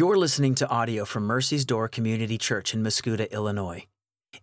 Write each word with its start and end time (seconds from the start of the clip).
You're 0.00 0.16
listening 0.16 0.54
to 0.54 0.68
audio 0.70 1.04
from 1.04 1.24
Mercy's 1.24 1.66
Door 1.66 1.88
Community 1.88 2.38
Church 2.38 2.72
in 2.72 2.82
Mascoutah, 2.82 3.30
Illinois. 3.30 3.84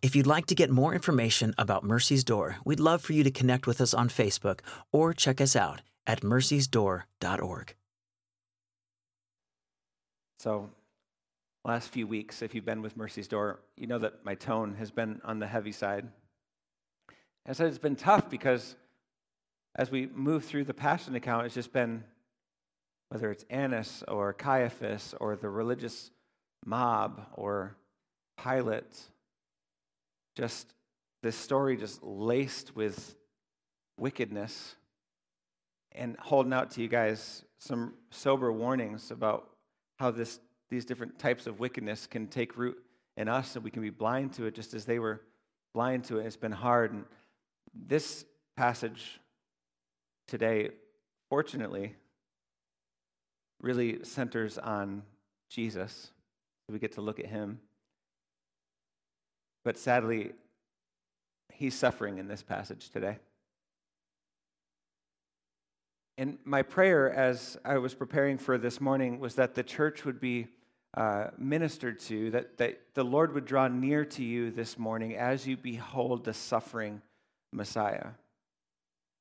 If 0.03 0.15
you'd 0.15 0.27
like 0.27 0.45
to 0.45 0.53
get 0.53 0.69
more 0.69 0.93
information 0.93 1.55
about 1.57 1.83
Mercy's 1.83 2.23
Door, 2.23 2.57
we'd 2.63 2.79
love 2.79 3.01
for 3.01 3.13
you 3.13 3.23
to 3.23 3.31
connect 3.31 3.65
with 3.65 3.81
us 3.81 3.91
on 3.91 4.07
Facebook 4.07 4.59
or 4.93 5.15
check 5.15 5.41
us 5.41 5.55
out 5.55 5.81
at 6.05 6.21
mercysdoor.org. 6.21 7.73
So, 10.37 10.69
last 11.65 11.89
few 11.89 12.05
weeks, 12.05 12.43
if 12.43 12.53
you've 12.53 12.63
been 12.63 12.83
with 12.83 12.95
Mercy's 12.95 13.27
Door, 13.27 13.61
you 13.75 13.87
know 13.87 13.97
that 13.97 14.23
my 14.23 14.35
tone 14.35 14.75
has 14.75 14.91
been 14.91 15.19
on 15.23 15.39
the 15.39 15.47
heavy 15.47 15.71
side. 15.71 16.07
I 17.47 17.53
said 17.53 17.65
it's 17.65 17.79
been 17.79 17.95
tough 17.95 18.29
because 18.29 18.75
as 19.73 19.89
we 19.89 20.05
move 20.13 20.45
through 20.45 20.65
the 20.65 20.75
Passion 20.75 21.15
account, 21.15 21.47
it's 21.47 21.55
just 21.55 21.73
been 21.73 22.03
whether 23.09 23.31
it's 23.31 23.45
Annas 23.49 24.03
or 24.07 24.33
Caiaphas 24.33 25.15
or 25.19 25.35
the 25.35 25.49
religious 25.49 26.11
mob 26.65 27.25
or 27.33 27.75
Pilate, 28.41 28.99
just 30.35 30.73
this 31.23 31.35
story 31.35 31.77
just 31.77 32.03
laced 32.03 32.75
with 32.75 33.15
wickedness 33.99 34.75
and 35.93 36.15
holding 36.19 36.53
out 36.53 36.71
to 36.71 36.81
you 36.81 36.87
guys 36.87 37.43
some 37.57 37.93
sober 38.11 38.51
warnings 38.51 39.09
about 39.09 39.49
how 39.97 40.11
this, 40.11 40.39
these 40.69 40.85
different 40.85 41.17
types 41.17 41.47
of 41.47 41.59
wickedness 41.59 42.05
can 42.05 42.27
take 42.27 42.57
root 42.57 42.77
in 43.15 43.27
us 43.27 43.55
and 43.55 43.63
we 43.63 43.71
can 43.71 43.81
be 43.81 43.89
blind 43.89 44.33
to 44.33 44.45
it 44.45 44.53
just 44.53 44.73
as 44.75 44.85
they 44.85 44.99
were 44.99 45.21
blind 45.73 46.03
to 46.03 46.19
it. 46.19 46.25
It's 46.25 46.35
been 46.35 46.51
hard. 46.51 46.93
And 46.93 47.05
this 47.73 48.25
passage 48.55 49.19
today, 50.27 50.69
fortunately, 51.29 51.95
really 53.61 54.03
centers 54.03 54.57
on 54.57 55.03
Jesus. 55.49 56.11
We 56.69 56.79
get 56.79 56.93
to 56.93 57.01
look 57.01 57.19
at 57.19 57.27
him. 57.27 57.59
But 59.63 59.77
sadly, 59.77 60.31
he's 61.53 61.73
suffering 61.73 62.17
in 62.17 62.27
this 62.27 62.43
passage 62.43 62.89
today. 62.89 63.17
And 66.17 66.39
my 66.43 66.63
prayer 66.63 67.11
as 67.11 67.57
I 67.63 67.77
was 67.77 67.93
preparing 67.93 68.37
for 68.37 68.57
this 68.57 68.81
morning 68.81 69.19
was 69.19 69.35
that 69.35 69.55
the 69.55 69.63
church 69.63 70.03
would 70.03 70.19
be 70.19 70.47
uh, 70.95 71.27
ministered 71.37 71.99
to, 71.99 72.31
that, 72.31 72.57
that 72.57 72.79
the 72.95 73.03
Lord 73.03 73.33
would 73.33 73.45
draw 73.45 73.67
near 73.67 74.03
to 74.05 74.23
you 74.23 74.49
this 74.49 74.79
morning 74.79 75.15
as 75.15 75.45
you 75.45 75.55
behold 75.55 76.25
the 76.25 76.33
suffering 76.33 77.01
Messiah 77.53 78.11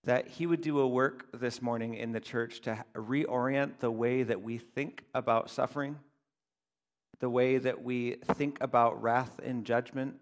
that 0.06 0.28
he 0.28 0.46
would 0.46 0.60
do 0.60 0.78
a 0.78 0.86
work 0.86 1.26
this 1.32 1.60
morning 1.60 1.94
in 1.94 2.12
the 2.12 2.20
church 2.20 2.60
to 2.60 2.84
reorient 2.94 3.72
the 3.80 3.90
way 3.90 4.22
that 4.22 4.40
we 4.40 4.56
think 4.56 5.02
about 5.12 5.50
suffering, 5.50 5.98
the 7.18 7.28
way 7.28 7.58
that 7.58 7.82
we 7.82 8.12
think 8.34 8.56
about 8.60 9.02
wrath 9.02 9.40
and 9.44 9.64
judgment, 9.64 10.14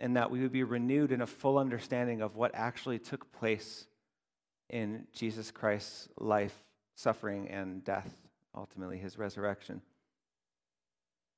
and 0.00 0.16
that 0.16 0.32
we 0.32 0.40
would 0.40 0.50
be 0.50 0.64
renewed 0.64 1.12
in 1.12 1.20
a 1.20 1.26
full 1.26 1.58
understanding 1.58 2.22
of 2.22 2.34
what 2.34 2.50
actually 2.56 2.98
took 2.98 3.30
place 3.30 3.86
in 4.68 5.06
Jesus 5.12 5.52
Christ's 5.52 6.08
life, 6.18 6.64
suffering, 6.96 7.48
and 7.48 7.84
death, 7.84 8.12
ultimately 8.52 8.98
his 8.98 9.16
resurrection. 9.16 9.80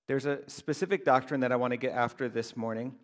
There's 0.06 0.24
a 0.24 0.38
specific 0.46 1.04
doctrine 1.04 1.40
that 1.40 1.52
I 1.52 1.56
want 1.56 1.72
to 1.72 1.76
get 1.76 1.92
after 1.92 2.26
this 2.26 2.56
morning. 2.56 2.94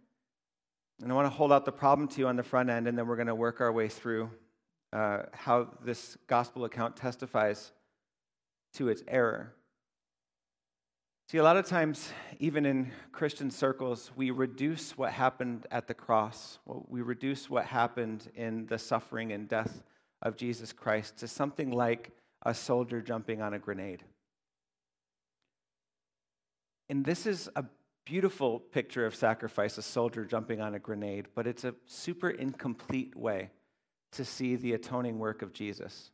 And 1.03 1.11
I 1.11 1.15
want 1.15 1.27
to 1.27 1.31
hold 1.31 1.51
out 1.51 1.65
the 1.65 1.73
problem 1.73 2.09
to 2.09 2.21
you 2.21 2.29
on 2.29 2.37
the 2.37 2.43
front 2.43 2.69
end, 2.69 2.87
and 2.87 2.97
then 2.97 3.07
we're 3.07 3.17
going 3.17 3.29
to 3.29 3.35
work 3.35 3.61
our 3.61 3.73
way 3.73 3.89
through 3.89 4.31
uh, 4.93 5.23
how 5.33 5.69
this 5.83 6.19
gospel 6.27 6.65
account 6.65 6.97
testifies 6.97 7.73
to 8.75 8.89
its 8.89 9.03
error. 9.09 9.55
See, 11.31 11.39
a 11.39 11.43
lot 11.43 11.57
of 11.57 11.65
times, 11.65 12.13
even 12.39 12.67
in 12.67 12.91
Christian 13.13 13.51
circles, 13.51 14.11
we 14.17 14.31
reduce 14.31 14.99
what 14.99 15.13
happened 15.13 15.67
at 15.71 15.87
the 15.87 15.95
cross, 15.95 16.59
we 16.67 17.03
reduce 17.03 17.49
what 17.49 17.67
happened 17.67 18.29
in 18.35 18.67
the 18.67 18.79
suffering 18.79 19.33
and 19.33 19.49
death 19.49 19.83
of 20.23 20.37
Jesus 20.37 20.73
Christ 20.73 21.19
to 21.19 21.29
something 21.29 21.71
like 21.71 22.11
a 22.43 22.53
soldier 22.53 23.01
jumping 23.01 23.41
on 23.41 23.55
a 23.55 23.59
grenade. 23.59 24.03
And 26.89 27.05
this 27.05 27.27
is 27.27 27.49
a 27.55 27.65
beautiful 28.05 28.59
picture 28.59 29.07
of 29.07 29.15
sacrifice, 29.15 29.79
a 29.79 29.83
soldier 29.83 30.25
jumping 30.25 30.61
on 30.61 30.75
a 30.75 30.79
grenade, 30.79 31.29
but 31.35 31.47
it's 31.47 31.65
a 31.65 31.75
super 31.87 32.31
incomplete 32.31 33.17
way 33.17 33.51
to 34.13 34.25
see 34.25 34.57
the 34.57 34.73
atoning 34.73 35.19
work 35.19 35.43
of 35.43 35.53
Jesus. 35.53 36.11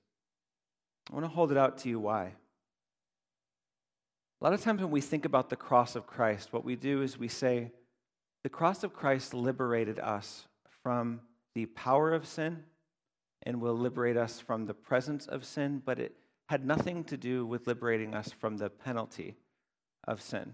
I 1.11 1.15
want 1.15 1.25
to 1.25 1.31
hold 1.31 1.53
it 1.53 1.59
out 1.59 1.79
to 1.79 1.89
you 1.89 1.99
why. 2.01 2.33
A 4.41 4.45
lot 4.45 4.53
of 4.53 4.61
times 4.61 4.83
when 4.83 4.91
we 4.91 5.01
think 5.01 5.25
about 5.25 5.49
the 5.49 5.57
cross 5.57 5.97
of 5.97 6.07
Christ, 6.07 6.53
what 6.53 6.65
we 6.65 6.77
do 6.77 7.01
is 7.03 7.19
we 7.19 7.29
say, 7.29 7.73
the 8.43 8.51
cross 8.51 8.85
of 8.85 8.93
Christ 8.93 9.33
liberated 9.33 9.99
us 9.99 10.47
from 10.83 11.21
the 11.55 11.67
power 11.67 12.13
of 12.13 12.27
sin 12.27 12.65
and 13.45 13.61
will 13.61 13.75
liberate 13.75 14.17
us 14.17 14.41
from 14.41 14.67
the 14.67 14.75
presence 14.75 15.27
of 15.27 15.45
sin, 15.45 15.81
but 15.85 15.99
it 15.99 16.17
had 16.49 16.67
nothing 16.67 17.03
to 17.05 17.17
do 17.17 17.47
with 17.47 17.67
liberating 17.67 18.15
us 18.15 18.31
from 18.31 18.59
the 18.59 18.69
penalty 18.69 19.37
of 20.07 20.21
sin. 20.21 20.53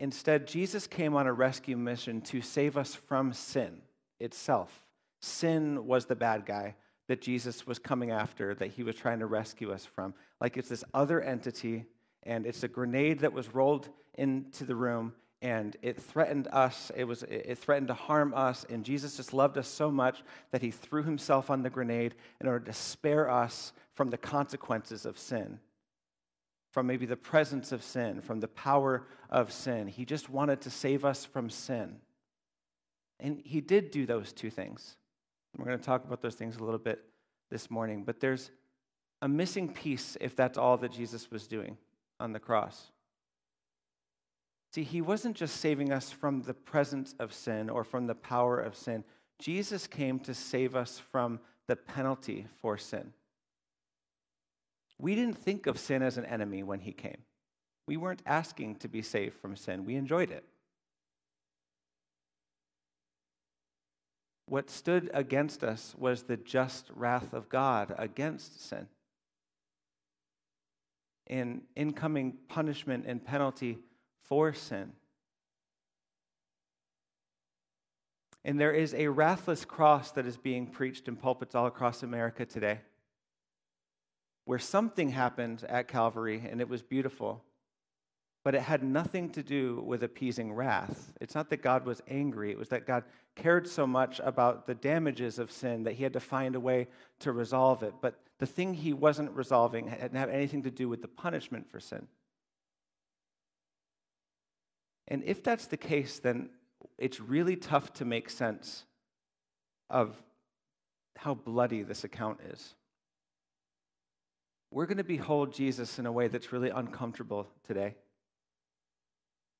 Instead, 0.00 0.46
Jesus 0.46 0.86
came 0.86 1.14
on 1.14 1.26
a 1.26 1.32
rescue 1.32 1.76
mission 1.76 2.22
to 2.22 2.40
save 2.40 2.78
us 2.78 2.94
from 2.94 3.34
sin 3.34 3.82
itself. 4.18 4.86
Sin 5.20 5.86
was 5.86 6.06
the 6.06 6.16
bad 6.16 6.46
guy 6.46 6.74
that 7.08 7.20
Jesus 7.20 7.66
was 7.66 7.78
coming 7.78 8.10
after, 8.10 8.54
that 8.54 8.70
he 8.70 8.82
was 8.82 8.96
trying 8.96 9.18
to 9.18 9.26
rescue 9.26 9.70
us 9.70 9.84
from. 9.84 10.14
Like 10.40 10.56
it's 10.56 10.70
this 10.70 10.84
other 10.94 11.20
entity, 11.20 11.84
and 12.22 12.46
it's 12.46 12.62
a 12.62 12.68
grenade 12.68 13.18
that 13.18 13.34
was 13.34 13.54
rolled 13.54 13.90
into 14.14 14.64
the 14.64 14.74
room, 14.74 15.12
and 15.42 15.76
it 15.82 16.00
threatened 16.00 16.48
us. 16.50 16.90
It, 16.96 17.04
was, 17.04 17.22
it 17.24 17.58
threatened 17.58 17.88
to 17.88 17.94
harm 17.94 18.32
us, 18.32 18.64
and 18.70 18.82
Jesus 18.82 19.18
just 19.18 19.34
loved 19.34 19.58
us 19.58 19.68
so 19.68 19.90
much 19.90 20.22
that 20.50 20.62
he 20.62 20.70
threw 20.70 21.02
himself 21.02 21.50
on 21.50 21.62
the 21.62 21.68
grenade 21.68 22.14
in 22.40 22.48
order 22.48 22.64
to 22.64 22.72
spare 22.72 23.28
us 23.28 23.74
from 23.92 24.08
the 24.08 24.16
consequences 24.16 25.04
of 25.04 25.18
sin 25.18 25.60
from 26.70 26.86
maybe 26.86 27.06
the 27.06 27.16
presence 27.16 27.72
of 27.72 27.82
sin, 27.82 28.20
from 28.20 28.40
the 28.40 28.48
power 28.48 29.06
of 29.28 29.52
sin. 29.52 29.88
He 29.88 30.04
just 30.04 30.30
wanted 30.30 30.60
to 30.62 30.70
save 30.70 31.04
us 31.04 31.24
from 31.24 31.50
sin. 31.50 31.96
And 33.18 33.42
he 33.44 33.60
did 33.60 33.90
do 33.90 34.06
those 34.06 34.32
two 34.32 34.50
things. 34.50 34.96
We're 35.56 35.66
going 35.66 35.78
to 35.78 35.84
talk 35.84 36.04
about 36.04 36.22
those 36.22 36.36
things 36.36 36.56
a 36.56 36.64
little 36.64 36.78
bit 36.78 37.04
this 37.50 37.70
morning, 37.70 38.04
but 38.04 38.20
there's 38.20 38.50
a 39.20 39.28
missing 39.28 39.72
piece 39.72 40.16
if 40.20 40.36
that's 40.36 40.56
all 40.56 40.76
that 40.78 40.92
Jesus 40.92 41.30
was 41.30 41.46
doing 41.46 41.76
on 42.18 42.32
the 42.32 42.38
cross. 42.38 42.92
See, 44.72 44.84
he 44.84 45.00
wasn't 45.00 45.36
just 45.36 45.56
saving 45.56 45.92
us 45.92 46.12
from 46.12 46.42
the 46.42 46.54
presence 46.54 47.14
of 47.18 47.34
sin 47.34 47.68
or 47.68 47.82
from 47.82 48.06
the 48.06 48.14
power 48.14 48.60
of 48.60 48.76
sin. 48.76 49.04
Jesus 49.40 49.86
came 49.86 50.20
to 50.20 50.32
save 50.32 50.76
us 50.76 51.02
from 51.10 51.40
the 51.66 51.74
penalty 51.74 52.46
for 52.60 52.78
sin. 52.78 53.12
We 55.00 55.14
didn't 55.14 55.38
think 55.38 55.66
of 55.66 55.78
sin 55.78 56.02
as 56.02 56.18
an 56.18 56.26
enemy 56.26 56.62
when 56.62 56.80
he 56.80 56.92
came. 56.92 57.22
We 57.86 57.96
weren't 57.96 58.22
asking 58.26 58.76
to 58.76 58.88
be 58.88 59.02
saved 59.02 59.36
from 59.40 59.56
sin, 59.56 59.84
we 59.84 59.96
enjoyed 59.96 60.30
it. 60.30 60.44
What 64.46 64.68
stood 64.68 65.10
against 65.14 65.62
us 65.62 65.94
was 65.96 66.24
the 66.24 66.36
just 66.36 66.90
wrath 66.94 67.32
of 67.32 67.48
God 67.48 67.94
against 67.96 68.68
sin. 68.68 68.88
In 71.28 71.62
incoming 71.76 72.34
punishment 72.48 73.04
and 73.06 73.24
penalty 73.24 73.78
for 74.24 74.52
sin. 74.52 74.92
And 78.44 78.58
there 78.58 78.72
is 78.72 78.92
a 78.94 79.06
wrathless 79.06 79.64
cross 79.64 80.10
that 80.12 80.26
is 80.26 80.36
being 80.36 80.66
preached 80.66 81.06
in 81.06 81.14
pulpits 81.14 81.54
all 81.54 81.66
across 81.66 82.02
America 82.02 82.44
today 82.44 82.80
where 84.50 84.58
something 84.58 85.10
happened 85.10 85.64
at 85.68 85.86
Calvary 85.86 86.42
and 86.50 86.60
it 86.60 86.68
was 86.68 86.82
beautiful, 86.82 87.44
but 88.42 88.52
it 88.52 88.62
had 88.62 88.82
nothing 88.82 89.30
to 89.30 89.44
do 89.44 89.80
with 89.86 90.02
appeasing 90.02 90.52
wrath. 90.52 91.12
It's 91.20 91.36
not 91.36 91.50
that 91.50 91.62
God 91.62 91.86
was 91.86 92.02
angry, 92.08 92.50
it 92.50 92.58
was 92.58 92.70
that 92.70 92.84
God 92.84 93.04
cared 93.36 93.68
so 93.68 93.86
much 93.86 94.20
about 94.24 94.66
the 94.66 94.74
damages 94.74 95.38
of 95.38 95.52
sin 95.52 95.84
that 95.84 95.92
he 95.92 96.02
had 96.02 96.14
to 96.14 96.18
find 96.18 96.56
a 96.56 96.60
way 96.60 96.88
to 97.20 97.30
resolve 97.30 97.84
it. 97.84 97.94
But 98.00 98.18
the 98.40 98.46
thing 98.46 98.74
he 98.74 98.92
wasn't 98.92 99.30
resolving 99.36 99.88
didn't 99.88 100.16
have 100.16 100.30
anything 100.30 100.64
to 100.64 100.70
do 100.72 100.88
with 100.88 101.00
the 101.00 101.06
punishment 101.06 101.70
for 101.70 101.78
sin. 101.78 102.08
And 105.06 105.22
if 105.22 105.44
that's 105.44 105.66
the 105.66 105.76
case, 105.76 106.18
then 106.18 106.50
it's 106.98 107.20
really 107.20 107.54
tough 107.54 107.92
to 107.92 108.04
make 108.04 108.28
sense 108.28 108.82
of 109.88 110.20
how 111.16 111.34
bloody 111.34 111.84
this 111.84 112.02
account 112.02 112.40
is 112.50 112.74
we're 114.70 114.86
going 114.86 114.98
to 114.98 115.04
behold 115.04 115.52
Jesus 115.52 115.98
in 115.98 116.06
a 116.06 116.12
way 116.12 116.28
that's 116.28 116.52
really 116.52 116.70
uncomfortable 116.70 117.48
today. 117.66 117.96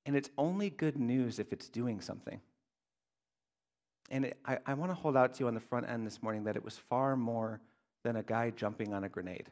And 0.06 0.16
it's 0.16 0.30
only 0.38 0.70
good 0.70 0.98
news 0.98 1.38
if 1.38 1.52
it's 1.52 1.68
doing 1.68 2.00
something. 2.00 2.40
And 4.10 4.26
it, 4.26 4.38
I, 4.44 4.58
I 4.66 4.74
want 4.74 4.90
to 4.90 4.94
hold 4.94 5.16
out 5.16 5.34
to 5.34 5.40
you 5.40 5.48
on 5.48 5.54
the 5.54 5.60
front 5.60 5.88
end 5.88 6.06
this 6.06 6.22
morning 6.22 6.44
that 6.44 6.56
it 6.56 6.64
was 6.64 6.76
far 6.76 7.16
more 7.16 7.60
than 8.02 8.16
a 8.16 8.22
guy 8.22 8.50
jumping 8.50 8.94
on 8.94 9.04
a 9.04 9.08
grenade. 9.08 9.48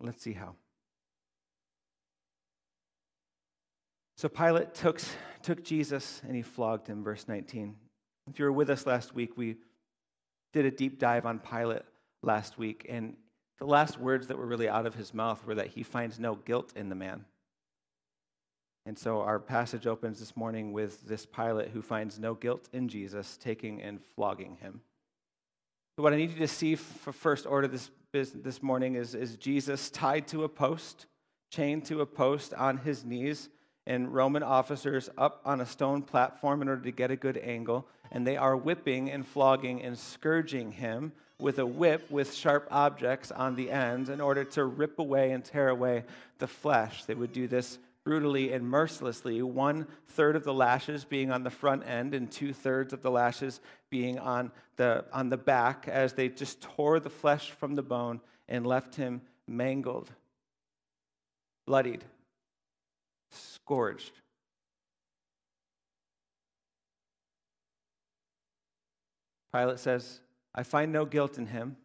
Let's 0.00 0.22
see 0.22 0.32
how. 0.32 0.54
So 4.16 4.28
Pilate 4.28 4.74
took, 4.74 5.00
took 5.42 5.62
Jesus 5.62 6.22
and 6.26 6.34
he 6.34 6.42
flogged 6.42 6.86
him, 6.86 7.02
verse 7.02 7.26
19. 7.28 7.74
If 8.30 8.38
you 8.38 8.44
were 8.44 8.52
with 8.52 8.70
us 8.70 8.86
last 8.86 9.14
week, 9.14 9.36
we 9.36 9.56
did 10.52 10.66
a 10.66 10.70
deep 10.70 10.98
dive 10.98 11.26
on 11.26 11.38
Pilate 11.38 11.82
last 12.22 12.58
week, 12.58 12.86
and 12.88 13.16
the 13.58 13.66
last 13.66 13.98
words 13.98 14.26
that 14.28 14.38
were 14.38 14.46
really 14.46 14.68
out 14.68 14.86
of 14.86 14.94
his 14.94 15.12
mouth 15.12 15.44
were 15.46 15.54
that 15.54 15.68
he 15.68 15.82
finds 15.82 16.18
no 16.18 16.34
guilt 16.34 16.72
in 16.74 16.88
the 16.88 16.94
man. 16.94 17.24
And 18.86 18.98
so 18.98 19.20
our 19.20 19.38
passage 19.38 19.86
opens 19.86 20.18
this 20.18 20.36
morning 20.36 20.72
with 20.72 21.06
this 21.06 21.26
Pilate 21.26 21.68
who 21.68 21.82
finds 21.82 22.18
no 22.18 22.34
guilt 22.34 22.68
in 22.72 22.88
Jesus, 22.88 23.36
taking 23.36 23.82
and 23.82 24.00
flogging 24.16 24.56
him. 24.56 24.80
So 25.96 26.02
what 26.02 26.14
I 26.14 26.16
need 26.16 26.30
you 26.30 26.38
to 26.38 26.48
see 26.48 26.76
for 26.76 27.12
first 27.12 27.46
order 27.46 27.68
this, 27.68 27.90
this 28.12 28.62
morning 28.62 28.94
is, 28.94 29.14
is 29.14 29.36
Jesus 29.36 29.90
tied 29.90 30.26
to 30.28 30.44
a 30.44 30.48
post, 30.48 31.06
chained 31.52 31.84
to 31.86 32.00
a 32.00 32.06
post 32.06 32.54
on 32.54 32.78
his 32.78 33.04
knees, 33.04 33.50
and 33.86 34.12
Roman 34.14 34.42
officers 34.42 35.10
up 35.16 35.40
on 35.44 35.60
a 35.60 35.66
stone 35.66 36.02
platform 36.02 36.62
in 36.62 36.68
order 36.68 36.82
to 36.82 36.92
get 36.92 37.10
a 37.10 37.16
good 37.16 37.38
angle, 37.38 37.86
and 38.10 38.26
they 38.26 38.36
are 38.36 38.56
whipping 38.56 39.10
and 39.10 39.26
flogging 39.26 39.82
and 39.82 39.98
scourging 39.98 40.72
him 40.72 41.12
with 41.38 41.58
a 41.58 41.66
whip 41.66 42.10
with 42.10 42.34
sharp 42.34 42.68
objects 42.70 43.30
on 43.30 43.56
the 43.56 43.70
ends 43.70 44.10
in 44.10 44.20
order 44.20 44.44
to 44.44 44.64
rip 44.64 44.98
away 44.98 45.32
and 45.32 45.44
tear 45.44 45.68
away 45.68 46.04
the 46.38 46.46
flesh. 46.46 47.04
They 47.04 47.14
would 47.14 47.32
do 47.32 47.48
this 47.48 47.78
brutally 48.04 48.52
and 48.52 48.68
mercilessly, 48.68 49.42
one 49.42 49.86
third 50.08 50.36
of 50.36 50.44
the 50.44 50.54
lashes 50.54 51.04
being 51.04 51.30
on 51.30 51.42
the 51.42 51.50
front 51.50 51.86
end 51.86 52.14
and 52.14 52.30
two 52.30 52.52
thirds 52.52 52.92
of 52.92 53.02
the 53.02 53.10
lashes 53.10 53.60
being 53.90 54.18
on 54.18 54.50
the, 54.76 55.04
on 55.12 55.28
the 55.28 55.36
back, 55.36 55.86
as 55.86 56.14
they 56.14 56.28
just 56.28 56.60
tore 56.60 56.98
the 56.98 57.10
flesh 57.10 57.50
from 57.50 57.74
the 57.74 57.82
bone 57.82 58.20
and 58.48 58.66
left 58.66 58.94
him 58.94 59.20
mangled, 59.46 60.10
bloodied, 61.66 62.04
scourged. 63.70 64.10
Pilate 69.54 69.78
says, 69.78 70.20
I 70.52 70.64
find 70.64 70.90
no 70.90 71.04
guilt 71.04 71.38
in 71.38 71.46
him. 71.46 71.76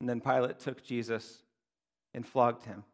And 0.00 0.08
then 0.08 0.20
Pilate 0.20 0.58
took 0.58 0.84
Jesus 0.84 1.42
and 2.12 2.26
flogged 2.26 2.66
him. 2.66 2.84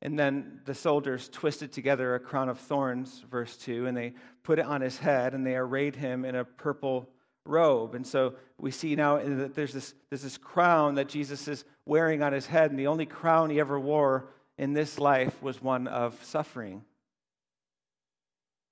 And 0.00 0.16
then 0.16 0.60
the 0.64 0.74
soldiers 0.74 1.28
twisted 1.28 1.72
together 1.72 2.14
a 2.14 2.20
crown 2.20 2.48
of 2.48 2.60
thorns, 2.60 3.24
verse 3.28 3.56
2, 3.56 3.86
and 3.86 3.96
they 3.96 4.12
put 4.44 4.60
it 4.60 4.64
on 4.64 4.80
his 4.80 4.98
head 4.98 5.34
and 5.34 5.44
they 5.44 5.56
arrayed 5.56 5.96
him 5.96 6.24
in 6.24 6.36
a 6.36 6.44
purple 6.44 7.08
robe. 7.44 7.96
And 7.96 8.06
so 8.06 8.34
we 8.58 8.70
see 8.70 8.94
now 8.94 9.18
that 9.18 9.56
there's 9.56 9.72
this, 9.72 9.94
there's 10.08 10.22
this 10.22 10.38
crown 10.38 10.94
that 10.94 11.08
Jesus 11.08 11.48
is 11.48 11.64
wearing 11.84 12.22
on 12.22 12.32
his 12.32 12.46
head, 12.46 12.70
and 12.70 12.78
the 12.78 12.86
only 12.86 13.06
crown 13.06 13.50
he 13.50 13.58
ever 13.58 13.80
wore 13.80 14.28
in 14.58 14.72
this 14.72 14.98
life 14.98 15.40
was 15.40 15.62
one 15.62 15.86
of 15.86 16.22
suffering, 16.24 16.84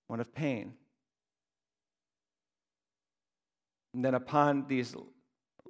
one 0.08 0.20
of 0.20 0.34
pain. 0.34 0.74
And 3.94 4.04
then 4.04 4.14
upon 4.14 4.66
these 4.66 4.94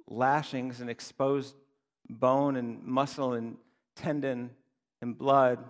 lashings 0.09 0.81
and 0.81 0.89
exposed 0.89 1.55
bone 2.09 2.55
and 2.55 2.83
muscle 2.83 3.33
and 3.33 3.57
tendon 3.95 4.49
and 5.01 5.17
blood, 5.17 5.63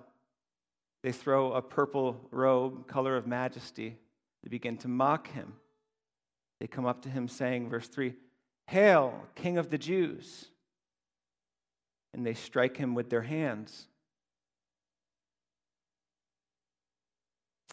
they 1.04 1.12
throw 1.12 1.54
a 1.54 1.62
purple 1.62 2.20
robe, 2.32 2.88
color 2.88 3.18
of 3.18 3.28
majesty. 3.28 3.98
They 4.44 4.50
begin 4.50 4.78
to 4.78 4.88
mock 4.88 5.30
him. 5.32 5.54
They 6.60 6.68
come 6.68 6.86
up 6.86 7.04
to 7.04 7.10
him 7.10 7.28
saying, 7.28 7.70
verse 7.70 7.88
3, 7.88 8.16
Hail, 8.68 9.28
King 9.36 9.58
of 9.58 9.70
the 9.70 9.78
Jews! 9.78 10.46
And 12.14 12.26
they 12.26 12.34
strike 12.34 12.78
him 12.78 12.96
with 12.96 13.10
their 13.10 13.22
hands. 13.22 13.88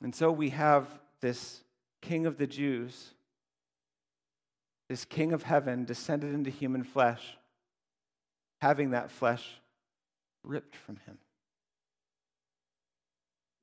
And 0.02 0.14
so 0.14 0.30
we 0.30 0.50
have 0.50 0.86
this 1.20 1.62
King 2.00 2.26
of 2.26 2.36
the 2.36 2.46
Jews 2.46 3.14
this 4.88 5.04
King 5.04 5.32
of 5.32 5.42
heaven 5.42 5.84
descended 5.84 6.34
into 6.34 6.50
human 6.50 6.84
flesh, 6.84 7.36
having 8.60 8.90
that 8.90 9.10
flesh 9.10 9.60
ripped 10.42 10.76
from 10.76 10.96
him, 11.06 11.18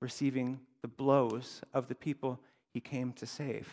receiving 0.01 0.60
the 0.81 0.88
blows 0.88 1.62
of 1.74 1.88
the 1.88 1.95
people 1.95 2.39
he 2.74 2.80
came 2.80 3.13
to 3.13 3.25
save, 3.25 3.69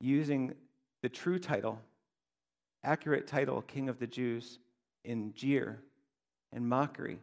using 0.00 0.54
the 1.02 1.08
true 1.08 1.38
title, 1.38 1.80
accurate 2.82 3.26
title, 3.26 3.62
King 3.62 3.88
of 3.88 3.98
the 4.00 4.06
Jews, 4.06 4.58
in 5.04 5.32
jeer 5.34 5.80
and 6.52 6.68
mockery 6.68 7.20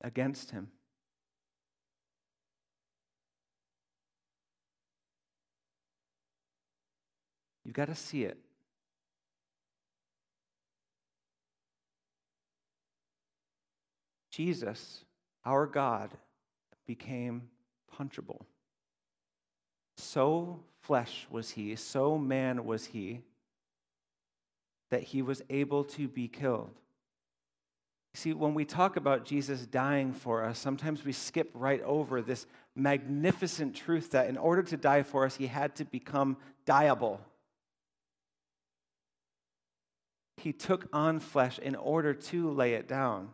against 0.00 0.50
him. 0.50 0.68
You've 7.64 7.74
got 7.74 7.86
to 7.86 7.94
see 7.94 8.24
it. 8.24 8.38
Jesus, 14.30 15.04
our 15.44 15.66
God, 15.66 16.10
became 16.86 17.42
punchable. 17.96 18.42
So 19.96 20.60
flesh 20.80 21.26
was 21.30 21.50
he, 21.50 21.76
so 21.76 22.18
man 22.18 22.64
was 22.64 22.86
he, 22.86 23.20
that 24.90 25.02
he 25.02 25.22
was 25.22 25.42
able 25.50 25.84
to 25.84 26.08
be 26.08 26.28
killed. 26.28 26.70
See, 28.14 28.34
when 28.34 28.54
we 28.54 28.64
talk 28.64 28.96
about 28.96 29.24
Jesus 29.24 29.64
dying 29.66 30.12
for 30.12 30.44
us, 30.44 30.58
sometimes 30.58 31.04
we 31.04 31.12
skip 31.12 31.50
right 31.54 31.82
over 31.82 32.20
this 32.20 32.46
magnificent 32.74 33.74
truth 33.74 34.10
that 34.10 34.28
in 34.28 34.36
order 34.36 34.62
to 34.64 34.76
die 34.76 35.02
for 35.02 35.24
us, 35.24 35.36
he 35.36 35.46
had 35.46 35.74
to 35.76 35.84
become 35.84 36.36
dieable. 36.66 37.20
He 40.42 40.52
took 40.52 40.88
on 40.92 41.20
flesh 41.20 41.60
in 41.60 41.76
order 41.76 42.12
to 42.14 42.50
lay 42.50 42.74
it 42.74 42.88
down. 42.88 43.28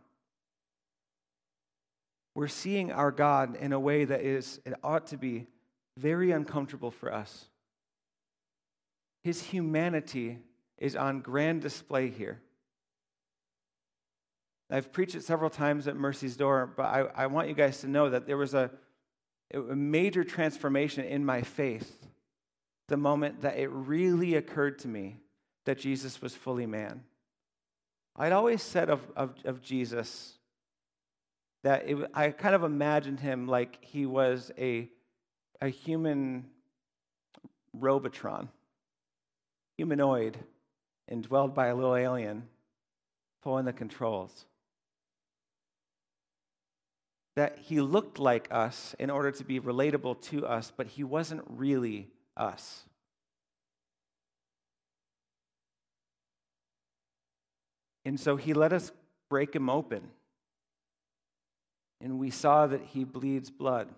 We're 2.34 2.49
seeing 2.49 2.93
our 2.93 3.10
God 3.10 3.56
in 3.56 3.72
a 3.72 3.81
way 3.81 4.05
that 4.05 4.20
is, 4.20 4.60
it 4.66 4.75
ought 4.82 5.06
to 5.06 5.16
be 5.16 5.46
very 5.96 6.32
uncomfortable 6.32 6.90
for 6.90 7.10
us. 7.10 7.46
His 9.25 9.43
humanity 9.43 10.40
is 10.76 10.96
on 10.96 11.22
grand 11.22 11.62
display 11.62 12.10
here. 12.10 12.43
I've 14.70 14.93
preached 14.93 15.15
it 15.15 15.24
several 15.24 15.48
times 15.48 15.88
at 15.88 15.96
Mercy's 15.96 16.36
Door, 16.36 16.74
but 16.77 16.84
I, 16.84 17.06
I 17.15 17.27
want 17.29 17.48
you 17.48 17.55
guys 17.55 17.81
to 17.81 17.88
know 17.88 18.10
that 18.10 18.27
there 18.27 18.36
was 18.36 18.53
a, 18.53 18.70
a 19.55 19.58
major 19.58 20.24
transformation 20.24 21.06
in 21.06 21.24
my 21.24 21.41
faith 21.41 22.06
the 22.88 22.98
moment 22.98 23.41
that 23.41 23.56
it 23.56 23.69
really 23.69 24.34
occurred 24.34 24.79
to 24.81 24.88
me 24.88 25.17
that 25.65 25.79
Jesus 25.79 26.22
was 26.22 26.34
fully 26.34 26.67
man. 26.67 27.03
I'd 28.17 28.32
always 28.32 28.62
said 28.62 28.91
of, 28.91 29.00
of, 29.17 29.34
of 29.44 29.62
Jesus 29.62 30.38
that 31.62 31.88
it, 31.88 31.98
I 32.15 32.31
kind 32.31 32.55
of 32.55 32.65
imagined 32.65 33.20
him 33.20 33.46
like 33.46 33.79
he 33.81 34.06
was 34.06 34.50
a, 34.58 34.88
a 35.60 35.69
human 35.69 36.46
Robotron, 37.72 38.48
humanoid, 39.77 40.38
and 41.08 41.22
dwelled 41.22 41.55
by 41.55 41.67
a 41.67 41.74
little 41.74 41.94
alien 41.94 42.44
pulling 43.43 43.65
the 43.65 43.72
controls. 43.72 44.46
That 47.36 47.58
he 47.58 47.81
looked 47.81 48.19
like 48.19 48.48
us 48.50 48.96
in 48.98 49.10
order 49.10 49.31
to 49.31 49.44
be 49.44 49.60
relatable 49.60 50.20
to 50.22 50.46
us, 50.46 50.72
but 50.77 50.88
he 50.88 51.05
wasn't 51.05 51.43
really 51.46 52.08
us. 52.36 52.84
And 58.08 58.19
so 58.19 58.36
he 58.36 58.55
let 58.55 58.72
us 58.72 58.91
break 59.29 59.55
him 59.55 59.69
open. 59.69 60.00
And 62.00 62.19
we 62.19 62.31
saw 62.31 62.67
that 62.67 62.81
he 62.81 63.05
bleeds 63.05 63.50
blood. 63.50 63.91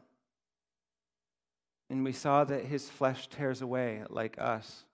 And 1.88 2.02
we 2.02 2.11
saw 2.11 2.43
that 2.43 2.64
his 2.64 2.90
flesh 2.90 3.29
tears 3.29 3.62
away 3.62 4.02
like 4.11 4.37
us. 4.40 4.85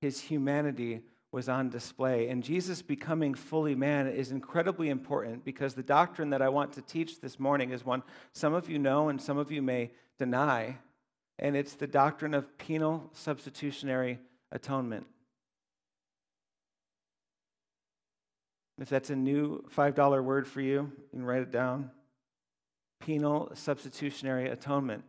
His 0.00 0.20
humanity 0.20 1.00
was 1.32 1.48
on 1.48 1.70
display. 1.70 2.28
And 2.28 2.44
Jesus 2.44 2.82
becoming 2.82 3.34
fully 3.34 3.74
man 3.74 4.06
is 4.06 4.30
incredibly 4.30 4.90
important 4.90 5.44
because 5.44 5.74
the 5.74 5.82
doctrine 5.82 6.30
that 6.30 6.40
I 6.40 6.50
want 6.50 6.74
to 6.74 6.82
teach 6.82 7.20
this 7.20 7.40
morning 7.40 7.72
is 7.72 7.84
one 7.84 8.04
some 8.32 8.54
of 8.54 8.70
you 8.70 8.78
know 8.78 9.08
and 9.08 9.20
some 9.20 9.38
of 9.38 9.50
you 9.50 9.60
may 9.60 9.90
deny. 10.20 10.76
And 11.40 11.56
it's 11.56 11.74
the 11.74 11.88
doctrine 11.88 12.34
of 12.34 12.58
penal 12.58 13.10
substitutionary 13.12 14.20
atonement. 14.52 15.08
If 18.80 18.88
that's 18.88 19.10
a 19.10 19.16
new 19.16 19.64
$5 19.74 20.24
word 20.24 20.46
for 20.46 20.60
you, 20.60 20.92
you 20.98 21.08
can 21.10 21.24
write 21.24 21.42
it 21.42 21.52
down. 21.52 21.90
Penal 23.00 23.50
substitutionary 23.54 24.48
atonement. 24.48 25.04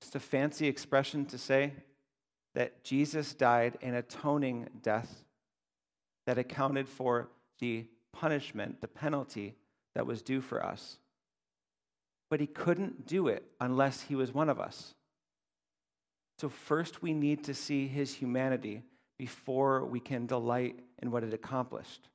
Just 0.00 0.16
a 0.16 0.20
fancy 0.20 0.66
expression 0.66 1.26
to 1.26 1.38
say 1.38 1.74
that 2.54 2.82
Jesus 2.82 3.34
died 3.34 3.78
an 3.82 3.94
atoning 3.94 4.68
death 4.82 5.24
that 6.26 6.38
accounted 6.38 6.88
for 6.88 7.28
the 7.60 7.86
punishment, 8.12 8.80
the 8.80 8.88
penalty 8.88 9.54
that 9.94 10.06
was 10.06 10.22
due 10.22 10.40
for 10.40 10.64
us. 10.64 10.98
But 12.30 12.40
he 12.40 12.46
couldn't 12.46 13.06
do 13.06 13.28
it 13.28 13.44
unless 13.60 14.02
he 14.02 14.14
was 14.14 14.32
one 14.32 14.48
of 14.48 14.58
us. 14.58 14.94
So, 16.38 16.48
first, 16.48 17.02
we 17.02 17.12
need 17.12 17.44
to 17.44 17.54
see 17.54 17.86
his 17.86 18.14
humanity 18.14 18.82
before 19.18 19.84
we 19.84 20.00
can 20.00 20.26
delight 20.26 20.80
in 21.02 21.10
what 21.10 21.24
it 21.24 21.34
accomplished. 21.34 22.08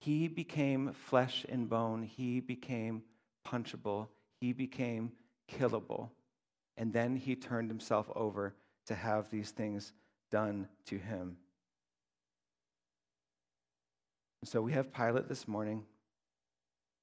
He 0.00 0.28
became 0.28 0.92
flesh 0.92 1.44
and 1.48 1.68
bone, 1.68 2.02
he 2.02 2.40
became 2.40 3.02
punchable, 3.46 4.08
he 4.40 4.52
became 4.52 5.12
killable. 5.52 6.10
And 6.76 6.92
then 6.92 7.16
he 7.16 7.34
turned 7.34 7.68
himself 7.68 8.08
over 8.14 8.54
to 8.86 8.94
have 8.94 9.28
these 9.30 9.50
things 9.50 9.92
done 10.30 10.68
to 10.86 10.96
him. 10.96 11.36
So 14.44 14.62
we 14.62 14.72
have 14.72 14.92
Pilate 14.92 15.28
this 15.28 15.48
morning 15.48 15.84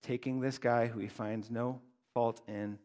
taking 0.02 0.40
this 0.40 0.58
guy 0.58 0.88
who 0.88 1.00
he 1.00 1.10
finds 1.10 1.52
no 1.52 1.82
fault 2.14 2.40
in, 2.48 2.80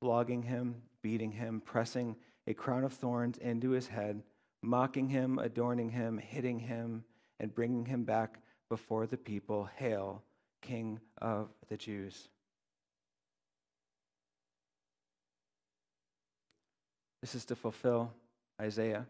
flogging 0.00 0.42
him, 0.42 0.76
beating 1.02 1.32
him, 1.32 1.60
pressing 1.60 2.16
a 2.46 2.54
crown 2.54 2.84
of 2.84 2.94
thorns 2.94 3.36
into 3.36 3.70
his 3.70 3.88
head, 3.88 4.22
mocking 4.64 5.08
him, 5.08 5.38
adorning 5.38 5.90
him, 5.90 6.18
hitting 6.18 6.58
him, 6.58 7.04
and 7.40 7.54
bringing 7.54 7.84
him 7.84 8.04
back 8.04 8.40
before 8.68 9.06
the 9.06 9.16
people. 9.16 9.68
Hail, 9.76 10.22
King 10.62 11.00
of 11.18 11.48
the 11.68 11.76
Jews. 11.76 12.28
This 17.20 17.34
is 17.34 17.44
to 17.46 17.56
fulfill 17.56 18.12
Isaiah 18.60 19.06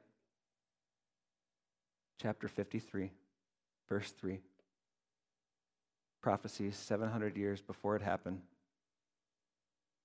chapter 2.20 2.48
53, 2.48 3.10
verse 3.88 4.10
3 4.12 4.40
prophecies 6.22 6.74
700 6.76 7.36
years 7.36 7.60
before 7.60 7.96
it 7.96 8.02
happened. 8.02 8.40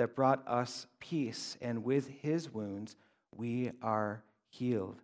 that 0.00 0.16
brought 0.16 0.42
us 0.48 0.86
peace, 0.98 1.58
and 1.60 1.84
with 1.84 2.08
his 2.08 2.50
wounds 2.50 2.96
we 3.36 3.70
are 3.82 4.22
healed. 4.48 5.02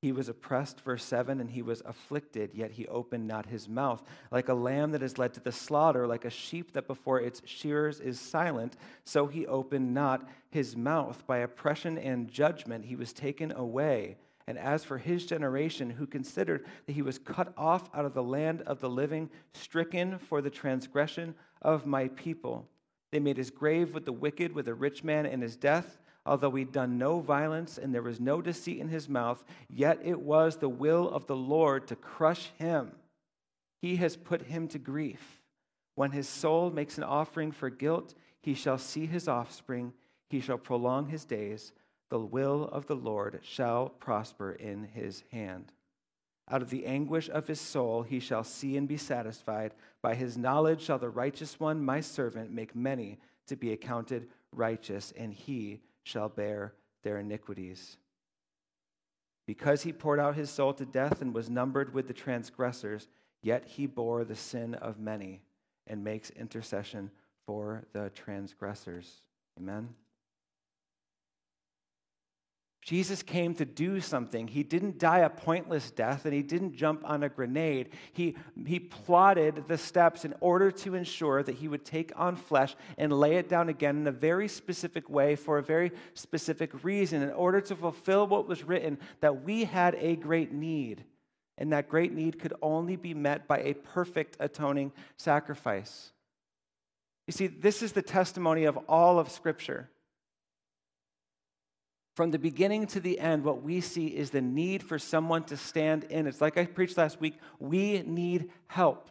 He 0.00 0.12
was 0.12 0.30
oppressed, 0.30 0.80
verse 0.80 1.04
7, 1.04 1.40
and 1.40 1.50
he 1.50 1.60
was 1.60 1.82
afflicted, 1.84 2.54
yet 2.54 2.70
he 2.70 2.86
opened 2.86 3.26
not 3.26 3.44
his 3.44 3.68
mouth. 3.68 4.02
Like 4.30 4.48
a 4.48 4.54
lamb 4.54 4.92
that 4.92 5.02
is 5.02 5.18
led 5.18 5.34
to 5.34 5.40
the 5.40 5.52
slaughter, 5.52 6.06
like 6.06 6.24
a 6.24 6.30
sheep 6.30 6.72
that 6.72 6.86
before 6.86 7.20
its 7.20 7.42
shearers 7.44 8.00
is 8.00 8.18
silent, 8.18 8.78
so 9.04 9.26
he 9.26 9.46
opened 9.46 9.92
not 9.92 10.26
his 10.48 10.74
mouth. 10.74 11.26
By 11.26 11.38
oppression 11.38 11.98
and 11.98 12.30
judgment 12.30 12.86
he 12.86 12.96
was 12.96 13.12
taken 13.12 13.52
away. 13.52 14.16
And 14.46 14.56
as 14.56 14.84
for 14.84 14.96
his 14.96 15.26
generation, 15.26 15.90
who 15.90 16.06
considered 16.06 16.64
that 16.86 16.94
he 16.94 17.02
was 17.02 17.18
cut 17.18 17.52
off 17.58 17.90
out 17.92 18.06
of 18.06 18.14
the 18.14 18.22
land 18.22 18.62
of 18.62 18.80
the 18.80 18.88
living, 18.88 19.28
stricken 19.52 20.18
for 20.18 20.40
the 20.40 20.48
transgression 20.48 21.34
of 21.60 21.84
my 21.84 22.08
people, 22.08 22.70
they 23.12 23.20
made 23.20 23.36
his 23.36 23.50
grave 23.50 23.94
with 23.94 24.04
the 24.04 24.12
wicked, 24.12 24.52
with 24.52 24.68
a 24.68 24.74
rich 24.74 25.04
man 25.04 25.26
in 25.26 25.40
his 25.40 25.56
death. 25.56 25.98
Although 26.24 26.50
he'd 26.52 26.72
done 26.72 26.98
no 26.98 27.20
violence 27.20 27.78
and 27.78 27.94
there 27.94 28.02
was 28.02 28.18
no 28.18 28.42
deceit 28.42 28.80
in 28.80 28.88
his 28.88 29.08
mouth, 29.08 29.44
yet 29.68 30.00
it 30.02 30.20
was 30.20 30.56
the 30.56 30.68
will 30.68 31.08
of 31.08 31.26
the 31.26 31.36
Lord 31.36 31.86
to 31.86 31.96
crush 31.96 32.50
him. 32.58 32.92
He 33.80 33.96
has 33.96 34.16
put 34.16 34.42
him 34.42 34.66
to 34.68 34.78
grief. 34.78 35.40
When 35.94 36.10
his 36.10 36.28
soul 36.28 36.70
makes 36.70 36.98
an 36.98 37.04
offering 37.04 37.52
for 37.52 37.70
guilt, 37.70 38.14
he 38.42 38.54
shall 38.54 38.78
see 38.78 39.06
his 39.06 39.28
offspring, 39.28 39.92
he 40.28 40.40
shall 40.40 40.58
prolong 40.58 41.08
his 41.08 41.24
days 41.24 41.72
the 42.08 42.18
will 42.20 42.64
of 42.64 42.86
the 42.86 42.96
Lord 42.96 43.40
shall 43.42 43.88
prosper 43.88 44.52
in 44.52 44.84
his 44.84 45.24
hand. 45.32 45.72
Out 46.48 46.62
of 46.62 46.70
the 46.70 46.86
anguish 46.86 47.28
of 47.28 47.48
his 47.48 47.60
soul 47.60 48.02
he 48.02 48.20
shall 48.20 48.44
see 48.44 48.76
and 48.76 48.86
be 48.86 48.96
satisfied. 48.96 49.74
By 50.00 50.14
his 50.14 50.36
knowledge 50.36 50.80
shall 50.82 50.98
the 50.98 51.08
righteous 51.08 51.58
one, 51.58 51.84
my 51.84 52.00
servant, 52.00 52.52
make 52.52 52.76
many 52.76 53.18
to 53.48 53.56
be 53.56 53.72
accounted 53.72 54.28
righteous, 54.52 55.12
and 55.16 55.32
he 55.32 55.80
shall 56.04 56.28
bear 56.28 56.74
their 57.02 57.18
iniquities. 57.18 57.96
Because 59.46 59.82
he 59.82 59.92
poured 59.92 60.20
out 60.20 60.34
his 60.34 60.50
soul 60.50 60.72
to 60.74 60.84
death 60.84 61.20
and 61.20 61.34
was 61.34 61.50
numbered 61.50 61.92
with 61.94 62.08
the 62.08 62.14
transgressors, 62.14 63.08
yet 63.42 63.64
he 63.64 63.86
bore 63.86 64.24
the 64.24 64.34
sin 64.34 64.74
of 64.74 64.98
many 64.98 65.42
and 65.86 66.02
makes 66.02 66.30
intercession 66.30 67.10
for 67.44 67.84
the 67.92 68.10
transgressors. 68.10 69.22
Amen. 69.58 69.94
Jesus 72.86 73.20
came 73.20 73.52
to 73.56 73.64
do 73.64 74.00
something. 74.00 74.46
He 74.46 74.62
didn't 74.62 75.00
die 75.00 75.18
a 75.18 75.28
pointless 75.28 75.90
death 75.90 76.24
and 76.24 76.32
he 76.32 76.42
didn't 76.42 76.76
jump 76.76 77.02
on 77.04 77.24
a 77.24 77.28
grenade. 77.28 77.88
He, 78.12 78.36
he 78.64 78.78
plotted 78.78 79.66
the 79.66 79.76
steps 79.76 80.24
in 80.24 80.34
order 80.38 80.70
to 80.70 80.94
ensure 80.94 81.42
that 81.42 81.56
he 81.56 81.66
would 81.66 81.84
take 81.84 82.12
on 82.14 82.36
flesh 82.36 82.76
and 82.96 83.12
lay 83.12 83.38
it 83.38 83.48
down 83.48 83.68
again 83.68 83.96
in 83.96 84.06
a 84.06 84.12
very 84.12 84.46
specific 84.46 85.10
way 85.10 85.34
for 85.34 85.58
a 85.58 85.64
very 85.64 85.90
specific 86.14 86.84
reason, 86.84 87.22
in 87.22 87.32
order 87.32 87.60
to 87.60 87.74
fulfill 87.74 88.28
what 88.28 88.46
was 88.46 88.62
written 88.62 88.98
that 89.20 89.42
we 89.42 89.64
had 89.64 89.96
a 89.96 90.14
great 90.14 90.52
need. 90.52 91.02
And 91.58 91.72
that 91.72 91.88
great 91.88 92.12
need 92.12 92.38
could 92.38 92.54
only 92.62 92.94
be 92.94 93.14
met 93.14 93.48
by 93.48 93.58
a 93.62 93.74
perfect 93.74 94.36
atoning 94.38 94.92
sacrifice. 95.16 96.12
You 97.26 97.32
see, 97.32 97.48
this 97.48 97.82
is 97.82 97.94
the 97.94 98.02
testimony 98.02 98.62
of 98.62 98.76
all 98.88 99.18
of 99.18 99.28
Scripture. 99.28 99.90
From 102.16 102.30
the 102.30 102.38
beginning 102.38 102.86
to 102.88 103.00
the 103.00 103.20
end, 103.20 103.44
what 103.44 103.62
we 103.62 103.82
see 103.82 104.06
is 104.06 104.30
the 104.30 104.40
need 104.40 104.82
for 104.82 104.98
someone 104.98 105.44
to 105.44 105.56
stand 105.56 106.04
in. 106.04 106.26
It's 106.26 106.40
like 106.40 106.56
I 106.56 106.64
preached 106.64 106.96
last 106.96 107.20
week 107.20 107.34
we 107.60 108.02
need 108.06 108.50
help. 108.68 109.10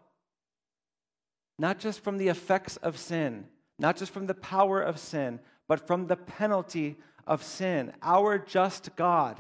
Not 1.60 1.78
just 1.78 2.00
from 2.00 2.18
the 2.18 2.30
effects 2.30 2.78
of 2.78 2.98
sin, 2.98 3.46
not 3.78 3.96
just 3.96 4.12
from 4.12 4.26
the 4.26 4.34
power 4.34 4.82
of 4.82 4.98
sin, 4.98 5.40
but 5.68 5.86
from 5.86 6.08
the 6.08 6.16
penalty 6.16 6.96
of 7.28 7.44
sin. 7.44 7.94
Our 8.02 8.40
just 8.40 8.96
God 8.96 9.40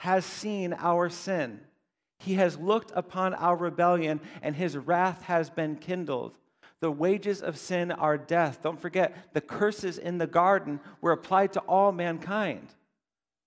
has 0.00 0.26
seen 0.26 0.74
our 0.74 1.08
sin. 1.08 1.60
He 2.18 2.34
has 2.34 2.58
looked 2.58 2.92
upon 2.94 3.32
our 3.32 3.56
rebellion, 3.56 4.20
and 4.42 4.54
his 4.54 4.76
wrath 4.76 5.22
has 5.22 5.48
been 5.48 5.76
kindled. 5.76 6.36
The 6.80 6.90
wages 6.90 7.40
of 7.40 7.56
sin 7.56 7.92
are 7.92 8.18
death. 8.18 8.60
Don't 8.62 8.80
forget, 8.80 9.32
the 9.32 9.40
curses 9.40 9.96
in 9.96 10.18
the 10.18 10.26
garden 10.26 10.80
were 11.00 11.12
applied 11.12 11.54
to 11.54 11.60
all 11.60 11.92
mankind. 11.92 12.74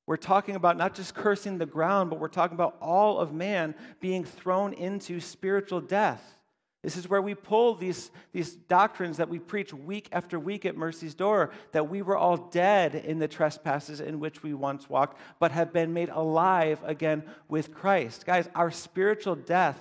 We're 0.10 0.18
talking 0.18 0.56
about 0.56 0.76
not 0.76 0.96
just 0.96 1.14
cursing 1.14 1.60
the 1.60 1.68
ground, 1.68 2.10
but 2.10 2.18
we're 2.18 2.30
talking 2.30 2.56
about 2.56 2.78
all 2.82 3.20
of 3.20 3.32
man 3.32 3.76
being 4.00 4.24
thrown 4.26 4.74
into 4.74 5.20
spiritual 5.20 5.82
death. 5.82 6.40
This 6.82 6.98
is 6.98 7.08
where 7.08 7.22
we 7.22 7.36
pull 7.36 7.76
these, 7.76 8.10
these 8.32 8.56
doctrines 8.56 9.18
that 9.18 9.30
we 9.30 9.38
preach 9.38 9.72
week 9.72 10.10
after 10.12 10.40
week 10.40 10.66
at 10.66 10.76
Mercy's 10.76 11.14
Door 11.14 11.52
that 11.74 11.92
we 11.92 12.02
were 12.02 12.18
all 12.18 12.38
dead 12.38 12.96
in 12.96 13.20
the 13.20 13.28
trespasses 13.28 14.02
in 14.02 14.20
which 14.20 14.42
we 14.42 14.52
once 14.52 14.90
walked, 14.90 15.20
but 15.40 15.52
have 15.52 15.72
been 15.72 15.94
made 15.94 16.10
alive 16.10 16.80
again 16.84 17.22
with 17.48 17.72
Christ. 17.72 18.26
Guys, 18.26 18.50
our 18.56 18.72
spiritual 18.72 19.36
death 19.36 19.78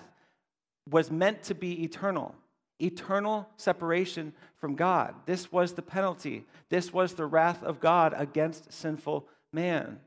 was 0.91 1.11
meant 1.11 1.43
to 1.45 1.55
be 1.55 1.83
eternal 1.85 2.35
eternal 2.81 3.49
separation 3.57 4.35
from 4.61 4.77
God. 4.77 5.15
This 5.25 5.51
was 5.51 5.73
the 5.73 5.81
penalty, 5.81 6.45
this 6.69 6.93
was 6.93 7.15
the 7.15 7.25
wrath 7.25 7.63
of 7.63 7.81
God 7.81 8.13
against 8.15 8.71
sinful 8.71 9.27
man. 9.55 10.01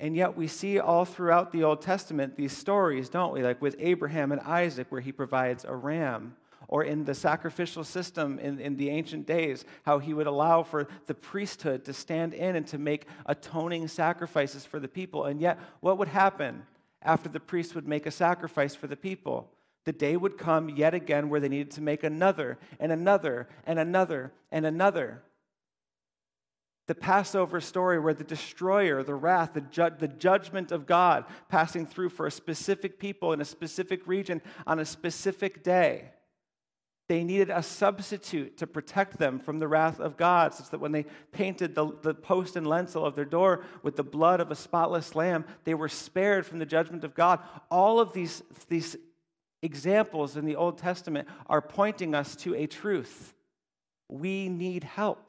And 0.00 0.16
yet 0.16 0.36
we 0.36 0.48
see 0.48 0.78
all 0.78 1.04
throughout 1.04 1.52
the 1.52 1.62
Old 1.64 1.80
Testament 1.80 2.36
these 2.36 2.56
stories, 2.56 3.08
don't 3.08 3.32
we? 3.32 3.42
Like 3.42 3.62
with 3.62 3.76
Abraham 3.78 4.32
and 4.32 4.40
Isaac, 4.40 4.86
where 4.90 5.00
he 5.00 5.12
provides 5.12 5.64
a 5.64 5.74
ram. 5.74 6.36
Or 6.68 6.84
in 6.84 7.04
the 7.04 7.14
sacrificial 7.14 7.84
system 7.84 8.38
in, 8.38 8.58
in 8.58 8.76
the 8.76 8.88
ancient 8.88 9.26
days, 9.26 9.64
how 9.84 9.98
he 9.98 10.14
would 10.14 10.26
allow 10.26 10.62
for 10.62 10.88
the 11.06 11.14
priesthood 11.14 11.84
to 11.84 11.92
stand 11.92 12.32
in 12.34 12.56
and 12.56 12.66
to 12.68 12.78
make 12.78 13.06
atoning 13.26 13.88
sacrifices 13.88 14.64
for 14.64 14.80
the 14.80 14.88
people. 14.88 15.24
And 15.24 15.40
yet, 15.40 15.58
what 15.80 15.98
would 15.98 16.08
happen 16.08 16.62
after 17.02 17.28
the 17.28 17.40
priest 17.40 17.74
would 17.74 17.86
make 17.86 18.06
a 18.06 18.10
sacrifice 18.10 18.74
for 18.74 18.86
the 18.86 18.96
people? 18.96 19.50
The 19.84 19.92
day 19.92 20.16
would 20.16 20.38
come 20.38 20.68
yet 20.68 20.94
again 20.94 21.28
where 21.28 21.40
they 21.40 21.48
needed 21.48 21.72
to 21.72 21.80
make 21.80 22.04
another 22.04 22.58
and 22.78 22.92
another 22.92 23.48
and 23.66 23.78
another 23.78 24.32
and 24.50 24.64
another. 24.64 25.22
The 26.88 26.94
Passover 26.94 27.60
story 27.60 27.98
where 27.98 28.14
the 28.14 28.24
destroyer, 28.24 29.02
the 29.02 29.14
wrath, 29.14 29.54
the, 29.54 29.60
ju- 29.60 29.90
the 29.98 30.08
judgment 30.08 30.72
of 30.72 30.86
God 30.86 31.24
passing 31.48 31.86
through 31.86 32.08
for 32.10 32.26
a 32.26 32.30
specific 32.30 32.98
people 32.98 33.32
in 33.32 33.40
a 33.40 33.44
specific 33.44 34.06
region 34.06 34.42
on 34.66 34.78
a 34.78 34.84
specific 34.84 35.62
day. 35.62 36.10
They 37.08 37.24
needed 37.24 37.50
a 37.50 37.62
substitute 37.62 38.56
to 38.58 38.66
protect 38.66 39.18
them 39.18 39.38
from 39.38 39.58
the 39.58 39.68
wrath 39.68 40.00
of 40.00 40.16
God, 40.16 40.54
such 40.54 40.70
that 40.70 40.80
when 40.80 40.92
they 40.92 41.04
painted 41.30 41.74
the, 41.74 41.92
the 42.00 42.14
post 42.14 42.56
and 42.56 42.66
lintel 42.66 43.04
of 43.04 43.16
their 43.16 43.24
door 43.24 43.64
with 43.82 43.96
the 43.96 44.02
blood 44.02 44.40
of 44.40 44.50
a 44.50 44.56
spotless 44.56 45.14
lamb, 45.14 45.44
they 45.64 45.74
were 45.74 45.88
spared 45.88 46.46
from 46.46 46.58
the 46.58 46.66
judgment 46.66 47.04
of 47.04 47.14
God. 47.14 47.40
All 47.70 48.00
of 48.00 48.12
these, 48.12 48.42
these 48.68 48.96
examples 49.62 50.36
in 50.36 50.44
the 50.46 50.56
Old 50.56 50.78
Testament 50.78 51.28
are 51.48 51.60
pointing 51.60 52.14
us 52.14 52.34
to 52.36 52.54
a 52.54 52.66
truth. 52.66 53.34
We 54.08 54.48
need 54.48 54.84
help, 54.84 55.28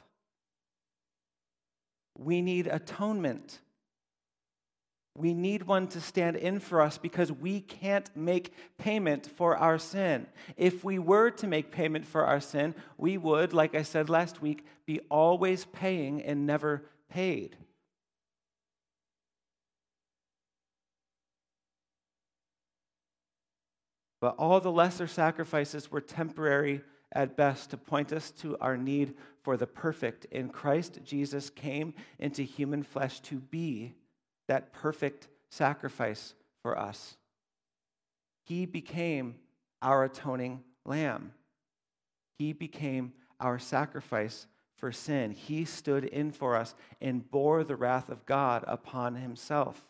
we 2.18 2.42
need 2.42 2.68
atonement. 2.68 3.60
We 5.16 5.34
need 5.34 5.64
one 5.64 5.88
to 5.90 6.02
stand 6.02 6.38
in 6.38 6.60
for 6.60 6.82
us 6.82 6.98
because 6.98 7.32
we 7.32 7.62
can't 7.62 8.10
make 8.16 8.54
payment 8.78 9.28
for 9.28 9.56
our 9.56 9.78
sin. 9.78 10.26
If 10.58 10.84
we 10.84 10.98
were 10.98 11.30
to 11.32 11.48
make 11.48 11.72
payment 11.72 12.06
for 12.06 12.26
our 12.26 12.40
sin, 12.40 12.74
we 12.98 13.18
would, 13.18 13.54
like 13.54 13.76
I 13.76 13.84
said 13.84 14.10
last 14.10 14.42
week, 14.42 14.66
be 14.88 15.02
always 15.10 15.66
paying 15.66 16.24
and 16.24 16.48
never 16.48 16.86
paid. 17.10 17.56
But 24.20 24.36
all 24.38 24.60
the 24.62 24.72
lesser 24.72 25.06
sacrifices 25.06 25.92
were 25.92 26.02
temporary 26.02 26.82
at 27.12 27.36
best 27.36 27.70
to 27.70 27.78
point 27.78 28.12
us 28.12 28.32
to 28.32 28.58
our 28.60 28.78
need 28.78 29.16
for 29.44 29.58
the 29.58 29.68
perfect. 29.68 30.26
In 30.32 30.50
Christ, 30.50 31.00
Jesus 31.04 31.50
came 31.50 31.94
into 32.18 32.44
human 32.44 32.82
flesh 32.84 33.20
to 33.22 33.36
be 33.36 33.94
that 34.48 34.74
perfect 34.74 35.28
sacrifice 35.50 36.34
for 36.62 36.78
us. 36.78 37.18
He 38.46 38.66
became 38.66 39.36
our 39.82 40.06
atoning 40.06 40.64
lamb. 40.86 41.34
He 42.40 42.54
became 42.54 43.14
our 43.40 43.60
sacrifice 43.60 44.48
for 44.78 44.92
sin. 44.92 45.32
He 45.32 45.66
stood 45.66 46.06
in 46.06 46.32
for 46.32 46.56
us 46.56 46.76
and 47.02 47.30
bore 47.30 47.64
the 47.64 47.76
wrath 47.76 48.10
of 48.10 48.26
God 48.26 48.64
upon 48.68 49.16
himself. 49.16 49.82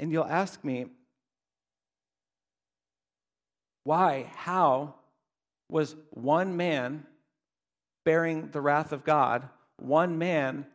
And 0.00 0.10
you'll 0.10 0.24
ask 0.24 0.64
me, 0.64 0.86
why, 3.84 4.30
how 4.34 4.94
was 5.68 5.96
one 6.10 6.56
man 6.56 7.06
bearing 8.04 8.50
the 8.50 8.60
wrath 8.60 8.92
of 8.92 9.04
God, 9.04 9.48
one 9.76 10.18
man 10.18 10.66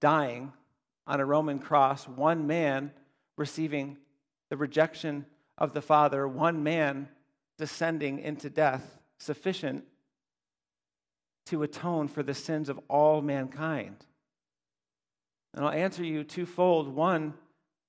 dying 0.00 0.52
on 1.06 1.20
a 1.20 1.24
Roman 1.24 1.58
cross, 1.58 2.06
one 2.06 2.46
man 2.46 2.92
receiving 3.36 3.96
the 4.50 4.56
rejection 4.56 5.26
of 5.58 5.72
the 5.72 5.82
Father, 5.82 6.26
one 6.26 6.62
man 6.62 7.08
descending 7.58 8.18
into 8.18 8.50
death, 8.50 8.98
sufficient 9.18 9.84
to 11.46 11.62
atone 11.62 12.08
for 12.08 12.22
the 12.22 12.34
sins 12.34 12.68
of 12.68 12.78
all 12.88 13.22
mankind. 13.22 13.96
And 15.54 15.64
I'll 15.64 15.72
answer 15.72 16.04
you 16.04 16.22
twofold. 16.24 16.88
One, 16.88 17.34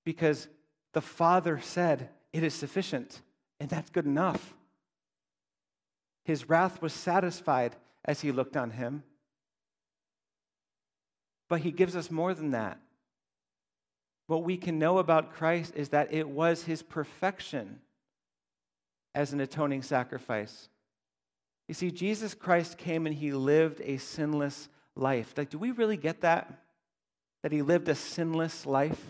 because 0.05 0.47
the 0.93 1.01
Father 1.01 1.59
said 1.59 2.09
it 2.31 2.43
is 2.43 2.53
sufficient, 2.53 3.21
and 3.59 3.69
that's 3.69 3.89
good 3.89 4.05
enough. 4.05 4.53
His 6.23 6.47
wrath 6.49 6.81
was 6.81 6.93
satisfied 6.93 7.75
as 8.05 8.21
he 8.21 8.31
looked 8.31 8.57
on 8.57 8.71
him. 8.71 9.03
But 11.49 11.61
he 11.61 11.71
gives 11.71 11.95
us 11.95 12.11
more 12.11 12.33
than 12.33 12.51
that. 12.51 12.79
What 14.27 14.43
we 14.43 14.57
can 14.57 14.77
know 14.77 14.97
about 14.97 15.33
Christ 15.33 15.73
is 15.75 15.89
that 15.89 16.13
it 16.13 16.27
was 16.27 16.63
his 16.63 16.83
perfection 16.83 17.79
as 19.15 19.33
an 19.33 19.39
atoning 19.39 19.81
sacrifice. 19.81 20.69
You 21.67 21.73
see, 21.73 21.91
Jesus 21.91 22.33
Christ 22.33 22.77
came 22.77 23.05
and 23.05 23.15
he 23.15 23.31
lived 23.31 23.81
a 23.83 23.97
sinless 23.97 24.69
life. 24.95 25.33
Like, 25.37 25.49
do 25.49 25.57
we 25.57 25.71
really 25.71 25.97
get 25.97 26.21
that? 26.21 26.51
That 27.43 27.51
he 27.51 27.61
lived 27.61 27.87
a 27.87 27.95
sinless 27.95 28.65
life? 28.65 29.01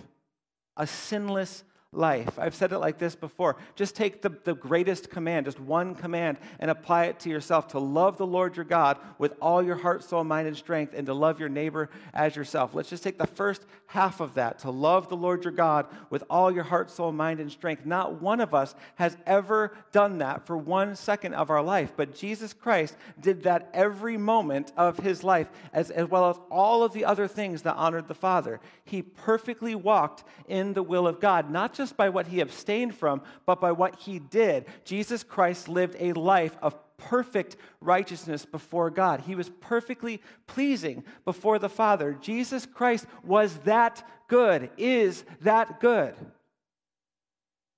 A 0.75 0.85
sinless 0.85 1.63
life. 1.93 2.37
I've 2.37 2.53
said 2.53 2.73
it 2.73 2.79
like 2.79 2.97
this 2.97 3.15
before. 3.15 3.55
Just 3.75 3.95
take 3.95 4.21
the, 4.21 4.29
the 4.43 4.53
greatest 4.53 5.09
command, 5.09 5.45
just 5.45 5.59
one 5.59 5.95
command, 5.95 6.37
and 6.59 6.69
apply 6.69 7.05
it 7.05 7.19
to 7.21 7.29
yourself 7.29 7.69
to 7.69 7.79
love 7.79 8.17
the 8.17 8.27
Lord 8.27 8.57
your 8.57 8.65
God 8.65 8.97
with 9.17 9.33
all 9.41 9.63
your 9.63 9.77
heart, 9.77 10.03
soul, 10.03 10.23
mind, 10.23 10.47
and 10.47 10.57
strength, 10.57 10.93
and 10.93 11.07
to 11.07 11.13
love 11.13 11.39
your 11.39 11.49
neighbor 11.49 11.89
as 12.13 12.35
yourself. 12.35 12.75
Let's 12.75 12.89
just 12.89 13.03
take 13.03 13.17
the 13.17 13.25
first 13.25 13.65
half 13.87 14.19
of 14.19 14.33
that 14.33 14.59
to 14.59 14.69
love 14.69 15.07
the 15.07 15.15
Lord 15.15 15.45
your 15.45 15.53
God 15.53 15.85
with 16.09 16.23
all 16.29 16.51
your 16.51 16.65
heart, 16.65 16.91
soul, 16.91 17.13
mind, 17.13 17.39
and 17.39 17.51
strength. 17.51 17.85
Not 17.85 18.21
one 18.21 18.41
of 18.41 18.53
us 18.53 18.75
has 18.95 19.15
ever 19.25 19.75
done 19.93 20.17
that 20.17 20.45
for 20.45 20.57
one 20.57 20.95
second 20.95 21.35
of 21.35 21.49
our 21.49 21.63
life, 21.63 21.93
but 21.95 22.13
Jesus 22.13 22.51
Christ 22.51 22.97
did 23.19 23.43
that 23.43 23.69
every 23.73 24.17
moment 24.17 24.73
of 24.75 24.97
his 24.97 25.23
life, 25.23 25.47
as, 25.71 25.89
as 25.89 26.09
well 26.09 26.29
as 26.29 26.39
all 26.51 26.83
of 26.83 26.91
the 26.91 27.05
other 27.05 27.29
things 27.29 27.61
that 27.61 27.75
honored 27.75 28.09
the 28.09 28.13
Father. 28.13 28.59
He 28.87 29.01
perfectly 29.01 29.75
walked 29.75 30.23
in 30.47 30.73
the 30.73 30.83
will 30.83 31.07
of 31.07 31.19
God, 31.19 31.51
not 31.51 31.73
just 31.73 31.97
by 31.97 32.09
what 32.09 32.27
he 32.27 32.39
abstained 32.39 32.95
from, 32.95 33.21
but 33.45 33.59
by 33.59 33.71
what 33.71 33.97
he 33.99 34.19
did. 34.19 34.65
Jesus 34.85 35.23
Christ 35.23 35.67
lived 35.67 35.95
a 35.99 36.13
life 36.13 36.57
of 36.61 36.75
perfect 36.97 37.57
righteousness 37.81 38.45
before 38.45 38.89
God. 38.89 39.21
He 39.21 39.35
was 39.35 39.49
perfectly 39.61 40.21
pleasing 40.47 41.03
before 41.25 41.59
the 41.59 41.69
Father. 41.69 42.17
Jesus 42.19 42.65
Christ 42.65 43.05
was 43.23 43.57
that 43.59 44.07
good, 44.27 44.69
is 44.77 45.23
that 45.41 45.79
good. 45.79 46.15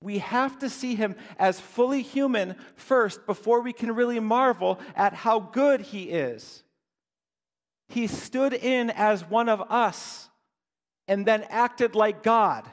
We 0.02 0.20
have 0.20 0.60
to 0.60 0.70
see 0.70 0.96
him 0.96 1.16
as 1.38 1.60
fully 1.60 2.02
human 2.02 2.56
first 2.76 3.26
before 3.26 3.62
we 3.62 3.74
can 3.74 3.94
really 3.94 4.20
marvel 4.20 4.80
at 4.96 5.14
how 5.14 5.40
good 5.40 5.82
he 5.82 6.04
is. 6.04 6.64
He 7.90 8.08
stood 8.08 8.54
in 8.54 8.92
as 8.92 9.28
one 9.28 9.50
of 9.50 9.62
us 9.70 10.29
and 11.10 11.26
then 11.26 11.44
acted 11.50 11.96
like 11.96 12.24
God 12.24 12.66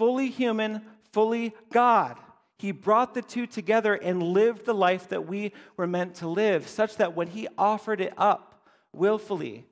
fully 0.00 0.30
human, 0.30 0.80
fully 1.12 1.54
God. 1.70 2.16
He 2.58 2.72
brought 2.72 3.12
the 3.12 3.20
two 3.20 3.46
together 3.46 3.94
and 3.94 4.22
lived 4.22 4.64
the 4.64 4.72
life 4.72 5.08
that 5.08 5.26
we 5.26 5.52
were 5.76 5.86
meant 5.86 6.14
to 6.16 6.28
live, 6.28 6.68
such 6.68 6.96
that 6.96 7.14
when 7.14 7.28
he 7.28 7.48
offered 7.58 8.00
it 8.00 8.14
up 8.16 8.62
willfully, 8.94 9.66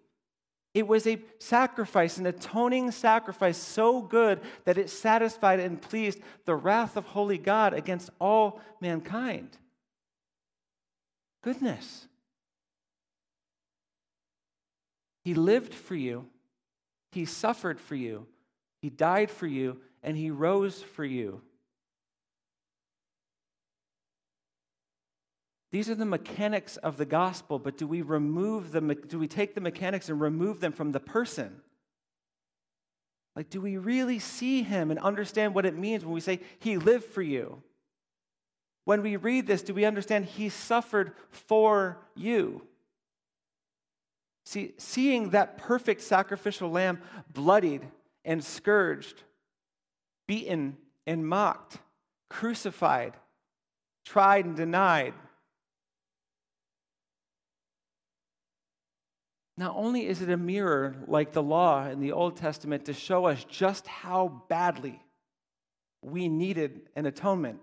it 0.74 0.86
was 0.86 1.06
a 1.06 1.22
sacrifice, 1.38 2.18
an 2.18 2.26
atoning 2.26 2.90
sacrifice 2.90 3.56
so 3.56 4.02
good 4.02 4.40
that 4.64 4.76
it 4.76 4.90
satisfied 4.90 5.60
and 5.60 5.80
pleased 5.80 6.20
the 6.44 6.54
wrath 6.54 6.96
of 6.96 7.06
holy 7.06 7.38
God 7.38 7.72
against 7.72 8.10
all 8.20 8.60
mankind. 8.80 9.56
Goodness. 11.42 12.06
He 15.24 15.34
lived 15.34 15.74
for 15.74 15.94
you, 15.94 16.26
He 17.18 17.24
suffered 17.24 17.80
for 17.80 17.96
you, 17.96 18.28
He 18.80 18.90
died 18.90 19.28
for 19.28 19.48
you, 19.48 19.78
and 20.04 20.16
he 20.16 20.30
rose 20.30 20.80
for 20.80 21.04
you. 21.04 21.40
These 25.72 25.90
are 25.90 25.96
the 25.96 26.04
mechanics 26.04 26.76
of 26.76 26.96
the 26.96 27.04
gospel, 27.04 27.58
but 27.58 27.76
do 27.76 27.88
we 27.88 28.02
remove 28.02 28.70
them? 28.70 28.94
Do 29.08 29.18
we 29.18 29.26
take 29.26 29.56
the 29.56 29.60
mechanics 29.60 30.08
and 30.08 30.20
remove 30.20 30.60
them 30.60 30.70
from 30.70 30.92
the 30.92 31.00
person? 31.00 31.60
Like, 33.34 33.50
do 33.50 33.60
we 33.60 33.78
really 33.78 34.20
see 34.20 34.62
him 34.62 34.92
and 34.92 35.00
understand 35.00 35.56
what 35.56 35.66
it 35.66 35.76
means 35.76 36.04
when 36.04 36.14
we 36.14 36.20
say, 36.20 36.38
He 36.60 36.78
lived 36.78 37.06
for 37.06 37.22
you? 37.22 37.64
When 38.84 39.02
we 39.02 39.16
read 39.16 39.48
this, 39.48 39.62
do 39.62 39.74
we 39.74 39.84
understand 39.84 40.26
He 40.26 40.50
suffered 40.50 41.14
for 41.30 41.98
you? 42.14 42.62
See, 44.48 44.72
seeing 44.78 45.28
that 45.30 45.58
perfect 45.58 46.00
sacrificial 46.00 46.70
lamb 46.70 47.02
bloodied 47.30 47.86
and 48.24 48.42
scourged 48.42 49.22
beaten 50.26 50.78
and 51.06 51.28
mocked, 51.28 51.76
crucified, 52.30 53.12
tried 54.06 54.46
and 54.46 54.56
denied. 54.56 55.12
Not 59.58 59.76
only 59.76 60.06
is 60.06 60.22
it 60.22 60.30
a 60.30 60.38
mirror 60.38 60.96
like 61.06 61.32
the 61.32 61.42
law 61.42 61.86
in 61.86 62.00
the 62.00 62.12
Old 62.12 62.38
Testament 62.38 62.86
to 62.86 62.94
show 62.94 63.26
us 63.26 63.44
just 63.44 63.86
how 63.86 64.44
badly 64.48 64.98
we 66.00 66.26
needed 66.30 66.88
an 66.96 67.04
atonement, 67.04 67.60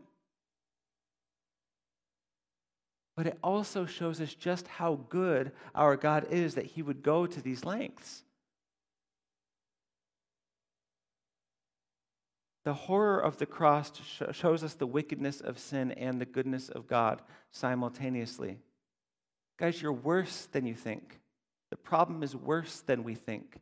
but 3.15 3.27
it 3.27 3.37
also 3.41 3.85
shows 3.85 4.19
us 4.19 4.33
just 4.33 4.67
how 4.67 4.99
good 5.09 5.51
our 5.73 5.95
God 5.95 6.27
is 6.31 6.55
that 6.55 6.65
He 6.65 6.81
would 6.81 7.01
go 7.01 7.25
to 7.25 7.41
these 7.41 7.63
lengths. 7.63 8.23
The 12.65 12.73
horror 12.73 13.19
of 13.19 13.37
the 13.37 13.45
cross 13.45 13.91
shows 14.31 14.63
us 14.63 14.73
the 14.73 14.87
wickedness 14.87 15.39
of 15.39 15.59
sin 15.59 15.91
and 15.91 16.19
the 16.19 16.25
goodness 16.25 16.67
of 16.67 16.87
God 16.87 17.21
simultaneously. 17.51 18.57
Guys, 19.57 19.81
you're 19.81 19.93
worse 19.93 20.47
than 20.51 20.65
you 20.65 20.73
think. 20.73 21.19
The 21.69 21.77
problem 21.77 22.23
is 22.23 22.35
worse 22.35 22.81
than 22.81 23.03
we 23.03 23.13
think. 23.13 23.59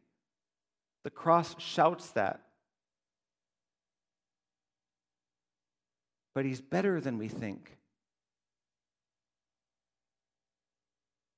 The 1.03 1.09
cross 1.09 1.55
shouts 1.59 2.11
that. 2.11 2.41
But 6.33 6.45
he's 6.45 6.61
better 6.61 7.01
than 7.01 7.17
we 7.17 7.27
think. 7.27 7.77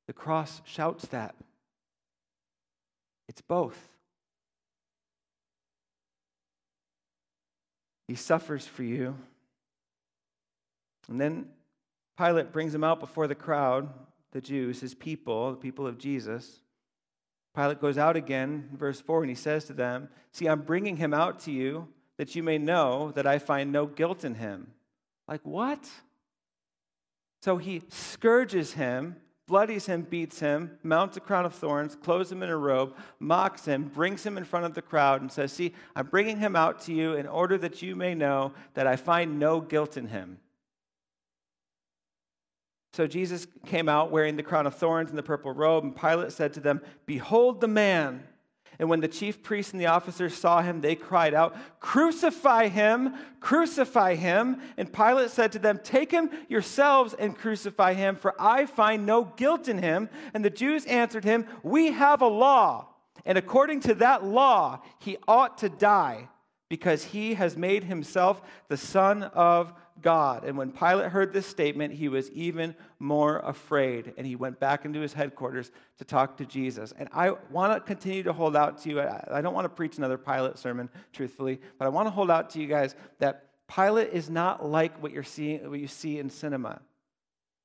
The 0.07 0.13
cross 0.13 0.61
shouts 0.65 1.07
that. 1.07 1.35
It's 3.27 3.41
both. 3.41 3.77
He 8.07 8.15
suffers 8.15 8.67
for 8.67 8.83
you. 8.83 9.15
And 11.09 11.19
then 11.19 11.47
Pilate 12.17 12.51
brings 12.51 12.73
him 12.73 12.83
out 12.83 12.99
before 12.99 13.27
the 13.27 13.35
crowd, 13.35 13.89
the 14.31 14.41
Jews, 14.41 14.79
his 14.79 14.93
people, 14.93 15.51
the 15.51 15.57
people 15.57 15.87
of 15.87 15.97
Jesus. 15.97 16.59
Pilate 17.55 17.81
goes 17.81 17.97
out 17.97 18.15
again, 18.15 18.69
verse 18.73 18.99
4, 19.01 19.23
and 19.23 19.29
he 19.29 19.35
says 19.35 19.65
to 19.65 19.73
them, 19.73 20.09
See, 20.31 20.47
I'm 20.47 20.61
bringing 20.61 20.97
him 20.97 21.13
out 21.13 21.39
to 21.41 21.51
you 21.51 21.87
that 22.17 22.35
you 22.35 22.43
may 22.43 22.57
know 22.57 23.11
that 23.11 23.27
I 23.27 23.39
find 23.39 23.71
no 23.71 23.85
guilt 23.85 24.23
in 24.23 24.35
him. 24.35 24.67
Like, 25.27 25.41
what? 25.43 25.89
So 27.41 27.57
he 27.57 27.81
scourges 27.89 28.73
him 28.73 29.17
bloodies 29.47 29.85
him, 29.85 30.01
beats 30.01 30.39
him, 30.39 30.77
mounts 30.83 31.17
a 31.17 31.19
crown 31.19 31.45
of 31.45 31.53
thorns, 31.53 31.95
clothes 31.95 32.31
him 32.31 32.41
in 32.41 32.49
a 32.49 32.57
robe, 32.57 32.95
mocks 33.19 33.65
him, 33.65 33.91
brings 33.93 34.25
him 34.25 34.37
in 34.37 34.43
front 34.43 34.65
of 34.65 34.73
the 34.73 34.81
crowd, 34.81 35.21
and 35.21 35.31
says, 35.31 35.51
See, 35.51 35.73
I'm 35.95 36.07
bringing 36.07 36.37
him 36.37 36.55
out 36.55 36.81
to 36.81 36.93
you 36.93 37.13
in 37.13 37.27
order 37.27 37.57
that 37.59 37.81
you 37.81 37.95
may 37.95 38.15
know 38.15 38.53
that 38.73 38.87
I 38.87 38.95
find 38.95 39.39
no 39.39 39.61
guilt 39.61 39.97
in 39.97 40.07
him. 40.07 40.39
So 42.93 43.07
Jesus 43.07 43.45
came 43.65 43.89
out 43.89 44.09
wearing 44.09 44.37
the 44.37 44.43
crown 44.43 44.65
of 44.65 44.75
thorns 44.75 45.09
and 45.09 45.17
the 45.17 45.23
purple 45.23 45.51
robe, 45.51 45.83
and 45.83 45.95
Pilate 45.95 46.31
said 46.31 46.53
to 46.53 46.59
them, 46.61 46.81
Behold 47.05 47.59
the 47.59 47.67
man. 47.67 48.23
And 48.79 48.89
when 48.89 48.99
the 48.99 49.07
chief 49.07 49.41
priests 49.41 49.71
and 49.71 49.81
the 49.81 49.87
officers 49.87 50.33
saw 50.33 50.61
him, 50.61 50.81
they 50.81 50.95
cried 50.95 51.33
out, 51.33 51.55
Crucify 51.79 52.67
him! 52.67 53.13
Crucify 53.39 54.15
him! 54.15 54.61
And 54.77 54.91
Pilate 54.91 55.31
said 55.31 55.51
to 55.53 55.59
them, 55.59 55.79
Take 55.83 56.11
him 56.11 56.29
yourselves 56.49 57.13
and 57.13 57.37
crucify 57.37 57.93
him, 57.93 58.15
for 58.15 58.33
I 58.39 58.65
find 58.65 59.05
no 59.05 59.25
guilt 59.35 59.67
in 59.67 59.77
him. 59.77 60.09
And 60.33 60.43
the 60.43 60.49
Jews 60.49 60.85
answered 60.85 61.23
him, 61.23 61.45
We 61.63 61.91
have 61.91 62.21
a 62.21 62.27
law, 62.27 62.89
and 63.25 63.37
according 63.37 63.81
to 63.81 63.95
that 63.95 64.23
law, 64.23 64.81
he 64.99 65.17
ought 65.27 65.57
to 65.59 65.69
die, 65.69 66.29
because 66.69 67.05
he 67.05 67.35
has 67.35 67.55
made 67.55 67.85
himself 67.85 68.41
the 68.67 68.77
Son 68.77 69.23
of 69.23 69.73
God. 70.01 70.43
And 70.43 70.57
when 70.57 70.71
Pilate 70.71 71.11
heard 71.11 71.31
this 71.31 71.47
statement, 71.47 71.93
he 71.93 72.09
was 72.09 72.29
even 72.31 72.75
more 72.99 73.39
afraid, 73.39 74.13
and 74.17 74.27
he 74.27 74.35
went 74.35 74.59
back 74.59 74.85
into 74.85 74.99
his 74.99 75.13
headquarters 75.13 75.71
to 75.97 76.05
talk 76.05 76.37
to 76.37 76.45
Jesus. 76.45 76.93
And 76.97 77.07
I 77.13 77.31
want 77.49 77.73
to 77.73 77.79
continue 77.79 78.23
to 78.23 78.33
hold 78.33 78.55
out 78.55 78.79
to 78.79 78.89
you. 78.89 79.01
I 79.01 79.41
don't 79.41 79.53
want 79.53 79.65
to 79.65 79.69
preach 79.69 79.97
another 79.97 80.17
Pilate 80.17 80.57
sermon, 80.57 80.89
truthfully, 81.13 81.59
but 81.77 81.85
I 81.85 81.89
want 81.89 82.07
to 82.07 82.11
hold 82.11 82.29
out 82.29 82.49
to 82.51 82.59
you 82.59 82.67
guys 82.67 82.95
that 83.19 83.45
Pilate 83.73 84.09
is 84.11 84.29
not 84.29 84.65
like 84.65 85.01
what, 85.01 85.11
you're 85.11 85.23
seeing, 85.23 85.69
what 85.69 85.79
you 85.79 85.87
see 85.87 86.19
in 86.19 86.29
cinema. 86.29 86.81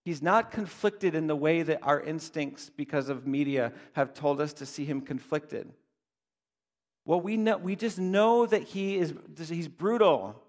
He's 0.04 0.22
not 0.22 0.50
conflicted 0.50 1.14
in 1.14 1.26
the 1.26 1.36
way 1.36 1.62
that 1.62 1.80
our 1.82 2.00
instincts, 2.00 2.70
because 2.74 3.08
of 3.08 3.26
media, 3.26 3.72
have 3.92 4.14
told 4.14 4.40
us 4.40 4.54
to 4.54 4.66
see 4.66 4.84
him 4.84 5.02
conflicted. 5.02 5.70
Well, 7.04 7.20
we, 7.20 7.36
know, 7.36 7.58
we 7.58 7.76
just 7.76 7.98
know 7.98 8.46
that 8.46 8.62
he 8.62 8.96
is 8.96 9.12
he's 9.36 9.68
brutal 9.68 10.40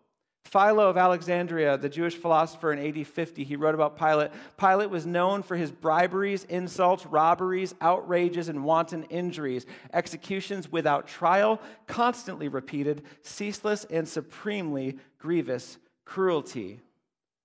Philo 0.46 0.90
of 0.90 0.98
Alexandria, 0.98 1.78
the 1.78 1.88
Jewish 1.88 2.16
philosopher 2.16 2.74
in 2.74 2.80
AD 2.80 3.08
50, 3.08 3.44
he 3.44 3.56
wrote 3.56 3.74
about 3.74 3.98
Pilate. 3.98 4.32
Pilate 4.58 4.90
was 4.90 5.06
known 5.06 5.44
for 5.44 5.56
his 5.56 5.72
briberies, 5.72 6.44
insults, 6.44 7.06
robberies, 7.06 7.74
outrages, 7.80 8.50
and 8.50 8.66
wanton 8.66 9.04
injuries, 9.04 9.66
executions 9.94 10.70
without 10.70 11.08
trial, 11.08 11.62
constantly 11.88 12.50
repeated, 12.50 13.04
ceaseless, 13.22 13.86
and 13.86 14.08
supremely 14.08 14.98
grievous 15.20 15.78
cruelty. 16.04 16.82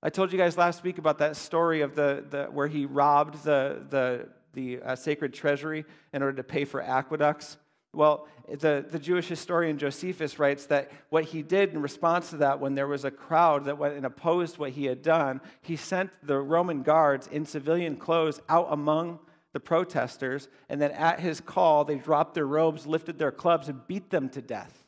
I 0.02 0.10
told 0.10 0.32
you 0.32 0.38
guys 0.38 0.58
last 0.58 0.82
week 0.82 0.98
about 0.98 1.18
that 1.18 1.36
story 1.36 1.82
of 1.82 1.94
the, 1.94 2.24
the 2.28 2.44
where 2.46 2.68
he 2.68 2.86
robbed 2.86 3.44
the, 3.44 3.84
the, 3.88 4.28
the 4.52 4.80
uh, 4.80 4.96
sacred 4.96 5.32
treasury 5.32 5.84
in 6.12 6.22
order 6.22 6.36
to 6.38 6.44
pay 6.44 6.64
for 6.64 6.82
aqueducts. 6.82 7.56
Well, 7.92 8.28
the, 8.48 8.84
the 8.88 8.98
Jewish 8.98 9.26
historian 9.26 9.78
Josephus 9.78 10.38
writes 10.38 10.66
that 10.66 10.90
what 11.08 11.24
he 11.24 11.42
did 11.42 11.72
in 11.72 11.80
response 11.80 12.30
to 12.30 12.36
that, 12.38 12.60
when 12.60 12.74
there 12.74 12.86
was 12.86 13.04
a 13.04 13.10
crowd 13.10 13.64
that 13.64 13.78
went 13.78 13.94
and 13.94 14.04
opposed 14.06 14.58
what 14.58 14.72
he 14.72 14.84
had 14.84 15.02
done, 15.02 15.40
he 15.62 15.76
sent 15.76 16.10
the 16.22 16.38
Roman 16.38 16.82
guards 16.82 17.26
in 17.26 17.46
civilian 17.46 17.96
clothes 17.96 18.40
out 18.48 18.68
among 18.70 19.18
the 19.52 19.60
protesters, 19.60 20.48
and 20.68 20.82
then 20.82 20.90
at 20.90 21.18
his 21.18 21.40
call, 21.40 21.84
they 21.84 21.96
dropped 21.96 22.34
their 22.34 22.46
robes, 22.46 22.86
lifted 22.86 23.18
their 23.18 23.32
clubs, 23.32 23.68
and 23.68 23.86
beat 23.86 24.10
them 24.10 24.28
to 24.28 24.42
death. 24.42 24.84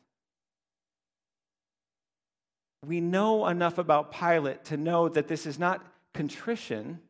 We 2.87 3.01
know 3.01 3.47
enough 3.47 3.79
about 3.79 4.13
Pilate 4.13 4.67
to 4.67 4.77
know 4.77 5.09
that 5.09 5.27
this 5.27 5.47
is 5.47 5.59
not 5.59 5.85
contrition 6.13 7.01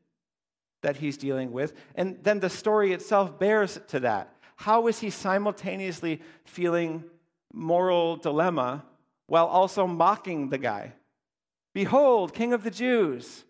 that 0.82 0.98
he's 0.98 1.16
dealing 1.16 1.50
with, 1.50 1.74
and 1.96 2.18
then 2.22 2.38
the 2.38 2.48
story 2.48 2.92
itself 2.92 3.40
bears 3.40 3.80
to 3.88 4.00
that 4.00 4.32
how 4.58 4.88
is 4.88 4.98
he 4.98 5.10
simultaneously 5.10 6.20
feeling 6.44 7.04
moral 7.52 8.16
dilemma 8.16 8.84
while 9.28 9.46
also 9.46 9.86
mocking 9.86 10.48
the 10.48 10.58
guy? 10.58 10.94
Behold, 11.72 12.34
King 12.34 12.52
of 12.52 12.64
the 12.64 12.70
Jews. 12.70 13.44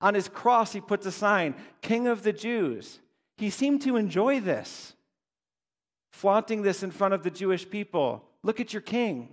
On 0.00 0.14
his 0.14 0.26
cross, 0.26 0.72
he 0.72 0.80
puts 0.80 1.04
a 1.04 1.12
sign, 1.12 1.54
King 1.82 2.06
of 2.06 2.22
the 2.22 2.32
Jews. 2.32 2.98
He 3.36 3.50
seemed 3.50 3.82
to 3.82 3.96
enjoy 3.96 4.40
this, 4.40 4.94
flaunting 6.12 6.62
this 6.62 6.82
in 6.82 6.92
front 6.92 7.12
of 7.12 7.22
the 7.22 7.30
Jewish 7.30 7.68
people. 7.68 8.24
Look 8.42 8.58
at 8.58 8.72
your 8.72 8.82
king. 8.82 9.28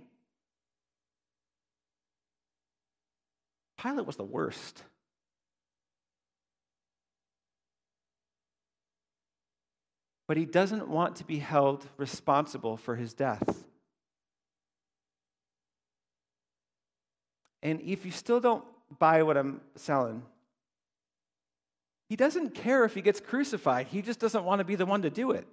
Pilate 3.82 4.06
was 4.06 4.16
the 4.16 4.24
worst. 4.24 4.82
But 10.26 10.36
he 10.36 10.44
doesn't 10.44 10.88
want 10.88 11.16
to 11.16 11.24
be 11.24 11.38
held 11.38 11.86
responsible 11.96 12.76
for 12.76 12.96
his 12.96 13.14
death. 13.14 13.64
And 17.62 17.80
if 17.80 18.04
you 18.04 18.10
still 18.10 18.40
don't 18.40 18.64
buy 18.98 19.22
what 19.22 19.36
I'm 19.36 19.60
selling, 19.74 20.22
he 22.08 22.16
doesn't 22.16 22.54
care 22.54 22.84
if 22.84 22.94
he 22.94 23.02
gets 23.02 23.20
crucified. 23.20 23.88
He 23.88 24.02
just 24.02 24.20
doesn't 24.20 24.44
want 24.44 24.60
to 24.60 24.64
be 24.64 24.76
the 24.76 24.86
one 24.86 25.02
to 25.02 25.10
do 25.10 25.32
it. 25.32 25.46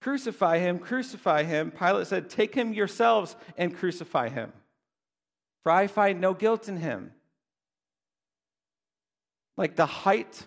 Crucify 0.00 0.58
him, 0.58 0.78
crucify 0.78 1.42
him. 1.42 1.70
Pilate 1.70 2.06
said, 2.06 2.30
Take 2.30 2.54
him 2.54 2.72
yourselves 2.72 3.36
and 3.58 3.76
crucify 3.76 4.30
him, 4.30 4.52
for 5.62 5.72
I 5.72 5.86
find 5.86 6.20
no 6.20 6.32
guilt 6.32 6.68
in 6.68 6.78
him. 6.78 7.12
Like 9.58 9.76
the 9.76 9.84
height 9.84 10.46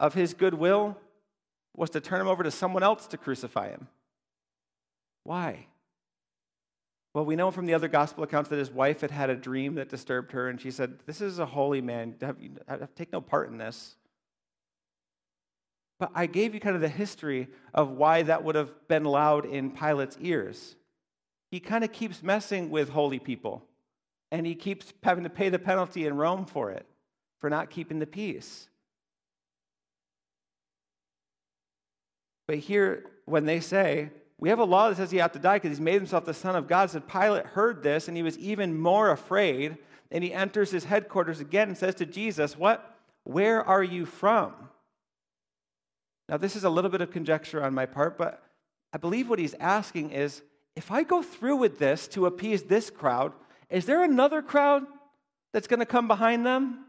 of 0.00 0.14
his 0.14 0.34
goodwill 0.34 0.96
was 1.76 1.90
to 1.90 2.00
turn 2.00 2.20
him 2.20 2.26
over 2.26 2.42
to 2.42 2.50
someone 2.50 2.82
else 2.82 3.06
to 3.06 3.18
crucify 3.18 3.68
him. 3.68 3.86
Why? 5.22 5.66
Well, 7.14 7.26
we 7.26 7.36
know 7.36 7.50
from 7.50 7.66
the 7.66 7.74
other 7.74 7.86
gospel 7.86 8.24
accounts 8.24 8.50
that 8.50 8.58
his 8.58 8.70
wife 8.70 9.02
had 9.02 9.10
had 9.10 9.30
a 9.30 9.36
dream 9.36 9.74
that 9.74 9.88
disturbed 9.88 10.32
her, 10.32 10.48
and 10.48 10.60
she 10.60 10.70
said, 10.70 10.98
This 11.06 11.20
is 11.20 11.38
a 11.38 11.46
holy 11.46 11.80
man. 11.80 12.14
Take 12.96 13.12
no 13.12 13.20
part 13.20 13.50
in 13.50 13.58
this. 13.58 13.96
But 15.98 16.10
I 16.14 16.26
gave 16.26 16.54
you 16.54 16.60
kind 16.60 16.76
of 16.76 16.80
the 16.80 16.88
history 16.88 17.48
of 17.74 17.90
why 17.90 18.22
that 18.22 18.42
would 18.42 18.54
have 18.54 18.70
been 18.88 19.04
loud 19.04 19.44
in 19.44 19.70
Pilate's 19.70 20.16
ears. 20.20 20.76
He 21.50 21.60
kind 21.60 21.84
of 21.84 21.92
keeps 21.92 22.22
messing 22.22 22.70
with 22.70 22.88
holy 22.88 23.18
people, 23.18 23.64
and 24.32 24.46
he 24.46 24.54
keeps 24.54 24.94
having 25.02 25.24
to 25.24 25.30
pay 25.30 25.50
the 25.50 25.58
penalty 25.58 26.06
in 26.06 26.16
Rome 26.16 26.46
for 26.46 26.70
it, 26.70 26.86
for 27.38 27.50
not 27.50 27.68
keeping 27.68 27.98
the 27.98 28.06
peace. 28.06 28.68
But 32.50 32.58
here, 32.58 33.04
when 33.26 33.44
they 33.44 33.60
say, 33.60 34.10
we 34.40 34.48
have 34.48 34.58
a 34.58 34.64
law 34.64 34.88
that 34.88 34.96
says 34.96 35.12
he 35.12 35.20
ought 35.20 35.34
to 35.34 35.38
die 35.38 35.58
because 35.58 35.70
he's 35.70 35.80
made 35.80 35.94
himself 36.00 36.24
the 36.24 36.34
Son 36.34 36.56
of 36.56 36.66
God, 36.66 36.90
said 36.90 37.06
Pilate 37.06 37.46
heard 37.46 37.80
this 37.80 38.08
and 38.08 38.16
he 38.16 38.24
was 38.24 38.36
even 38.38 38.76
more 38.76 39.12
afraid. 39.12 39.76
And 40.10 40.24
he 40.24 40.32
enters 40.32 40.72
his 40.72 40.82
headquarters 40.82 41.38
again 41.38 41.68
and 41.68 41.78
says 41.78 41.94
to 41.94 42.06
Jesus, 42.06 42.58
What? 42.58 42.98
Where 43.22 43.64
are 43.64 43.84
you 43.84 44.04
from? 44.04 44.52
Now, 46.28 46.38
this 46.38 46.56
is 46.56 46.64
a 46.64 46.70
little 46.70 46.90
bit 46.90 47.00
of 47.00 47.12
conjecture 47.12 47.62
on 47.62 47.72
my 47.72 47.86
part, 47.86 48.18
but 48.18 48.42
I 48.92 48.98
believe 48.98 49.30
what 49.30 49.38
he's 49.38 49.54
asking 49.60 50.10
is 50.10 50.42
if 50.74 50.90
I 50.90 51.04
go 51.04 51.22
through 51.22 51.54
with 51.54 51.78
this 51.78 52.08
to 52.08 52.26
appease 52.26 52.64
this 52.64 52.90
crowd, 52.90 53.32
is 53.68 53.86
there 53.86 54.02
another 54.02 54.42
crowd 54.42 54.82
that's 55.52 55.68
going 55.68 55.78
to 55.78 55.86
come 55.86 56.08
behind 56.08 56.44
them 56.44 56.86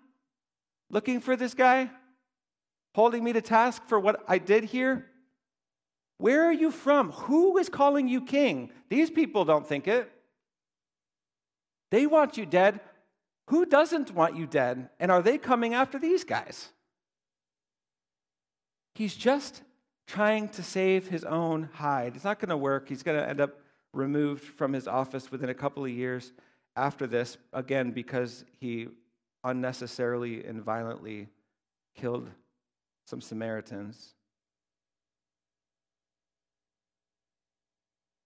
looking 0.90 1.20
for 1.20 1.36
this 1.36 1.54
guy, 1.54 1.92
holding 2.96 3.24
me 3.24 3.32
to 3.34 3.42
task 3.42 3.84
for 3.88 4.00
what 4.00 4.24
I 4.28 4.40
did 4.40 4.64
here? 4.64 5.06
Where 6.22 6.46
are 6.46 6.54
you 6.54 6.70
from? 6.70 7.12
Who 7.12 7.58
is 7.58 7.68
calling 7.68 8.08
you 8.08 8.22
king? 8.22 8.72
These 8.90 9.10
people 9.10 9.44
don't 9.44 9.66
think 9.66 9.88
it. 9.88 10.08
They 11.90 12.06
want 12.06 12.38
you 12.38 12.46
dead. 12.46 12.80
Who 13.48 13.66
doesn't 13.66 14.14
want 14.14 14.36
you 14.36 14.46
dead? 14.46 14.90
And 15.00 15.12
are 15.12 15.24
they 15.24 15.40
coming 15.40 15.74
after 15.74 15.98
these 15.98 16.24
guys? 16.24 16.70
He's 18.94 19.16
just 19.16 19.64
trying 20.06 20.50
to 20.50 20.62
save 20.62 21.08
his 21.08 21.24
own 21.24 21.70
hide. 21.74 22.16
It's 22.16 22.24
not 22.24 22.40
going 22.40 22.50
to 22.50 22.58
work. 22.58 22.88
He's 22.88 23.02
going 23.02 23.18
to 23.18 23.28
end 23.28 23.42
up 23.42 23.60
removed 23.92 24.44
from 24.44 24.74
his 24.74 24.88
office 24.88 25.32
within 25.32 25.50
a 25.50 25.56
couple 25.56 25.84
of 25.84 25.90
years 25.90 26.34
after 26.76 27.08
this, 27.08 27.38
again, 27.52 27.92
because 27.92 28.46
he 28.60 28.90
unnecessarily 29.44 30.46
and 30.46 30.62
violently 30.62 31.30
killed 31.96 32.30
some 33.08 33.22
Samaritans. 33.22 34.14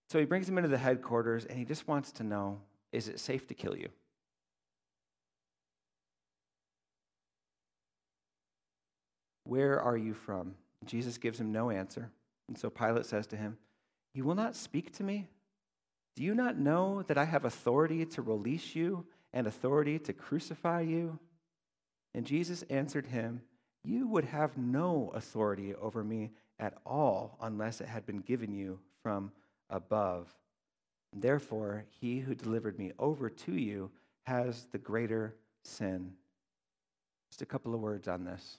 So 0.08 0.18
he 0.18 0.24
brings 0.24 0.48
him 0.48 0.58
into 0.58 0.70
the 0.70 0.78
headquarters 0.78 1.44
and 1.44 1.58
he 1.58 1.64
just 1.64 1.88
wants 1.88 2.12
to 2.12 2.22
know 2.22 2.60
is 2.92 3.08
it 3.08 3.20
safe 3.20 3.46
to 3.48 3.54
kill 3.54 3.76
you? 3.76 3.88
Where 9.44 9.80
are 9.80 9.96
you 9.96 10.14
from? 10.14 10.54
Jesus 10.84 11.18
gives 11.18 11.40
him 11.40 11.52
no 11.52 11.70
answer. 11.70 12.10
And 12.48 12.58
so 12.58 12.70
Pilate 12.70 13.06
says 13.06 13.26
to 13.28 13.36
him, 13.36 13.58
You 14.14 14.24
will 14.24 14.34
not 14.34 14.56
speak 14.56 14.92
to 14.96 15.04
me? 15.04 15.26
Do 16.14 16.22
you 16.22 16.34
not 16.34 16.58
know 16.58 17.02
that 17.02 17.18
I 17.18 17.24
have 17.24 17.44
authority 17.44 18.04
to 18.06 18.22
release 18.22 18.74
you 18.74 19.04
and 19.32 19.46
authority 19.46 19.98
to 20.00 20.12
crucify 20.12 20.80
you? 20.80 21.18
And 22.14 22.24
Jesus 22.24 22.62
answered 22.70 23.06
him, 23.06 23.42
You 23.84 24.08
would 24.08 24.24
have 24.24 24.56
no 24.56 25.12
authority 25.14 25.74
over 25.74 26.02
me 26.02 26.32
at 26.58 26.74
all 26.86 27.36
unless 27.40 27.80
it 27.80 27.88
had 27.88 28.06
been 28.06 28.20
given 28.20 28.52
you 28.52 28.78
from 29.02 29.30
above. 29.70 30.34
Therefore, 31.12 31.84
he 32.00 32.18
who 32.18 32.34
delivered 32.34 32.78
me 32.78 32.92
over 32.98 33.30
to 33.30 33.52
you 33.52 33.90
has 34.24 34.66
the 34.72 34.78
greater 34.78 35.34
sin. 35.64 36.12
Just 37.30 37.42
a 37.42 37.46
couple 37.46 37.74
of 37.74 37.80
words 37.80 38.08
on 38.08 38.24
this. 38.24 38.58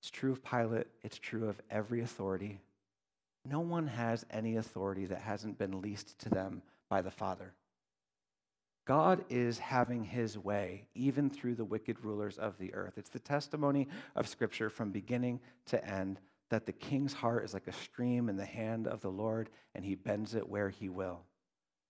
It's 0.00 0.10
true 0.10 0.32
of 0.32 0.44
Pilate, 0.44 0.86
it's 1.02 1.18
true 1.18 1.48
of 1.48 1.60
every 1.70 2.02
authority. 2.02 2.60
No 3.46 3.60
one 3.60 3.86
has 3.86 4.24
any 4.30 4.56
authority 4.56 5.06
that 5.06 5.20
hasn't 5.20 5.58
been 5.58 5.80
leased 5.80 6.18
to 6.20 6.28
them 6.28 6.62
by 6.88 7.02
the 7.02 7.10
Father. 7.10 7.54
God 8.86 9.24
is 9.30 9.58
having 9.58 10.04
his 10.04 10.38
way, 10.38 10.84
even 10.94 11.30
through 11.30 11.54
the 11.54 11.64
wicked 11.64 12.04
rulers 12.04 12.36
of 12.36 12.58
the 12.58 12.74
earth. 12.74 12.98
It's 12.98 13.08
the 13.08 13.18
testimony 13.18 13.88
of 14.14 14.28
Scripture 14.28 14.68
from 14.68 14.90
beginning 14.90 15.40
to 15.66 15.82
end 15.86 16.20
that 16.50 16.66
the 16.66 16.72
king's 16.72 17.12
heart 17.12 17.44
is 17.44 17.54
like 17.54 17.66
a 17.66 17.72
stream 17.72 18.28
in 18.28 18.36
the 18.36 18.44
hand 18.44 18.86
of 18.86 19.00
the 19.00 19.10
Lord, 19.10 19.50
and 19.74 19.84
he 19.84 19.94
bends 19.94 20.34
it 20.34 20.48
where 20.48 20.68
he 20.68 20.88
will. 20.88 21.20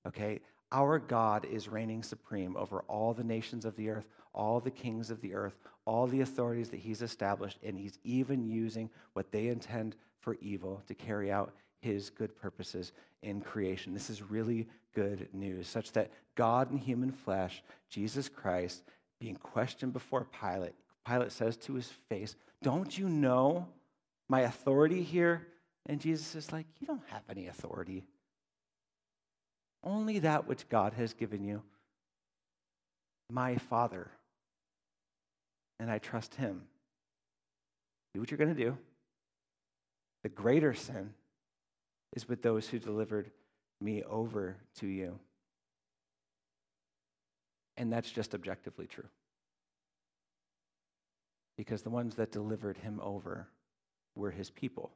Okay? 0.06 0.40
Our 0.72 0.98
God 0.98 1.44
is 1.44 1.68
reigning 1.68 2.02
supreme 2.02 2.56
over 2.56 2.80
all 2.88 3.14
the 3.14 3.24
nations 3.24 3.64
of 3.64 3.76
the 3.76 3.90
earth, 3.90 4.08
all 4.32 4.60
the 4.60 4.70
kings 4.70 5.10
of 5.10 5.20
the 5.20 5.34
earth, 5.34 5.56
all 5.84 6.06
the 6.06 6.22
authorities 6.22 6.70
that 6.70 6.80
he's 6.80 7.02
established, 7.02 7.58
and 7.62 7.78
he's 7.78 7.98
even 8.04 8.44
using 8.44 8.90
what 9.12 9.30
they 9.30 9.48
intend 9.48 9.96
for 10.20 10.36
evil 10.40 10.82
to 10.86 10.94
carry 10.94 11.30
out 11.30 11.52
his 11.80 12.10
good 12.10 12.34
purposes 12.34 12.92
in 13.22 13.40
creation. 13.40 13.92
This 13.92 14.10
is 14.10 14.22
really 14.22 14.66
good 14.94 15.28
news, 15.32 15.68
such 15.68 15.92
that 15.92 16.10
God 16.34 16.70
in 16.70 16.78
human 16.78 17.12
flesh, 17.12 17.62
Jesus 17.90 18.28
Christ, 18.28 18.82
being 19.20 19.36
questioned 19.36 19.92
before 19.92 20.26
Pilate, 20.40 20.74
Pilate 21.06 21.32
says 21.32 21.56
to 21.58 21.74
his 21.74 21.88
face, 22.08 22.36
Don't 22.62 22.96
you 22.96 23.08
know 23.08 23.68
my 24.28 24.40
authority 24.40 25.02
here? 25.02 25.46
And 25.86 26.00
Jesus 26.00 26.34
is 26.34 26.52
like, 26.52 26.66
You 26.80 26.86
don't 26.86 27.06
have 27.08 27.22
any 27.28 27.46
authority. 27.46 28.04
Only 29.82 30.20
that 30.20 30.48
which 30.48 30.68
God 30.68 30.94
has 30.94 31.12
given 31.12 31.44
you. 31.44 31.62
My 33.30 33.56
Father. 33.56 34.10
And 35.78 35.90
I 35.90 35.98
trust 35.98 36.34
Him. 36.36 36.62
Do 38.14 38.20
what 38.20 38.30
you're 38.30 38.38
going 38.38 38.54
to 38.54 38.62
do. 38.62 38.78
The 40.22 40.28
greater 40.30 40.72
sin 40.72 41.12
is 42.14 42.28
with 42.28 42.42
those 42.42 42.68
who 42.68 42.78
delivered 42.78 43.30
me 43.80 44.02
over 44.04 44.56
to 44.78 44.86
you. 44.86 45.18
And 47.76 47.92
that's 47.92 48.10
just 48.10 48.34
objectively 48.34 48.86
true. 48.86 49.08
Because 51.56 51.82
the 51.82 51.90
ones 51.90 52.14
that 52.16 52.32
delivered 52.32 52.78
him 52.78 53.00
over 53.02 53.48
were 54.14 54.30
his 54.30 54.50
people. 54.50 54.90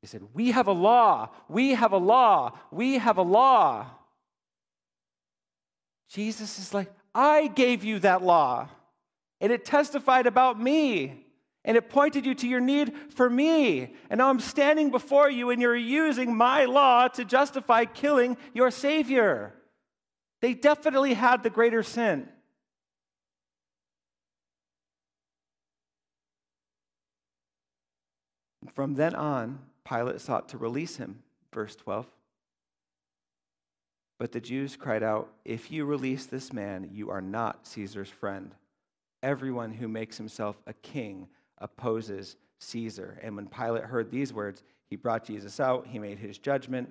He 0.00 0.06
said, 0.06 0.22
We 0.34 0.52
have 0.52 0.68
a 0.68 0.72
law. 0.72 1.30
We 1.48 1.74
have 1.74 1.92
a 1.92 1.98
law. 1.98 2.58
We 2.70 2.98
have 2.98 3.18
a 3.18 3.22
law. 3.22 3.86
Jesus 6.08 6.58
is 6.58 6.72
like, 6.72 6.92
I 7.14 7.48
gave 7.48 7.82
you 7.82 7.98
that 8.00 8.22
law, 8.22 8.68
and 9.40 9.50
it 9.50 9.64
testified 9.64 10.26
about 10.26 10.60
me, 10.60 11.24
and 11.64 11.76
it 11.76 11.90
pointed 11.90 12.24
you 12.24 12.34
to 12.36 12.46
your 12.46 12.60
need 12.60 12.92
for 13.14 13.28
me. 13.28 13.94
And 14.08 14.18
now 14.18 14.28
I'm 14.28 14.38
standing 14.38 14.90
before 14.90 15.30
you, 15.30 15.50
and 15.50 15.60
you're 15.60 15.74
using 15.74 16.36
my 16.36 16.66
law 16.66 17.08
to 17.08 17.24
justify 17.24 17.86
killing 17.86 18.36
your 18.54 18.70
Savior. 18.70 19.54
They 20.42 20.54
definitely 20.54 21.14
had 21.14 21.42
the 21.42 21.50
greater 21.50 21.82
sin. 21.82 22.28
From 28.76 28.94
then 28.94 29.14
on, 29.14 29.60
Pilate 29.88 30.20
sought 30.20 30.50
to 30.50 30.58
release 30.58 30.98
him. 30.98 31.22
Verse 31.50 31.74
12. 31.76 32.06
But 34.18 34.32
the 34.32 34.40
Jews 34.40 34.76
cried 34.76 35.02
out, 35.02 35.32
If 35.46 35.70
you 35.70 35.86
release 35.86 36.26
this 36.26 36.52
man, 36.52 36.90
you 36.92 37.08
are 37.08 37.22
not 37.22 37.66
Caesar's 37.66 38.10
friend. 38.10 38.54
Everyone 39.22 39.72
who 39.72 39.88
makes 39.88 40.18
himself 40.18 40.60
a 40.66 40.74
king 40.74 41.26
opposes 41.56 42.36
Caesar. 42.58 43.18
And 43.22 43.34
when 43.34 43.46
Pilate 43.46 43.84
heard 43.84 44.10
these 44.10 44.34
words, 44.34 44.62
he 44.90 44.96
brought 44.96 45.24
Jesus 45.24 45.58
out, 45.58 45.86
he 45.86 45.98
made 45.98 46.18
his 46.18 46.36
judgment, 46.36 46.90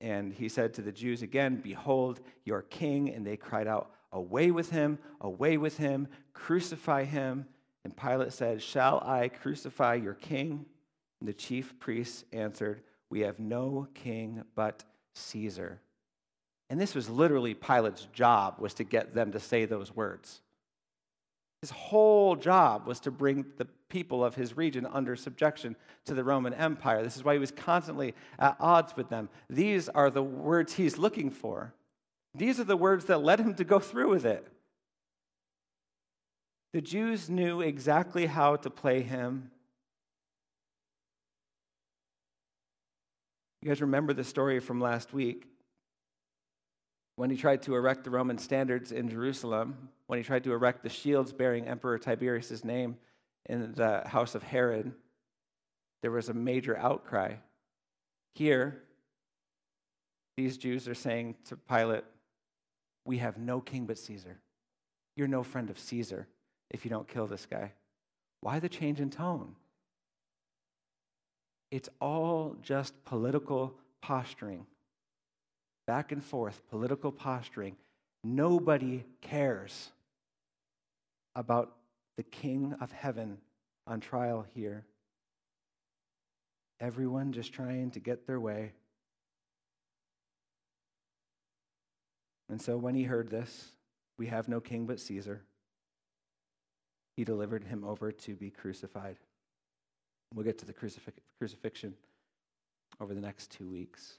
and 0.00 0.32
he 0.32 0.48
said 0.48 0.74
to 0.74 0.82
the 0.82 0.90
Jews 0.90 1.22
again, 1.22 1.60
Behold, 1.62 2.20
your 2.44 2.62
king. 2.62 3.08
And 3.08 3.24
they 3.24 3.36
cried 3.36 3.68
out, 3.68 3.92
Away 4.12 4.50
with 4.50 4.70
him, 4.70 4.98
away 5.20 5.58
with 5.58 5.76
him, 5.76 6.08
crucify 6.32 7.04
him. 7.04 7.46
And 7.84 7.96
Pilate 7.96 8.32
said, 8.32 8.60
Shall 8.60 9.00
I 9.06 9.28
crucify 9.28 9.94
your 9.94 10.14
king? 10.14 10.66
The 11.22 11.32
chief 11.32 11.78
priests 11.78 12.24
answered, 12.32 12.82
We 13.10 13.20
have 13.20 13.38
no 13.38 13.88
king 13.94 14.44
but 14.54 14.84
Caesar. 15.14 15.80
And 16.70 16.80
this 16.80 16.94
was 16.94 17.10
literally 17.10 17.54
Pilate's 17.54 18.06
job 18.12 18.56
was 18.58 18.74
to 18.74 18.84
get 18.84 19.14
them 19.14 19.32
to 19.32 19.40
say 19.40 19.64
those 19.64 19.94
words. 19.94 20.40
His 21.60 21.70
whole 21.70 22.36
job 22.36 22.86
was 22.86 23.00
to 23.00 23.10
bring 23.10 23.44
the 23.58 23.66
people 23.88 24.24
of 24.24 24.34
his 24.34 24.56
region 24.56 24.86
under 24.86 25.14
subjection 25.14 25.76
to 26.06 26.14
the 26.14 26.24
Roman 26.24 26.54
Empire. 26.54 27.02
This 27.02 27.16
is 27.16 27.24
why 27.24 27.34
he 27.34 27.38
was 27.38 27.50
constantly 27.50 28.14
at 28.38 28.56
odds 28.60 28.96
with 28.96 29.10
them. 29.10 29.28
These 29.50 29.88
are 29.90 30.10
the 30.10 30.22
words 30.22 30.74
he's 30.74 30.96
looking 30.96 31.30
for. 31.30 31.74
These 32.34 32.60
are 32.60 32.64
the 32.64 32.76
words 32.76 33.06
that 33.06 33.18
led 33.18 33.40
him 33.40 33.54
to 33.54 33.64
go 33.64 33.78
through 33.78 34.08
with 34.08 34.24
it. 34.24 34.46
The 36.72 36.80
Jews 36.80 37.28
knew 37.28 37.60
exactly 37.60 38.26
how 38.26 38.56
to 38.56 38.70
play 38.70 39.02
him 39.02 39.50
You 43.62 43.68
guys 43.68 43.82
remember 43.82 44.14
the 44.14 44.24
story 44.24 44.58
from 44.58 44.80
last 44.80 45.12
week 45.12 45.46
when 47.16 47.28
he 47.28 47.36
tried 47.36 47.60
to 47.62 47.74
erect 47.74 48.04
the 48.04 48.10
Roman 48.10 48.38
standards 48.38 48.92
in 48.92 49.10
Jerusalem, 49.10 49.90
when 50.06 50.18
he 50.18 50.24
tried 50.24 50.44
to 50.44 50.52
erect 50.52 50.82
the 50.82 50.88
shields 50.88 51.32
bearing 51.32 51.68
Emperor 51.68 51.98
Tiberius' 51.98 52.64
name 52.64 52.96
in 53.44 53.72
the 53.74 54.02
house 54.06 54.34
of 54.34 54.42
Herod, 54.42 54.92
there 56.00 56.10
was 56.10 56.30
a 56.30 56.34
major 56.34 56.74
outcry. 56.78 57.34
Here, 58.34 58.82
these 60.38 60.56
Jews 60.56 60.88
are 60.88 60.94
saying 60.94 61.36
to 61.46 61.56
Pilate, 61.58 62.04
We 63.04 63.18
have 63.18 63.36
no 63.36 63.60
king 63.60 63.84
but 63.84 63.98
Caesar. 63.98 64.40
You're 65.16 65.28
no 65.28 65.42
friend 65.42 65.68
of 65.68 65.78
Caesar 65.78 66.26
if 66.70 66.86
you 66.86 66.90
don't 66.90 67.06
kill 67.06 67.26
this 67.26 67.44
guy. 67.44 67.72
Why 68.40 68.58
the 68.60 68.70
change 68.70 69.00
in 69.00 69.10
tone? 69.10 69.56
It's 71.70 71.88
all 72.00 72.56
just 72.62 73.04
political 73.04 73.74
posturing. 74.00 74.66
Back 75.86 76.12
and 76.12 76.22
forth, 76.22 76.60
political 76.68 77.12
posturing. 77.12 77.76
Nobody 78.24 79.04
cares 79.20 79.90
about 81.34 81.76
the 82.16 82.22
King 82.22 82.74
of 82.80 82.92
Heaven 82.92 83.38
on 83.86 84.00
trial 84.00 84.44
here. 84.54 84.84
Everyone 86.80 87.32
just 87.32 87.52
trying 87.52 87.90
to 87.92 88.00
get 88.00 88.26
their 88.26 88.40
way. 88.40 88.72
And 92.48 92.60
so 92.60 92.76
when 92.76 92.94
he 92.94 93.04
heard 93.04 93.30
this, 93.30 93.70
we 94.18 94.26
have 94.26 94.48
no 94.48 94.60
king 94.60 94.86
but 94.86 94.98
Caesar, 95.00 95.42
he 97.16 97.24
delivered 97.24 97.64
him 97.64 97.84
over 97.84 98.10
to 98.10 98.34
be 98.34 98.50
crucified. 98.50 99.16
We'll 100.34 100.44
get 100.44 100.58
to 100.58 100.66
the 100.66 100.72
crucif- 100.72 101.12
crucifixion 101.38 101.94
over 103.00 103.14
the 103.14 103.20
next 103.20 103.50
two 103.50 103.68
weeks. 103.68 104.18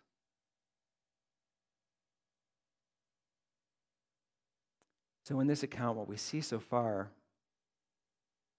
So, 5.26 5.39
in 5.39 5.47
this 5.47 5.63
account, 5.63 5.97
what 5.97 6.10
we 6.10 6.17
see 6.17 6.41
so 6.41 6.60
far 6.60 7.10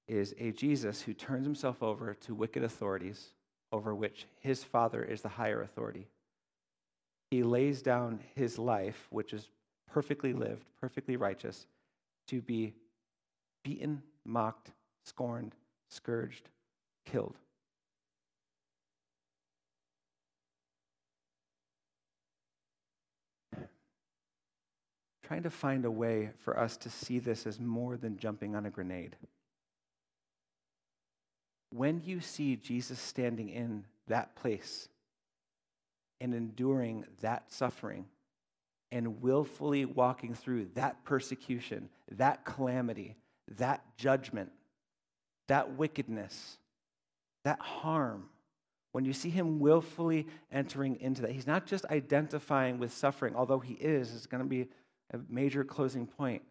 is 0.08 0.34
a 0.38 0.52
Jesus 0.52 1.02
who 1.02 1.12
turns 1.12 1.44
himself 1.44 1.82
over 1.82 2.14
to 2.14 2.34
wicked 2.34 2.64
authorities 2.64 3.28
over 3.72 3.94
which 3.94 4.26
his 4.40 4.62
Father 4.62 5.02
is 5.02 5.22
the 5.22 5.28
higher 5.28 5.62
authority. 5.62 6.06
He 7.30 7.42
lays 7.42 7.82
down 7.82 8.20
his 8.34 8.58
life, 8.58 9.06
which 9.10 9.32
is 9.32 9.48
perfectly 9.90 10.32
lived, 10.32 10.66
perfectly 10.80 11.16
righteous, 11.16 11.66
to 12.28 12.40
be 12.42 12.74
beaten, 13.64 14.02
mocked, 14.24 14.70
scorned, 15.04 15.54
scourged, 15.88 16.48
killed. 17.06 17.36
Trying 25.32 25.44
to 25.44 25.50
find 25.50 25.86
a 25.86 25.90
way 25.90 26.28
for 26.40 26.58
us 26.58 26.76
to 26.76 26.90
see 26.90 27.18
this 27.18 27.46
as 27.46 27.58
more 27.58 27.96
than 27.96 28.18
jumping 28.18 28.54
on 28.54 28.66
a 28.66 28.70
grenade. 28.70 29.16
When 31.70 32.02
you 32.04 32.20
see 32.20 32.56
Jesus 32.56 33.00
standing 33.00 33.48
in 33.48 33.86
that 34.08 34.36
place 34.36 34.90
and 36.20 36.34
enduring 36.34 37.06
that 37.22 37.50
suffering 37.50 38.04
and 38.90 39.22
willfully 39.22 39.86
walking 39.86 40.34
through 40.34 40.66
that 40.74 41.02
persecution, 41.02 41.88
that 42.10 42.44
calamity, 42.44 43.16
that 43.56 43.82
judgment, 43.96 44.52
that 45.48 45.78
wickedness, 45.78 46.58
that 47.44 47.58
harm, 47.58 48.28
when 48.92 49.06
you 49.06 49.14
see 49.14 49.30
him 49.30 49.60
willfully 49.60 50.26
entering 50.50 51.00
into 51.00 51.22
that, 51.22 51.30
he's 51.30 51.46
not 51.46 51.64
just 51.64 51.86
identifying 51.86 52.78
with 52.78 52.92
suffering, 52.92 53.34
although 53.34 53.60
he 53.60 53.72
is, 53.72 54.14
it's 54.14 54.26
going 54.26 54.42
to 54.42 54.46
be 54.46 54.68
a 55.12 55.20
major 55.28 55.64
closing 55.64 56.06
point. 56.06 56.42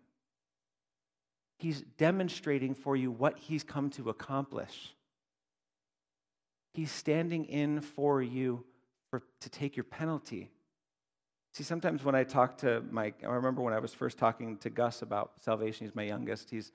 He's 1.57 1.81
demonstrating 1.97 2.73
for 2.73 2.95
you 2.95 3.11
what 3.11 3.37
he's 3.37 3.63
come 3.63 3.89
to 3.91 4.09
accomplish. 4.09 4.95
He's 6.73 6.91
standing 6.91 7.45
in 7.45 7.81
for 7.81 8.21
you 8.21 8.63
for, 9.09 9.21
to 9.41 9.49
take 9.49 9.75
your 9.75 9.83
penalty. 9.83 10.49
See, 11.53 11.63
sometimes 11.63 12.03
when 12.03 12.15
I 12.15 12.23
talk 12.23 12.57
to 12.59 12.81
Mike, 12.89 13.15
I 13.23 13.27
remember 13.27 13.61
when 13.61 13.73
I 13.73 13.79
was 13.79 13.93
first 13.93 14.17
talking 14.17 14.57
to 14.57 14.69
Gus 14.69 15.01
about 15.01 15.33
salvation, 15.41 15.85
he's 15.85 15.95
my 15.95 16.03
youngest. 16.03 16.49
He's 16.49 16.71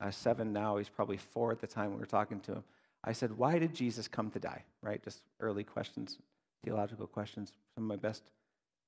uh, 0.00 0.10
seven 0.10 0.52
now. 0.52 0.76
He's 0.76 0.88
probably 0.88 1.16
four 1.16 1.50
at 1.50 1.60
the 1.60 1.66
time 1.66 1.92
we 1.92 1.98
were 1.98 2.06
talking 2.06 2.40
to 2.40 2.52
him. 2.52 2.64
I 3.04 3.12
said, 3.12 3.36
Why 3.36 3.58
did 3.58 3.74
Jesus 3.74 4.06
come 4.06 4.30
to 4.30 4.38
die? 4.38 4.64
Right? 4.82 5.02
Just 5.02 5.22
early 5.40 5.64
questions, 5.64 6.18
theological 6.62 7.06
questions. 7.06 7.52
Some 7.74 7.84
of 7.84 7.88
my 7.88 7.96
best 7.96 8.22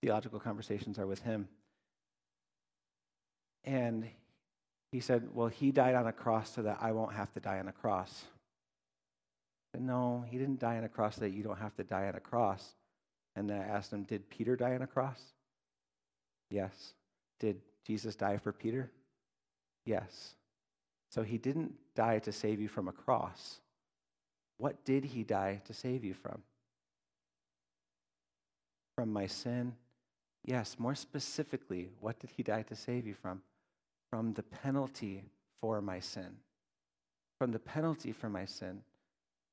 theological 0.02 0.40
conversations 0.40 0.98
are 0.98 1.06
with 1.06 1.22
him. 1.22 1.48
And 3.64 4.08
he 4.92 5.00
said, 5.00 5.28
Well, 5.32 5.48
he 5.48 5.70
died 5.70 5.94
on 5.94 6.06
a 6.06 6.12
cross 6.12 6.54
so 6.54 6.62
that 6.62 6.78
I 6.80 6.92
won't 6.92 7.12
have 7.12 7.32
to 7.34 7.40
die 7.40 7.58
on 7.58 7.68
a 7.68 7.72
cross. 7.72 8.24
But 9.72 9.82
no, 9.82 10.24
he 10.28 10.38
didn't 10.38 10.58
die 10.58 10.78
on 10.78 10.84
a 10.84 10.88
cross 10.88 11.16
so 11.16 11.20
that 11.22 11.30
you 11.30 11.42
don't 11.42 11.58
have 11.58 11.76
to 11.76 11.84
die 11.84 12.08
on 12.08 12.14
a 12.14 12.20
cross. 12.20 12.74
And 13.36 13.48
then 13.48 13.60
I 13.60 13.64
asked 13.64 13.92
him, 13.92 14.02
Did 14.04 14.28
Peter 14.30 14.56
die 14.56 14.74
on 14.74 14.82
a 14.82 14.86
cross? 14.86 15.20
Yes. 16.50 16.94
Did 17.38 17.60
Jesus 17.86 18.16
die 18.16 18.38
for 18.38 18.52
Peter? 18.52 18.90
Yes. 19.86 20.34
So 21.10 21.22
he 21.22 21.38
didn't 21.38 21.74
die 21.94 22.18
to 22.20 22.32
save 22.32 22.60
you 22.60 22.68
from 22.68 22.88
a 22.88 22.92
cross. 22.92 23.60
What 24.58 24.84
did 24.84 25.04
he 25.04 25.24
die 25.24 25.62
to 25.66 25.72
save 25.72 26.04
you 26.04 26.14
from? 26.14 26.42
From 28.96 29.12
my 29.12 29.26
sin? 29.26 29.74
Yes, 30.44 30.76
more 30.78 30.94
specifically, 30.94 31.88
what 32.00 32.18
did 32.18 32.30
he 32.36 32.42
die 32.42 32.62
to 32.62 32.74
save 32.76 33.06
you 33.06 33.14
from? 33.14 33.42
From 34.10 34.34
the 34.34 34.42
penalty 34.42 35.22
for 35.60 35.80
my 35.80 36.00
sin. 36.00 36.36
From 37.38 37.52
the 37.52 37.58
penalty 37.58 38.12
for 38.12 38.28
my 38.28 38.44
sin. 38.44 38.82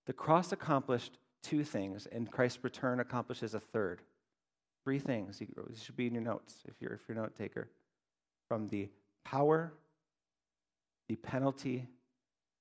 The 0.06 0.14
cross 0.14 0.52
accomplished 0.52 1.20
two 1.44 1.64
things, 1.64 2.08
and 2.08 2.32
Christ's 2.32 2.64
return 2.64 3.00
accomplishes 3.00 3.54
a 3.54 3.60
third. 3.60 4.02
Three 4.84 5.00
things. 5.00 5.40
These 5.40 5.84
should 5.84 5.98
be 5.98 6.08
in 6.08 6.14
your 6.14 6.24
notes 6.24 6.56
if 6.66 6.76
you're, 6.80 6.94
if 6.94 7.02
you're 7.08 7.18
a 7.18 7.22
note 7.22 7.36
taker. 7.36 7.70
From 8.48 8.68
the 8.70 8.90
power, 9.24 9.74
the 11.08 11.16
penalty, 11.16 11.88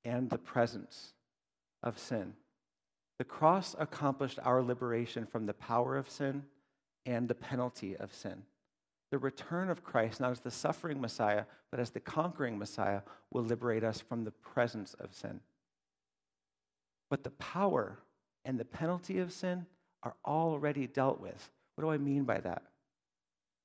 and 0.05 0.31
the 0.31 0.39
presence 0.39 1.15
of 1.83 1.99
sin. 1.99 2.35
The 3.19 3.25
cross 3.25 3.75
accomplished 3.79 4.39
our 4.43 4.63
liberation 4.63 5.27
from 5.27 5.47
the 5.47 5.55
power 5.55 5.97
of 5.97 6.11
sin 6.11 6.45
and 7.07 7.29
the 7.29 7.35
penalty 7.35 7.97
of 7.97 8.13
sin. 8.13 8.43
The 9.17 9.21
return 9.21 9.71
of 9.71 9.83
Christ, 9.83 10.21
not 10.21 10.33
as 10.33 10.41
the 10.41 10.51
suffering 10.51 11.01
Messiah, 11.01 11.45
but 11.71 11.81
as 11.81 11.89
the 11.89 12.01
conquering 12.01 12.59
Messiah, 12.59 13.01
will 13.33 13.45
liberate 13.45 13.83
us 13.83 13.99
from 13.99 14.25
the 14.25 14.31
presence 14.31 14.93
of 15.01 15.15
sin. 15.15 15.41
But 17.09 17.25
the 17.25 17.31
power 17.31 17.97
and 18.45 18.61
the 18.61 18.67
penalty 18.67 19.21
of 19.21 19.33
sin 19.33 19.65
are 20.03 20.17
already 20.27 20.87
dealt 20.87 21.19
with. 21.19 21.51
What 21.77 21.85
do 21.85 21.91
I 21.91 21.97
mean 21.97 22.25
by 22.25 22.41
that? 22.41 22.65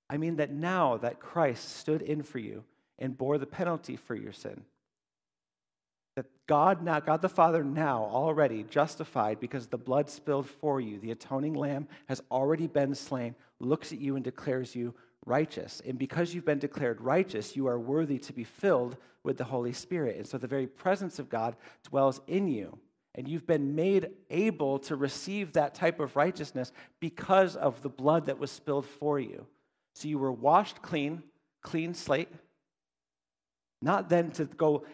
I 0.09 0.15
mean 0.15 0.37
that 0.37 0.53
now 0.53 0.95
that 0.95 1.19
Christ 1.19 1.75
stood 1.75 2.01
in 2.01 2.23
for 2.23 2.39
you 2.39 2.63
and 2.97 3.17
bore 3.17 3.37
the 3.37 3.45
penalty 3.45 3.97
for 3.97 4.15
your 4.15 4.31
sin, 4.31 4.63
that 6.15 6.27
God 6.47 6.81
now, 6.81 7.01
God 7.01 7.21
the 7.21 7.27
Father 7.27 7.61
now 7.61 8.05
already 8.05 8.63
justified 8.63 9.41
because 9.41 9.67
the 9.67 9.77
blood 9.77 10.09
spilled 10.09 10.47
for 10.47 10.79
you, 10.79 10.97
the 10.97 11.11
atoning 11.11 11.55
lamb 11.55 11.89
has 12.07 12.21
already 12.31 12.67
been 12.67 12.95
slain, 12.95 13.35
looks 13.59 13.91
at 13.91 13.99
you 13.99 14.15
and 14.15 14.23
declares 14.23 14.77
you 14.77 14.93
righteous. 15.25 15.81
And 15.85 15.97
because 15.97 16.33
you've 16.33 16.45
been 16.45 16.59
declared 16.59 17.01
righteous, 17.01 17.55
you 17.55 17.67
are 17.67 17.79
worthy 17.79 18.17
to 18.19 18.33
be 18.33 18.43
filled 18.43 18.97
with 19.23 19.37
the 19.37 19.43
Holy 19.43 19.73
Spirit. 19.73 20.17
And 20.17 20.27
so 20.27 20.37
the 20.37 20.47
very 20.47 20.67
presence 20.67 21.19
of 21.19 21.29
God 21.29 21.55
dwells 21.83 22.21
in 22.27 22.47
you. 22.47 22.77
And 23.13 23.27
you've 23.27 23.45
been 23.45 23.75
made 23.75 24.11
able 24.29 24.79
to 24.79 24.95
receive 24.95 25.53
that 25.53 25.75
type 25.75 25.99
of 25.99 26.15
righteousness 26.15 26.71
because 26.99 27.55
of 27.55 27.81
the 27.81 27.89
blood 27.89 28.27
that 28.27 28.39
was 28.39 28.51
spilled 28.51 28.85
for 28.85 29.19
you. 29.19 29.45
So 29.95 30.07
you 30.07 30.17
were 30.17 30.31
washed 30.31 30.81
clean, 30.81 31.23
clean 31.61 31.93
slate, 31.93 32.29
not 33.81 34.09
then 34.09 34.31
to 34.31 34.45
go 34.45 34.85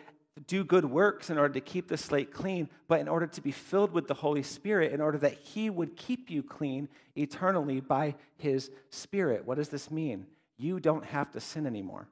do 0.45 0.63
good 0.63 0.85
works 0.85 1.29
in 1.29 1.37
order 1.37 1.53
to 1.55 1.61
keep 1.61 1.87
the 1.87 1.97
slate 1.97 2.31
clean, 2.31 2.69
but 2.87 2.99
in 2.99 3.07
order 3.07 3.27
to 3.27 3.41
be 3.41 3.51
filled 3.51 3.91
with 3.91 4.07
the 4.07 4.13
Holy 4.13 4.43
Spirit, 4.43 4.93
in 4.93 5.01
order 5.01 5.17
that 5.17 5.33
He 5.33 5.69
would 5.69 5.95
keep 5.95 6.29
you 6.29 6.43
clean 6.43 6.89
eternally 7.15 7.79
by 7.79 8.15
His 8.37 8.69
Spirit. 8.89 9.45
What 9.45 9.57
does 9.57 9.69
this 9.69 9.89
mean? 9.89 10.27
You 10.57 10.79
don't 10.79 11.05
have 11.05 11.31
to 11.31 11.39
sin 11.39 11.65
anymore. 11.65 12.07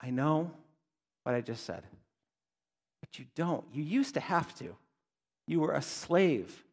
I 0.00 0.10
know 0.10 0.50
what 1.22 1.34
I 1.34 1.40
just 1.40 1.64
said. 1.64 1.82
But 3.00 3.18
you 3.18 3.26
don't. 3.34 3.64
You 3.72 3.82
used 3.82 4.14
to 4.14 4.20
have 4.20 4.54
to. 4.58 4.76
You 5.46 5.60
were 5.60 5.72
a 5.72 5.82
slave 5.82 6.64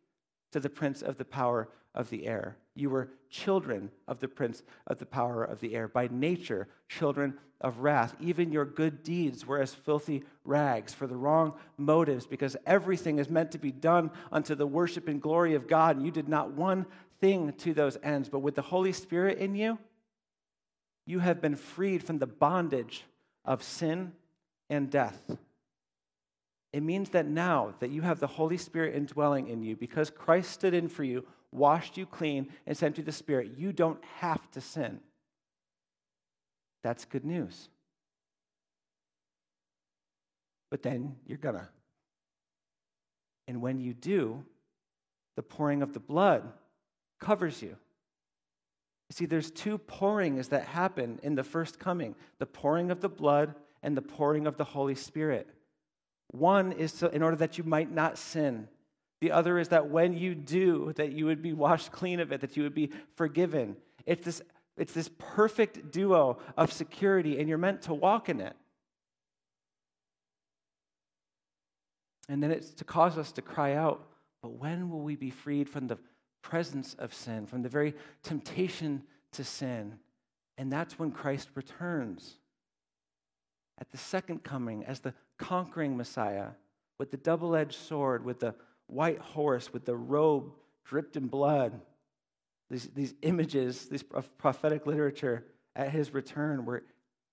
to 0.52 0.60
the 0.60 0.70
prince 0.70 1.02
of 1.02 1.18
the 1.18 1.26
power 1.26 1.70
of 1.94 2.10
the 2.10 2.28
air. 2.28 2.58
You 2.76 2.90
were 2.90 3.10
children 3.30 3.90
of 4.08 4.20
the 4.20 4.28
prince 4.28 4.62
of 4.88 5.00
the 5.00 5.06
power 5.06 5.44
of 5.44 5.60
the 5.62 5.76
air. 5.76 5.88
By 5.88 6.10
nature, 6.12 6.68
children 6.90 7.36
of 7.62 7.80
wrath. 7.80 8.14
Even 8.20 8.52
your 8.52 8.66
good 8.66 9.02
deeds 9.02 9.46
were 9.46 9.62
as 9.62 9.74
filthy 9.74 10.24
rags 10.44 10.94
for 10.94 11.08
the 11.08 11.16
wrong 11.16 11.54
motives, 11.78 12.28
because 12.28 12.58
everything 12.66 13.18
is 13.18 13.30
meant 13.30 13.52
to 13.52 13.58
be 13.58 13.72
done 13.72 14.12
unto 14.32 14.56
the 14.56 14.68
worship 14.68 15.08
and 15.08 15.22
glory 15.22 15.56
of 15.56 15.68
God, 15.68 15.96
and 15.96 16.06
you 16.06 16.12
did 16.12 16.28
not 16.28 16.52
one 16.52 16.86
thing 17.22 17.54
to 17.54 17.74
those 17.74 17.98
ends. 18.04 18.28
But 18.28 18.40
with 18.40 18.56
the 18.56 18.62
Holy 18.62 18.92
Spirit 18.92 19.38
in 19.38 19.56
you, 19.56 19.80
you 21.06 21.20
have 21.20 21.42
been 21.42 21.56
freed 21.56 22.04
from 22.04 22.20
the 22.20 22.28
bondage 22.28 23.06
of 23.46 23.64
sin 23.64 24.12
and 24.70 24.90
death. 24.90 25.20
It 26.74 26.84
means 26.84 27.12
that 27.12 27.26
now 27.26 27.74
that 27.80 27.90
you 27.90 28.02
have 28.02 28.20
the 28.20 28.28
Holy 28.28 28.58
Spirit 28.58 28.96
indwelling 28.96 29.48
in 29.48 29.64
you, 29.64 29.78
because 29.78 30.10
Christ 30.10 30.52
stood 30.52 30.74
in 30.74 30.90
for 30.90 31.06
you, 31.06 31.26
washed 31.56 31.98
you 31.98 32.06
clean, 32.06 32.50
and 32.66 32.78
sent 32.78 32.98
you 32.98 33.04
the 33.04 33.12
Spirit, 33.12 33.52
you 33.58 33.72
don't 33.72 34.04
have 34.18 34.50
to 34.52 34.62
sin. 34.62 35.00
That's 36.84 37.06
good 37.06 37.26
news. 37.26 37.70
But 40.70 40.84
then 40.84 41.16
you're 41.26 41.38
gonna. 41.38 41.70
And 43.48 43.62
when 43.62 43.80
you 43.80 43.94
do, 43.94 44.44
the 45.36 45.44
pouring 45.44 45.82
of 45.82 45.94
the 45.94 46.00
blood 46.00 46.44
covers 47.20 47.62
you. 47.62 47.78
See, 49.12 49.26
there's 49.26 49.52
two 49.52 49.78
pourings 49.78 50.48
that 50.50 50.66
happen 50.66 51.20
in 51.22 51.36
the 51.36 51.44
first 51.44 51.80
coming 51.80 52.16
the 52.40 52.46
pouring 52.46 52.92
of 52.92 53.02
the 53.02 53.10
blood 53.10 53.56
and 53.84 53.96
the 53.96 54.02
pouring 54.02 54.48
of 54.48 54.58
the 54.58 54.64
Holy 54.64 54.96
Spirit. 54.96 55.48
One 56.32 56.72
is 56.72 56.92
so, 56.92 57.08
in 57.08 57.22
order 57.22 57.38
that 57.38 57.58
you 57.58 57.64
might 57.64 57.92
not 57.92 58.18
sin. 58.18 58.68
The 59.22 59.32
other 59.32 59.58
is 59.58 59.70
that 59.70 59.90
when 59.90 60.18
you 60.18 60.36
do, 60.36 60.94
that 60.98 61.14
you 61.14 61.26
would 61.26 61.42
be 61.42 61.54
washed 61.54 61.92
clean 61.92 62.20
of 62.20 62.32
it, 62.32 62.42
that 62.42 62.58
you 62.58 62.64
would 62.64 62.76
be 62.76 62.92
forgiven. 63.16 63.78
It's 64.06 64.26
this, 64.26 64.42
it's 64.78 64.94
this 64.94 65.10
perfect 65.18 65.92
duo 65.92 66.38
of 66.58 66.72
security, 66.74 67.40
and 67.40 67.48
you're 67.48 67.58
meant 67.58 67.84
to 67.84 67.94
walk 67.94 68.30
in 68.30 68.42
it. 68.42 68.56
And 72.28 72.44
then 72.44 72.52
it's 72.52 72.72
to 72.72 72.84
cause 72.84 73.18
us 73.18 73.32
to 73.34 73.42
cry 73.42 73.74
out, 73.74 74.06
but 74.42 74.54
when 74.54 74.90
will 74.90 75.02
we 75.02 75.16
be 75.16 75.30
freed 75.30 75.70
from 75.70 75.88
the 75.88 75.98
presence 76.42 76.96
of 77.00 77.14
sin, 77.14 77.46
from 77.46 77.62
the 77.62 77.70
very 77.70 77.94
temptation 78.22 79.04
to 79.32 79.44
sin? 79.44 79.98
And 80.58 80.72
that's 80.72 81.00
when 81.00 81.12
Christ 81.12 81.50
returns. 81.56 82.38
at 83.78 83.92
the 83.92 83.98
second 83.98 84.44
coming 84.44 84.86
as 84.86 85.00
the 85.00 85.14
conquering 85.38 85.98
Messiah 85.98 86.50
with 86.98 87.12
the 87.12 87.18
double 87.18 87.56
edged 87.56 87.76
sword, 87.76 88.24
with 88.24 88.40
the 88.40 88.56
white 88.88 89.20
horse, 89.20 89.74
with 89.74 89.86
the 89.86 89.96
robe 89.96 90.52
dripped 90.84 91.18
in 91.18 91.28
blood. 91.28 91.80
These, 92.70 92.90
these 92.96 93.14
images, 93.22 93.88
these, 93.88 94.04
of 94.14 94.36
prophetic 94.38 94.86
literature 94.86 95.46
at 95.76 95.92
his 95.92 96.14
return, 96.14 96.66
where 96.66 96.84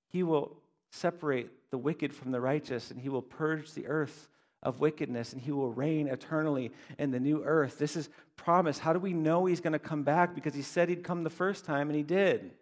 he 0.08 0.22
will 0.22 0.56
separate 0.90 1.50
the 1.70 1.78
wicked 1.78 2.12
from 2.12 2.32
the 2.32 2.40
righteous 2.40 2.90
and 2.90 3.00
he 3.00 3.08
will 3.08 3.22
purge 3.22 3.72
the 3.72 3.86
earth 3.86 4.28
of 4.62 4.80
wickedness 4.80 5.32
and 5.32 5.40
he 5.40 5.50
will 5.50 5.72
reign 5.72 6.06
eternally 6.06 6.70
in 6.98 7.10
the 7.10 7.18
new 7.18 7.42
earth. 7.44 7.78
This 7.78 7.96
is 7.96 8.08
promise. 8.36 8.78
How 8.78 8.92
do 8.92 8.98
we 8.98 9.12
know 9.12 9.46
he's 9.46 9.60
going 9.60 9.72
to 9.72 9.78
come 9.78 10.02
back? 10.02 10.34
Because 10.34 10.54
he 10.54 10.62
said 10.62 10.88
he'd 10.88 11.02
come 11.02 11.24
the 11.24 11.30
first 11.30 11.64
time 11.64 11.88
and 11.88 11.96
he 11.96 12.02
did. 12.02 12.52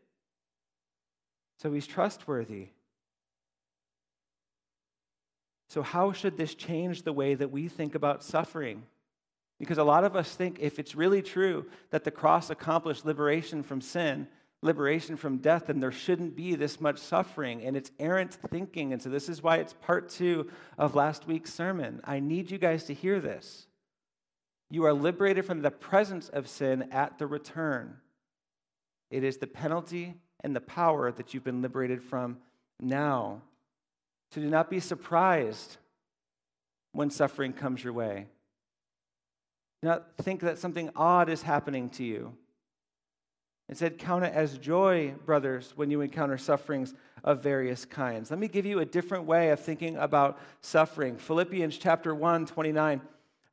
So 1.58 1.72
he's 1.72 1.86
trustworthy. 1.86 2.68
So, 5.70 5.82
how 5.82 6.10
should 6.10 6.36
this 6.36 6.56
change 6.56 7.04
the 7.04 7.12
way 7.12 7.36
that 7.36 7.52
we 7.52 7.68
think 7.68 7.94
about 7.94 8.24
suffering? 8.24 8.82
Because 9.60 9.78
a 9.78 9.84
lot 9.84 10.02
of 10.02 10.16
us 10.16 10.34
think 10.34 10.58
if 10.58 10.80
it's 10.80 10.96
really 10.96 11.22
true 11.22 11.64
that 11.90 12.02
the 12.02 12.10
cross 12.10 12.50
accomplished 12.50 13.06
liberation 13.06 13.62
from 13.62 13.80
sin, 13.80 14.26
liberation 14.62 15.16
from 15.16 15.36
death, 15.38 15.66
then 15.68 15.78
there 15.78 15.92
shouldn't 15.92 16.34
be 16.34 16.56
this 16.56 16.80
much 16.80 16.98
suffering. 16.98 17.62
And 17.62 17.76
it's 17.76 17.92
errant 18.00 18.36
thinking. 18.50 18.92
And 18.92 19.00
so, 19.00 19.10
this 19.10 19.28
is 19.28 19.44
why 19.44 19.58
it's 19.58 19.74
part 19.74 20.08
two 20.08 20.50
of 20.76 20.96
last 20.96 21.28
week's 21.28 21.54
sermon. 21.54 22.00
I 22.02 22.18
need 22.18 22.50
you 22.50 22.58
guys 22.58 22.84
to 22.86 22.94
hear 22.94 23.20
this. 23.20 23.68
You 24.70 24.86
are 24.86 24.92
liberated 24.92 25.44
from 25.44 25.62
the 25.62 25.70
presence 25.70 26.28
of 26.30 26.48
sin 26.48 26.88
at 26.90 27.18
the 27.18 27.28
return. 27.28 27.98
It 29.08 29.22
is 29.22 29.36
the 29.36 29.46
penalty 29.46 30.14
and 30.42 30.56
the 30.56 30.60
power 30.60 31.12
that 31.12 31.32
you've 31.32 31.44
been 31.44 31.62
liberated 31.62 32.02
from 32.02 32.38
now. 32.80 33.42
So 34.32 34.40
do 34.40 34.48
not 34.48 34.70
be 34.70 34.80
surprised 34.80 35.76
when 36.92 37.10
suffering 37.10 37.52
comes 37.52 37.82
your 37.82 37.92
way. 37.92 38.26
Do 39.82 39.88
not 39.88 40.16
think 40.18 40.40
that 40.42 40.58
something 40.58 40.90
odd 40.94 41.28
is 41.28 41.42
happening 41.42 41.88
to 41.90 42.04
you. 42.04 42.34
Instead, 43.68 43.98
count 43.98 44.24
it 44.24 44.32
as 44.34 44.58
joy, 44.58 45.14
brothers, 45.24 45.72
when 45.76 45.90
you 45.90 46.00
encounter 46.00 46.36
sufferings 46.36 46.92
of 47.22 47.42
various 47.42 47.84
kinds. 47.84 48.30
Let 48.30 48.40
me 48.40 48.48
give 48.48 48.66
you 48.66 48.80
a 48.80 48.84
different 48.84 49.24
way 49.24 49.50
of 49.50 49.60
thinking 49.60 49.96
about 49.96 50.40
suffering. 50.60 51.16
Philippians 51.16 51.78
chapter 51.78 52.12
1, 52.12 52.46
29. 52.46 53.00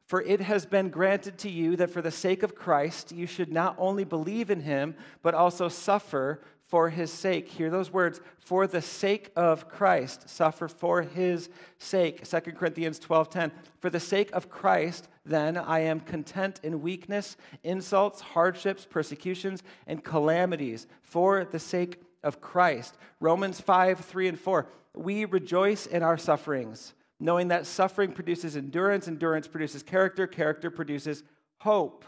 For 0.05 0.21
it 0.23 0.41
has 0.41 0.65
been 0.65 0.89
granted 0.89 1.38
to 1.39 1.49
you 1.51 1.75
that 1.75 1.91
for 1.91 2.01
the 2.01 2.11
sake 2.11 2.41
of 2.41 2.55
Christ 2.55 3.11
you 3.11 3.28
should 3.28 3.51
not 3.51 3.75
only 3.78 4.05
believe 4.05 4.49
in 4.49 4.61
him, 4.61 4.95
but 5.21 5.36
also 5.36 5.69
suffer 5.69 6.41
for 6.68 6.89
his 6.89 7.11
sake. 7.11 7.47
Hear 7.47 7.70
those 7.70 7.91
words 7.91 8.20
for 8.39 8.68
the 8.68 8.82
sake 8.82 9.32
of 9.36 9.70
Christ. 9.70 10.30
Suffer 10.30 10.68
for 10.68 11.01
his 11.01 11.49
sake. 11.80 12.26
2 12.26 12.57
Corinthians 12.57 12.99
12:10. 12.99 13.51
For 13.80 13.89
the 13.89 13.99
sake 13.99 14.32
of 14.34 14.49
Christ, 14.49 15.07
then 15.26 15.57
I 15.57 15.80
am 15.80 16.01
content 16.01 16.59
in 16.63 16.82
weakness, 16.82 17.38
insults, 17.63 18.22
hardships, 18.22 18.86
persecutions, 18.86 19.63
and 19.86 20.03
calamities 20.03 20.88
for 21.01 21.45
the 21.45 21.59
sake 21.59 22.01
of 22.24 22.41
Christ. 22.41 22.97
Romans 23.20 23.61
5, 23.61 23.99
3 23.99 24.28
and 24.28 24.39
4. 24.39 24.68
We 24.93 25.26
rejoice 25.26 25.86
in 25.86 26.03
our 26.03 26.18
sufferings, 26.18 26.93
knowing 27.20 27.47
that 27.47 27.65
suffering 27.65 28.11
produces 28.11 28.57
endurance, 28.57 29.07
endurance 29.07 29.47
produces 29.47 29.84
character, 29.84 30.28
character 30.28 30.70
produces 30.70 31.24
hope. 31.59 32.03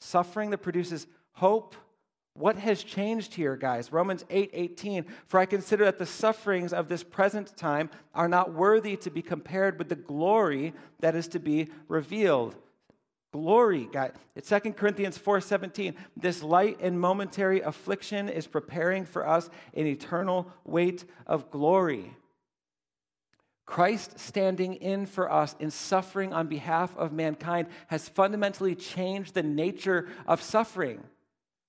Suffering 0.00 0.50
that 0.50 0.58
produces 0.58 1.06
hope 1.32 1.76
what 2.34 2.56
has 2.56 2.82
changed 2.82 3.34
here, 3.34 3.56
guys? 3.56 3.92
Romans 3.92 4.24
8 4.30 4.50
18. 4.52 5.04
For 5.26 5.40
I 5.40 5.46
consider 5.46 5.84
that 5.84 5.98
the 5.98 6.06
sufferings 6.06 6.72
of 6.72 6.88
this 6.88 7.02
present 7.02 7.56
time 7.56 7.90
are 8.14 8.28
not 8.28 8.54
worthy 8.54 8.96
to 8.98 9.10
be 9.10 9.22
compared 9.22 9.78
with 9.78 9.88
the 9.88 9.96
glory 9.96 10.72
that 11.00 11.16
is 11.16 11.28
to 11.28 11.40
be 11.40 11.68
revealed. 11.88 12.54
Glory, 13.32 13.88
guys. 13.92 14.12
It's 14.34 14.48
2 14.48 14.72
Corinthians 14.72 15.18
4 15.18 15.40
17. 15.40 15.94
This 16.16 16.42
light 16.42 16.78
and 16.80 17.00
momentary 17.00 17.60
affliction 17.60 18.28
is 18.28 18.46
preparing 18.46 19.04
for 19.04 19.26
us 19.26 19.50
an 19.74 19.86
eternal 19.86 20.50
weight 20.64 21.04
of 21.26 21.50
glory. 21.50 22.16
Christ 23.66 24.18
standing 24.18 24.74
in 24.74 25.06
for 25.06 25.30
us 25.30 25.54
in 25.60 25.70
suffering 25.70 26.32
on 26.32 26.48
behalf 26.48 26.96
of 26.96 27.12
mankind 27.12 27.68
has 27.86 28.08
fundamentally 28.08 28.74
changed 28.74 29.34
the 29.34 29.44
nature 29.44 30.08
of 30.26 30.42
suffering 30.42 31.04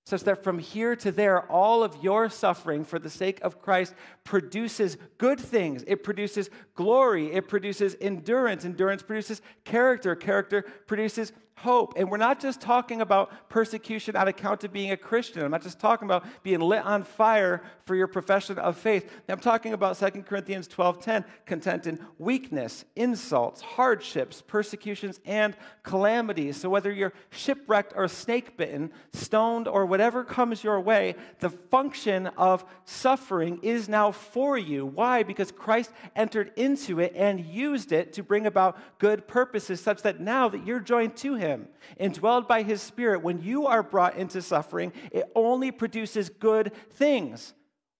such 0.03 0.23
that 0.23 0.43
from 0.43 0.59
here 0.59 0.95
to 0.95 1.11
there, 1.11 1.41
all 1.51 1.83
of 1.83 2.03
your 2.03 2.29
suffering 2.29 2.83
for 2.83 2.99
the 2.99 3.09
sake 3.09 3.39
of 3.41 3.61
Christ 3.61 3.93
produces 4.23 4.97
good 5.17 5.39
things. 5.39 5.83
It 5.87 6.03
produces 6.03 6.49
glory. 6.75 7.31
It 7.31 7.47
produces 7.47 7.95
endurance. 8.01 8.65
Endurance 8.65 9.03
produces 9.03 9.41
character. 9.63 10.15
Character 10.15 10.63
produces 10.87 11.33
hope. 11.61 11.93
And 11.95 12.09
we're 12.09 12.17
not 12.17 12.39
just 12.39 12.59
talking 12.59 13.01
about 13.01 13.31
persecution 13.49 14.15
on 14.15 14.27
account 14.27 14.63
of 14.63 14.73
being 14.73 14.91
a 14.91 14.97
Christian. 14.97 15.43
I'm 15.43 15.51
not 15.51 15.61
just 15.61 15.79
talking 15.79 16.07
about 16.07 16.25
being 16.43 16.59
lit 16.59 16.83
on 16.83 17.03
fire 17.03 17.61
for 17.85 17.95
your 17.95 18.07
profession 18.07 18.57
of 18.57 18.77
faith. 18.77 19.09
I'm 19.29 19.39
talking 19.39 19.73
about 19.73 19.97
2 19.97 20.25
Corinthians 20.25 20.67
12:10, 20.67 21.23
content 21.45 21.87
in 21.87 21.99
weakness, 22.17 22.85
insults, 22.95 23.61
hardships, 23.61 24.41
persecutions, 24.41 25.19
and 25.25 25.55
calamities. 25.83 26.57
So 26.57 26.69
whether 26.69 26.91
you're 26.91 27.13
shipwrecked 27.29 27.93
or 27.95 28.07
snake 28.07 28.57
bitten, 28.57 28.91
stoned, 29.13 29.67
or 29.67 29.85
whatever 29.85 30.23
comes 30.23 30.63
your 30.63 30.79
way, 30.79 31.15
the 31.39 31.49
function 31.49 32.27
of 32.37 32.65
suffering 32.85 33.59
is 33.61 33.87
now 33.87 34.11
for 34.11 34.57
you. 34.57 34.85
Why? 34.85 35.23
Because 35.23 35.51
Christ 35.51 35.91
entered 36.15 36.51
into 36.55 36.99
it 36.99 37.13
and 37.15 37.39
used 37.39 37.91
it 37.91 38.13
to 38.13 38.23
bring 38.23 38.45
about 38.45 38.77
good 38.97 39.27
purposes, 39.27 39.79
such 39.79 40.01
that 40.01 40.19
now 40.19 40.49
that 40.49 40.65
you're 40.65 40.79
joined 40.79 41.15
to 41.17 41.35
him, 41.35 41.50
him, 41.51 41.67
indwelled 41.99 42.47
by 42.47 42.63
his 42.63 42.81
spirit, 42.81 43.21
when 43.21 43.41
you 43.41 43.67
are 43.67 43.83
brought 43.83 44.15
into 44.15 44.41
suffering, 44.41 44.93
it 45.11 45.31
only 45.35 45.71
produces 45.71 46.29
good 46.29 46.71
things, 46.91 47.53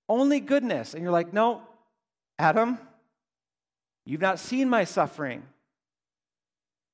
only 0.08 0.40
goodness. 0.40 0.94
And 0.94 1.04
you're 1.04 1.12
like, 1.12 1.34
no, 1.34 1.62
Adam, 2.40 2.80
you've 4.06 4.22
not 4.22 4.40
seen 4.40 4.70
my 4.70 4.84
suffering. 4.84 5.44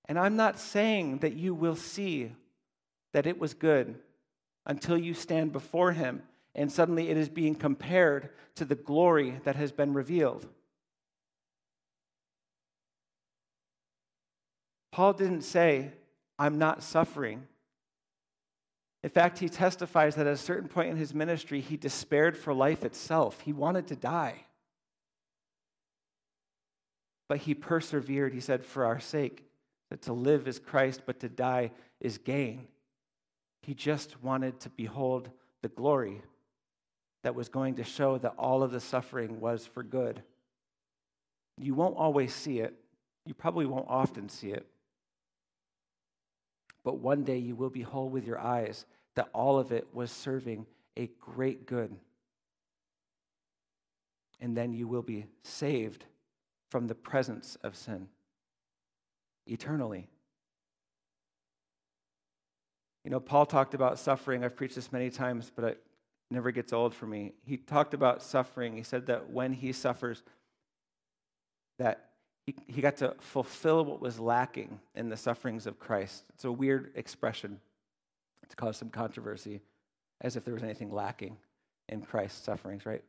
And 0.06 0.18
I'm 0.18 0.36
not 0.36 0.60
saying 0.60 1.20
that 1.20 1.34
you 1.34 1.54
will 1.54 1.76
see 1.76 2.32
that 3.14 3.28
it 3.28 3.40
was 3.40 3.54
good 3.54 3.96
until 4.66 4.98
you 4.98 5.14
stand 5.14 5.52
before 5.52 5.92
him 5.92 6.22
and 6.58 6.72
suddenly 6.72 7.10
it 7.10 7.18
is 7.18 7.30
being 7.30 7.56
compared 7.56 8.30
to 8.56 8.66
the 8.66 8.76
glory 8.76 9.40
that 9.44 9.56
has 9.56 9.72
been 9.72 9.94
revealed. 9.94 10.48
Paul 14.92 15.14
didn't 15.14 15.44
say, 15.44 15.92
I'm 16.40 16.58
not 16.58 16.84
suffering. 16.84 17.48
In 19.04 19.10
fact, 19.10 19.40
he 19.40 19.50
testifies 19.50 20.16
that 20.16 20.28
at 20.28 20.34
a 20.34 20.38
certain 20.38 20.68
point 20.68 20.90
in 20.90 20.98
his 20.98 21.14
ministry, 21.14 21.62
he 21.62 21.78
despaired 21.78 22.38
for 22.38 22.54
life 22.54 22.84
itself. 22.84 23.42
He 23.42 23.54
wanted 23.54 23.88
to 23.88 23.96
die. 23.96 24.36
But 27.30 27.40
he 27.40 27.54
persevered. 27.54 28.34
He 28.34 28.40
said, 28.40 28.66
For 28.66 28.86
our 28.86 29.00
sake, 29.00 29.44
that 29.90 30.02
to 30.04 30.14
live 30.14 30.48
is 30.48 30.60
Christ, 30.60 31.04
but 31.06 31.20
to 31.22 31.30
die 31.30 31.72
is 32.00 32.18
gain. 32.18 32.68
He 33.64 33.74
just 33.74 34.22
wanted 34.24 34.60
to 34.62 34.70
behold 34.70 35.30
the 35.62 35.70
glory 35.70 36.22
that 37.24 37.36
was 37.36 37.50
going 37.50 37.76
to 37.76 37.84
show 37.84 38.18
that 38.20 38.36
all 38.38 38.64
of 38.64 38.72
the 38.72 38.80
suffering 38.80 39.40
was 39.40 39.66
for 39.66 39.84
good. 39.84 40.22
You 41.58 41.74
won't 41.74 41.98
always 41.98 42.34
see 42.34 42.60
it. 42.60 42.74
You 43.26 43.34
probably 43.34 43.66
won't 43.66 43.88
often 43.90 44.30
see 44.30 44.50
it 44.50 44.66
but 46.88 47.00
one 47.00 47.26
day 47.26 47.38
you 47.38 47.54
will 47.54 47.70
behold 47.70 48.14
with 48.14 48.26
your 48.26 48.40
eyes 48.40 48.86
that 49.16 49.28
all 49.34 49.60
of 49.60 49.74
it 49.74 49.90
was 49.92 50.10
serving 50.10 50.66
a 50.96 51.12
great 51.20 51.66
good. 51.66 51.94
And 54.40 54.56
then 54.56 54.72
you 54.72 54.88
will 54.88 55.02
be 55.02 55.26
saved 55.44 56.06
from 56.72 56.88
the 56.88 56.96
presence 56.96 57.58
of 57.62 57.76
sin 57.76 58.08
eternally. 59.48 60.08
You 63.04 63.12
know, 63.12 63.20
Paul 63.20 63.46
talked 63.46 63.74
about 63.74 64.00
suffering. 64.00 64.46
I've 64.46 64.56
preached 64.56 64.76
this 64.76 64.94
many 64.94 65.10
times, 65.10 65.52
but 65.54 65.66
it 65.66 65.84
never 66.32 66.52
gets 66.52 66.72
old 66.72 66.96
for 66.96 67.06
me. 67.06 67.34
He 67.44 67.58
talked 67.58 67.96
about 67.96 68.24
suffering. 68.24 68.78
He 68.78 68.84
said 68.84 69.08
that 69.08 69.30
when 69.30 69.52
he 69.52 69.74
suffers, 69.74 70.24
that 71.80 72.07
he, 72.68 72.82
got 72.82 72.98
to 72.98 73.14
fulfill 73.20 73.84
what 73.84 74.02
was 74.02 74.20
lacking 74.20 74.80
in 74.96 75.10
the 75.10 75.18
sufferings 75.18 75.68
of 75.68 75.80
Christ. 75.80 76.24
It's 76.34 76.46
a 76.46 76.52
weird 76.52 76.92
expression. 76.96 77.60
to 78.48 78.56
cause 78.56 78.78
some 78.78 78.90
controversy, 78.90 79.62
as 80.22 80.38
if 80.38 80.46
there 80.46 80.54
was 80.54 80.64
anything 80.64 80.92
lacking 80.92 81.38
in 81.90 82.02
Christ's 82.02 82.44
sufferings, 82.44 82.86
right? 82.86 83.04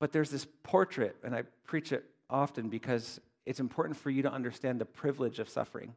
But 0.00 0.12
there's 0.12 0.30
this 0.30 0.46
portrait, 0.64 1.16
and 1.22 1.34
I 1.34 1.44
preach 1.64 1.92
it 1.92 2.04
often 2.28 2.68
because 2.68 3.20
it's 3.46 3.60
important 3.60 3.96
for 3.96 4.10
you 4.10 4.22
to 4.22 4.32
understand 4.32 4.80
the 4.80 4.86
privilege 4.86 5.38
of 5.38 5.48
suffering. 5.48 5.94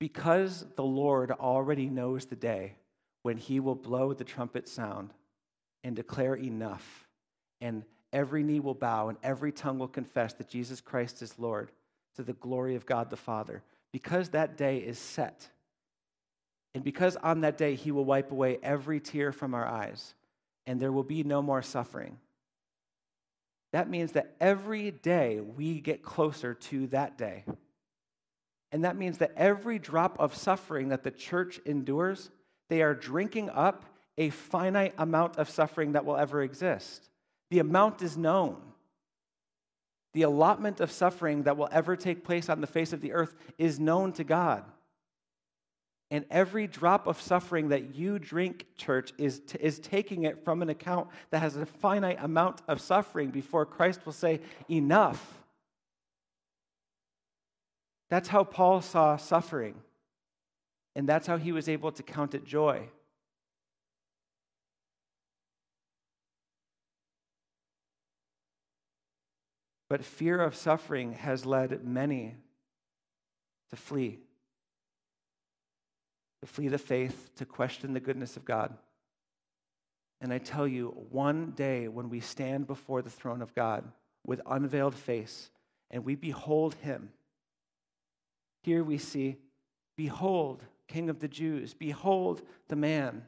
Because 0.00 0.66
the 0.76 0.82
Lord 0.82 1.30
already 1.30 1.86
knows 1.86 2.26
the 2.26 2.36
day 2.36 2.74
when 3.22 3.36
he 3.36 3.60
will 3.60 3.74
blow 3.74 4.12
the 4.14 4.24
trumpet 4.24 4.68
sound 4.68 5.12
and 5.84 5.94
declare 5.94 6.34
enough, 6.34 7.06
and 7.60 7.84
every 8.12 8.42
knee 8.42 8.60
will 8.60 8.74
bow 8.74 9.08
and 9.08 9.18
every 9.22 9.52
tongue 9.52 9.78
will 9.78 9.88
confess 9.88 10.32
that 10.34 10.48
Jesus 10.48 10.80
Christ 10.80 11.22
is 11.22 11.38
Lord 11.38 11.70
to 12.16 12.22
the 12.22 12.32
glory 12.34 12.74
of 12.76 12.86
God 12.86 13.10
the 13.10 13.16
Father. 13.16 13.62
Because 13.92 14.30
that 14.30 14.56
day 14.56 14.78
is 14.78 14.98
set, 14.98 15.48
and 16.74 16.84
because 16.84 17.16
on 17.16 17.40
that 17.40 17.58
day 17.58 17.74
he 17.74 17.90
will 17.90 18.04
wipe 18.04 18.30
away 18.30 18.58
every 18.62 19.00
tear 19.00 19.32
from 19.32 19.54
our 19.54 19.66
eyes, 19.66 20.14
and 20.66 20.78
there 20.78 20.92
will 20.92 21.02
be 21.02 21.24
no 21.24 21.42
more 21.42 21.62
suffering. 21.62 22.18
That 23.72 23.90
means 23.90 24.12
that 24.12 24.34
every 24.40 24.90
day 24.90 25.40
we 25.40 25.80
get 25.80 26.02
closer 26.02 26.54
to 26.54 26.86
that 26.88 27.18
day. 27.18 27.44
And 28.72 28.84
that 28.84 28.96
means 28.96 29.18
that 29.18 29.32
every 29.36 29.78
drop 29.78 30.18
of 30.20 30.34
suffering 30.34 30.88
that 30.90 31.02
the 31.02 31.10
church 31.10 31.60
endures, 31.66 32.30
they 32.68 32.82
are 32.82 32.94
drinking 32.94 33.50
up 33.50 33.84
a 34.16 34.30
finite 34.30 34.94
amount 34.98 35.36
of 35.36 35.50
suffering 35.50 35.92
that 35.92 36.04
will 36.04 36.16
ever 36.16 36.42
exist. 36.42 37.09
The 37.50 37.58
amount 37.58 38.02
is 38.02 38.16
known. 38.16 38.56
The 40.12 40.22
allotment 40.22 40.80
of 40.80 40.90
suffering 40.90 41.44
that 41.44 41.56
will 41.56 41.68
ever 41.70 41.96
take 41.96 42.24
place 42.24 42.48
on 42.48 42.60
the 42.60 42.66
face 42.66 42.92
of 42.92 43.00
the 43.00 43.12
earth 43.12 43.34
is 43.58 43.78
known 43.78 44.12
to 44.14 44.24
God. 44.24 44.64
And 46.12 46.24
every 46.30 46.66
drop 46.66 47.06
of 47.06 47.20
suffering 47.20 47.68
that 47.68 47.94
you 47.94 48.18
drink, 48.18 48.66
church, 48.76 49.12
is, 49.16 49.40
t- 49.40 49.58
is 49.60 49.78
taking 49.78 50.24
it 50.24 50.44
from 50.44 50.60
an 50.60 50.68
account 50.68 51.08
that 51.30 51.38
has 51.38 51.56
a 51.56 51.64
finite 51.64 52.18
amount 52.20 52.62
of 52.66 52.80
suffering 52.80 53.30
before 53.30 53.64
Christ 53.64 54.04
will 54.04 54.12
say, 54.12 54.40
Enough. 54.68 55.38
That's 58.08 58.28
how 58.28 58.42
Paul 58.42 58.80
saw 58.80 59.16
suffering. 59.16 59.76
And 60.96 61.08
that's 61.08 61.28
how 61.28 61.36
he 61.36 61.52
was 61.52 61.68
able 61.68 61.92
to 61.92 62.02
count 62.02 62.34
it 62.34 62.44
joy. 62.44 62.88
But 69.90 70.04
fear 70.04 70.40
of 70.40 70.56
suffering 70.56 71.12
has 71.12 71.44
led 71.44 71.84
many 71.84 72.36
to 73.68 73.76
flee, 73.76 74.20
to 76.40 76.46
flee 76.46 76.68
the 76.68 76.78
faith, 76.78 77.30
to 77.36 77.44
question 77.44 77.92
the 77.92 78.00
goodness 78.00 78.38
of 78.38 78.46
God. 78.46 78.72
And 80.22 80.32
I 80.32 80.38
tell 80.38 80.66
you, 80.66 80.94
one 81.10 81.50
day 81.50 81.88
when 81.88 82.08
we 82.08 82.20
stand 82.20 82.66
before 82.66 83.02
the 83.02 83.10
throne 83.10 83.42
of 83.42 83.54
God 83.54 83.84
with 84.26 84.40
unveiled 84.46 84.94
face 84.94 85.50
and 85.90 86.04
we 86.04 86.14
behold 86.14 86.76
him, 86.76 87.10
here 88.62 88.82
we 88.82 88.96
see, 88.96 89.36
Behold, 90.00 90.64
King 90.88 91.10
of 91.10 91.20
the 91.20 91.28
Jews, 91.28 91.74
behold 91.74 92.40
the 92.68 92.76
man. 92.76 93.26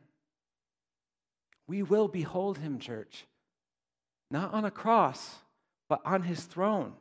We 1.67 1.83
will 1.83 2.09
behold 2.09 2.57
him, 2.57 2.79
church, 2.79 3.27
not 4.31 4.55
on 4.55 4.65
a 4.65 4.71
cross, 4.71 5.37
but 5.93 6.01
on 6.07 6.23
his 6.23 6.45
throne. 6.45 6.95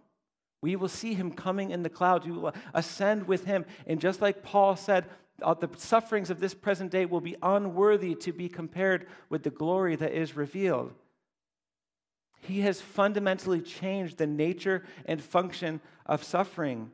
We 0.62 0.76
will 0.76 0.90
see 0.90 1.14
him 1.14 1.32
coming 1.32 1.72
in 1.72 1.82
the 1.82 1.90
clouds. 1.90 2.26
We 2.26 2.34
will 2.34 2.54
ascend 2.74 3.26
with 3.26 3.46
him. 3.46 3.64
And 3.88 4.02
just 4.02 4.20
like 4.22 4.44
Paul 4.44 4.76
said, 4.76 5.06
the 5.40 5.70
sufferings 5.78 6.30
of 6.30 6.42
this 6.42 6.54
present 6.54 6.92
day 6.92 7.06
will 7.06 7.22
be 7.22 7.38
unworthy 7.42 8.16
to 8.16 8.34
be 8.34 8.50
compared 8.50 9.08
with 9.30 9.44
the 9.44 9.50
glory 9.50 9.96
that 9.96 10.12
is 10.12 10.36
revealed. 10.36 10.94
He 12.42 12.60
has 12.64 12.82
fundamentally 12.82 13.62
changed 13.62 14.18
the 14.18 14.28
nature 14.28 14.84
and 15.06 15.24
function 15.24 15.80
of 16.06 16.22
suffering. 16.22 16.92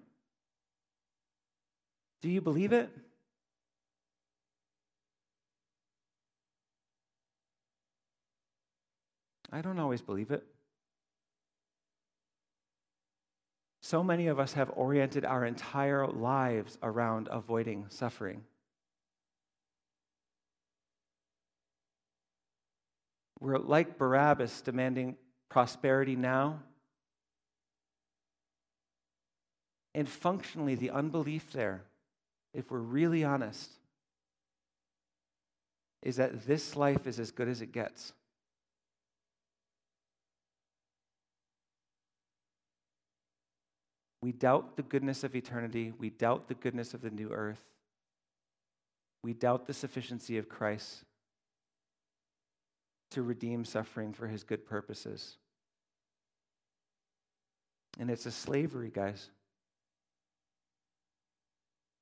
Do 2.22 2.30
you 2.30 2.42
believe 2.42 2.74
it? 2.74 2.92
I 9.52 9.62
don't 9.62 9.80
always 9.80 10.04
believe 10.04 10.30
it. 10.30 10.46
So 13.88 14.04
many 14.04 14.28
of 14.28 14.38
us 14.38 14.52
have 14.52 14.70
oriented 14.76 15.24
our 15.24 15.46
entire 15.46 16.06
lives 16.06 16.78
around 16.84 17.30
avoiding 17.32 17.86
suffering. 17.88 18.44
We're 23.40 23.60
like 23.60 23.98
Barabbas 23.98 24.60
demanding 24.60 25.16
prosperity 25.48 26.18
now. 26.18 26.60
And 29.96 30.10
functionally, 30.10 30.76
the 30.76 30.90
unbelief 30.90 31.54
there 31.54 31.86
if 32.54 32.70
we're 32.70 32.80
really 32.80 33.24
honest, 33.24 33.72
is 36.02 36.18
that 36.18 36.46
this 36.46 36.76
life 36.76 37.08
is 37.08 37.22
as 37.22 37.32
good 37.32 37.48
as 37.48 37.62
it 37.62 37.72
gets. 37.72 38.12
We 44.22 44.32
doubt 44.32 44.78
the 44.78 44.84
goodness 44.84 45.24
of 45.24 45.36
eternity. 45.36 45.94
We 45.98 46.10
doubt 46.10 46.48
the 46.48 46.56
goodness 46.56 46.94
of 46.94 47.02
the 47.02 47.12
new 47.12 47.30
earth. 47.32 47.62
We 49.24 49.34
doubt 49.34 49.68
the 49.68 49.74
sufficiency 49.74 50.38
of 50.38 50.50
Christ 50.50 51.04
to 53.12 53.22
redeem 53.22 53.64
suffering 53.64 54.14
for 54.14 54.28
his 54.28 54.44
good 54.44 54.66
purposes. 54.66 55.38
And 58.00 58.10
it's 58.10 58.26
a 58.26 58.32
slavery, 58.32 58.92
guys. 58.94 59.30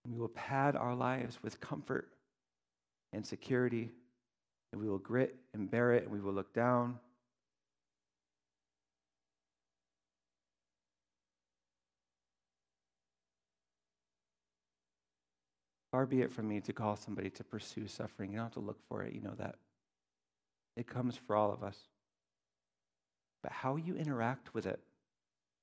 We 0.08 0.18
will 0.18 0.30
pad 0.30 0.76
our 0.76 0.96
lives 0.96 1.40
with 1.42 1.60
comfort 1.60 2.10
and 3.14 3.26
security, 3.26 3.92
and 4.72 4.82
we 4.82 4.90
will 4.90 5.00
grit 5.00 5.36
and 5.54 5.70
bear 5.70 5.94
it, 5.94 6.04
and 6.04 6.12
we 6.12 6.20
will 6.20 6.34
look 6.34 6.54
down. 6.54 7.00
Far 15.96 16.06
be 16.06 16.20
it 16.20 16.34
from 16.34 16.50
me 16.50 16.60
to 16.60 16.74
call 16.74 16.98
somebody 16.98 17.30
to 17.30 17.44
pursue 17.46 17.88
suffering. 17.88 18.30
You 18.30 18.40
don't 18.40 18.48
have 18.48 18.54
to 18.56 18.60
look 18.60 18.82
for 18.90 19.04
it, 19.04 19.14
you 19.14 19.22
know 19.22 19.36
that. 19.38 19.56
It 20.76 20.88
comes 20.88 21.16
for 21.16 21.38
all 21.38 21.54
of 21.54 21.64
us. 21.64 21.78
But 23.42 23.54
how 23.54 23.78
you 23.78 23.96
interact 23.96 24.54
with 24.54 24.66
it 24.66 24.82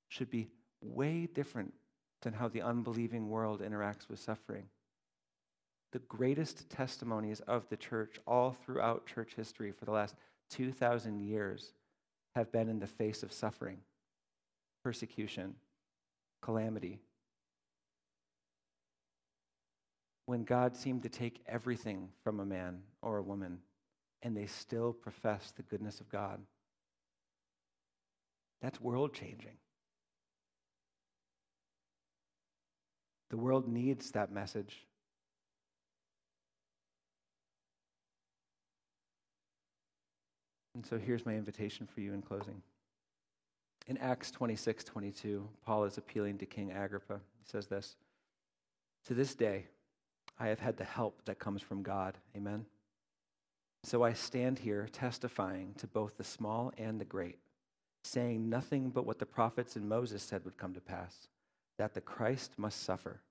should 0.07 0.31
be 0.31 0.47
way 0.81 1.27
different 1.27 1.71
than 2.23 2.33
how 2.33 2.47
the 2.47 2.63
unbelieving 2.63 3.29
world 3.29 3.61
interacts 3.61 4.09
with 4.09 4.17
suffering. 4.17 4.63
The 5.91 5.99
greatest 5.99 6.67
testimonies 6.67 7.41
of 7.41 7.69
the 7.69 7.77
church 7.77 8.19
all 8.25 8.53
throughout 8.53 9.05
church 9.05 9.33
history 9.35 9.71
for 9.71 9.85
the 9.85 9.91
last 9.91 10.15
2,000 10.49 11.19
years 11.19 11.73
have 12.35 12.51
been 12.51 12.69
in 12.69 12.79
the 12.79 12.87
face 12.87 13.21
of 13.21 13.31
suffering, 13.31 13.77
persecution, 14.83 15.53
calamity. 16.41 17.01
When 20.25 20.43
God 20.43 20.75
seemed 20.75 21.03
to 21.03 21.09
take 21.09 21.41
everything 21.47 22.09
from 22.23 22.39
a 22.39 22.45
man 22.45 22.81
or 23.01 23.17
a 23.17 23.23
woman, 23.23 23.59
and 24.23 24.35
they 24.35 24.45
still 24.45 24.93
profess 24.93 25.51
the 25.55 25.63
goodness 25.63 25.99
of 25.99 26.09
God. 26.09 26.39
That's 28.61 28.79
world 28.79 29.13
changing. 29.13 29.57
The 33.29 33.37
world 33.37 33.67
needs 33.67 34.11
that 34.11 34.31
message. 34.31 34.85
And 40.75 40.85
so 40.85 40.97
here's 40.97 41.25
my 41.25 41.33
invitation 41.35 41.85
for 41.85 41.99
you 41.99 42.13
in 42.13 42.21
closing. 42.21 42.61
In 43.87 43.97
Acts 43.97 44.31
26 44.31 44.85
22, 44.85 45.47
Paul 45.65 45.83
is 45.83 45.97
appealing 45.97 46.37
to 46.37 46.45
King 46.45 46.71
Agrippa. 46.71 47.19
He 47.39 47.45
says 47.45 47.67
this 47.67 47.95
To 49.05 49.13
this 49.13 49.35
day, 49.35 49.65
I 50.39 50.47
have 50.47 50.59
had 50.59 50.77
the 50.77 50.83
help 50.83 51.23
that 51.25 51.39
comes 51.39 51.61
from 51.61 51.83
God. 51.83 52.17
Amen. 52.35 52.65
So 53.83 54.03
I 54.03 54.13
stand 54.13 54.59
here 54.59 54.87
testifying 54.91 55.73
to 55.77 55.87
both 55.87 56.17
the 56.17 56.23
small 56.23 56.71
and 56.77 56.99
the 56.99 57.05
great, 57.05 57.39
saying 58.03 58.49
nothing 58.49 58.89
but 58.89 59.05
what 59.05 59.19
the 59.19 59.25
prophets 59.25 59.75
and 59.75 59.87
Moses 59.87 60.23
said 60.23 60.45
would 60.45 60.57
come 60.57 60.73
to 60.73 60.81
pass 60.81 61.27
that 61.77 61.93
the 61.93 62.01
Christ 62.01 62.53
must 62.57 62.83
suffer, 62.83 63.21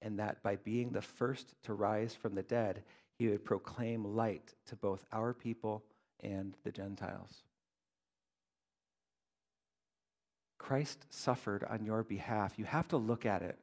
and 0.00 0.18
that 0.18 0.42
by 0.42 0.56
being 0.56 0.90
the 0.90 1.02
first 1.02 1.54
to 1.64 1.74
rise 1.74 2.14
from 2.14 2.34
the 2.34 2.42
dead, 2.42 2.82
he 3.18 3.28
would 3.28 3.44
proclaim 3.44 4.16
light 4.16 4.54
to 4.66 4.76
both 4.76 5.04
our 5.12 5.34
people 5.34 5.82
and 6.20 6.56
the 6.64 6.72
Gentiles. 6.72 7.42
Christ 10.58 11.04
suffered 11.10 11.64
on 11.64 11.84
your 11.84 12.02
behalf. 12.02 12.58
You 12.58 12.64
have 12.64 12.88
to 12.88 12.96
look 12.96 13.26
at 13.26 13.42
it. 13.42 13.58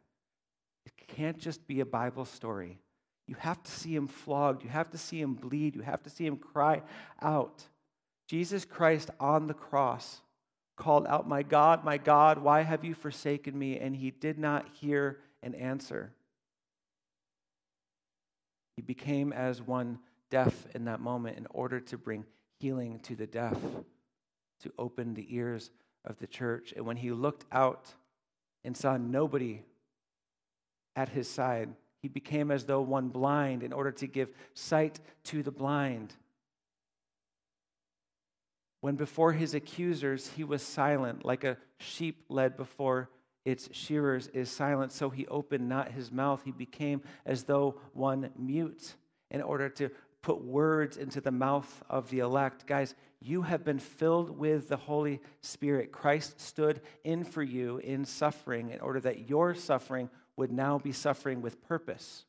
It 0.88 0.94
can't 1.08 1.38
just 1.38 1.68
be 1.68 1.82
a 1.82 1.86
Bible 1.86 2.24
story. 2.24 2.80
You 3.28 3.36
have 3.40 3.62
to 3.62 3.72
see 3.72 3.94
him 3.94 4.08
flogged. 4.08 4.64
You 4.64 4.70
have 4.70 4.90
to 4.92 4.98
see 4.98 5.20
him 5.20 5.34
bleed. 5.34 5.76
You 5.76 5.82
have 5.82 6.02
to 6.04 6.10
see 6.10 6.26
him 6.26 6.38
cry 6.38 6.82
out. 7.22 7.62
Jesus 8.30 8.64
Christ 8.64 9.10
on 9.20 9.48
the 9.48 9.54
cross 9.54 10.22
called 10.78 11.06
out, 11.08 11.28
My 11.28 11.44
God, 11.44 11.84
my 11.84 11.98
God, 11.98 12.38
why 12.38 12.62
have 12.62 12.86
you 12.86 12.94
forsaken 12.94 13.58
me? 13.60 13.78
And 13.78 13.98
he 13.98 14.12
did 14.12 14.40
not 14.40 14.70
hear 14.80 15.20
an 15.44 15.56
answer. 15.56 16.14
He 18.78 18.82
became 18.82 19.34
as 19.34 19.62
one 19.62 20.00
deaf 20.30 20.68
in 20.74 20.86
that 20.86 21.02
moment 21.02 21.38
in 21.38 21.48
order 21.50 21.82
to 21.82 21.98
bring 21.98 22.24
healing 22.62 23.00
to 23.02 23.16
the 23.16 23.28
deaf. 23.28 23.58
to 24.62 24.74
open 24.80 25.14
the 25.14 25.28
ears 25.36 25.70
of 26.04 26.18
the 26.18 26.26
church. 26.26 26.74
And 26.76 26.86
when 26.86 26.98
he 26.98 27.12
looked 27.12 27.46
out 27.52 27.94
and 28.64 28.76
saw 28.76 28.98
nobody 28.98 29.62
at 30.98 31.10
his 31.10 31.30
side, 31.30 31.70
he 32.02 32.08
became 32.08 32.52
as 32.52 32.66
though 32.66 32.82
one 32.82 33.08
blind 33.10 33.64
in 33.64 33.72
order 33.72 33.92
to 33.92 34.08
give 34.08 34.30
sight 34.54 35.00
to 35.26 35.44
the 35.44 35.52
blind. 35.52 36.14
When 38.82 38.96
before 38.96 39.32
his 39.32 39.54
accusers 39.54 40.28
he 40.36 40.44
was 40.44 40.62
silent, 40.62 41.24
like 41.24 41.44
a 41.44 41.58
sheep 41.80 42.26
led 42.30 42.58
before 42.58 43.10
its 43.46 43.70
shearers 43.72 44.28
is 44.30 44.50
silent, 44.50 44.92
so 44.92 45.10
he 45.10 45.26
opened 45.28 45.70
not 45.70 45.92
his 45.92 46.12
mouth. 46.12 46.42
He 46.44 46.52
became 46.52 47.02
as 47.26 47.44
though 47.44 47.80
one 47.94 48.30
mute 48.38 48.96
in 49.32 49.42
order 49.42 49.70
to 49.70 49.90
put 50.22 50.44
words 50.44 50.98
into 50.98 51.22
the 51.22 51.32
mouth 51.32 51.84
of 51.90 52.10
the 52.10 52.20
elect. 52.20 52.66
Guys, 52.66 52.96
you 53.22 53.44
have 53.44 53.64
been 53.64 53.80
filled 53.80 54.38
with 54.38 54.68
the 54.68 54.78
Holy 54.78 55.22
Spirit. 55.42 55.92
Christ 55.92 56.42
stood 56.42 56.82
in 57.04 57.24
for 57.24 57.42
you 57.42 57.78
in 57.78 58.04
suffering 58.04 58.72
in 58.72 58.80
order 58.80 59.00
that 59.00 59.30
your 59.30 59.56
suffering 59.56 60.10
would 60.38 60.52
now 60.52 60.78
be 60.78 60.92
suffering 60.92 61.42
with 61.42 61.62
purpose. 61.68 62.24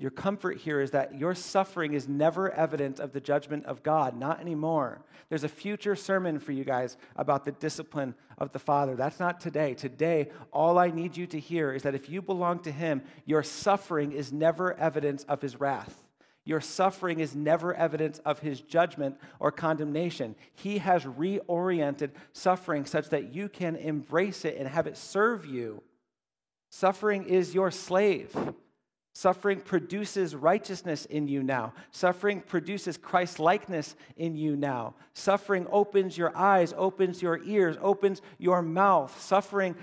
Your 0.00 0.10
comfort 0.10 0.56
here 0.56 0.80
is 0.80 0.92
that 0.92 1.18
your 1.18 1.34
suffering 1.34 1.92
is 1.92 2.08
never 2.08 2.50
evidence 2.50 3.00
of 3.00 3.12
the 3.12 3.20
judgment 3.20 3.66
of 3.66 3.82
God, 3.82 4.18
not 4.18 4.40
anymore. 4.40 5.02
There's 5.28 5.44
a 5.44 5.48
future 5.48 5.94
sermon 5.94 6.38
for 6.38 6.52
you 6.52 6.64
guys 6.64 6.96
about 7.16 7.44
the 7.44 7.52
discipline 7.52 8.14
of 8.38 8.50
the 8.52 8.58
Father. 8.58 8.96
That's 8.96 9.20
not 9.20 9.40
today. 9.40 9.74
Today, 9.74 10.30
all 10.52 10.78
I 10.78 10.90
need 10.90 11.18
you 11.18 11.26
to 11.26 11.38
hear 11.38 11.74
is 11.74 11.82
that 11.82 11.94
if 11.94 12.08
you 12.08 12.22
belong 12.22 12.60
to 12.60 12.72
Him, 12.72 13.02
your 13.26 13.42
suffering 13.42 14.12
is 14.12 14.32
never 14.32 14.72
evidence 14.72 15.24
of 15.24 15.42
His 15.42 15.60
wrath. 15.60 16.02
Your 16.46 16.62
suffering 16.62 17.20
is 17.20 17.36
never 17.36 17.74
evidence 17.74 18.20
of 18.20 18.38
His 18.38 18.62
judgment 18.62 19.18
or 19.38 19.52
condemnation. 19.52 20.34
He 20.54 20.78
has 20.78 21.04
reoriented 21.04 22.12
suffering 22.32 22.86
such 22.86 23.10
that 23.10 23.34
you 23.34 23.50
can 23.50 23.76
embrace 23.76 24.46
it 24.46 24.56
and 24.56 24.66
have 24.66 24.86
it 24.86 24.96
serve 24.96 25.44
you. 25.44 25.82
Suffering 26.70 27.24
is 27.24 27.54
your 27.54 27.70
slave. 27.70 28.34
Suffering 29.12 29.60
produces 29.60 30.36
righteousness 30.36 31.04
in 31.04 31.26
you 31.26 31.42
now. 31.42 31.74
Suffering 31.90 32.40
produces 32.40 32.96
Christ 32.96 33.40
likeness 33.40 33.96
in 34.16 34.36
you 34.36 34.54
now. 34.54 34.94
Suffering 35.12 35.66
opens 35.70 36.16
your 36.16 36.34
eyes, 36.36 36.72
opens 36.76 37.20
your 37.20 37.42
ears, 37.44 37.76
opens 37.82 38.22
your 38.38 38.62
mouth. 38.62 39.20
Suffering 39.20 39.74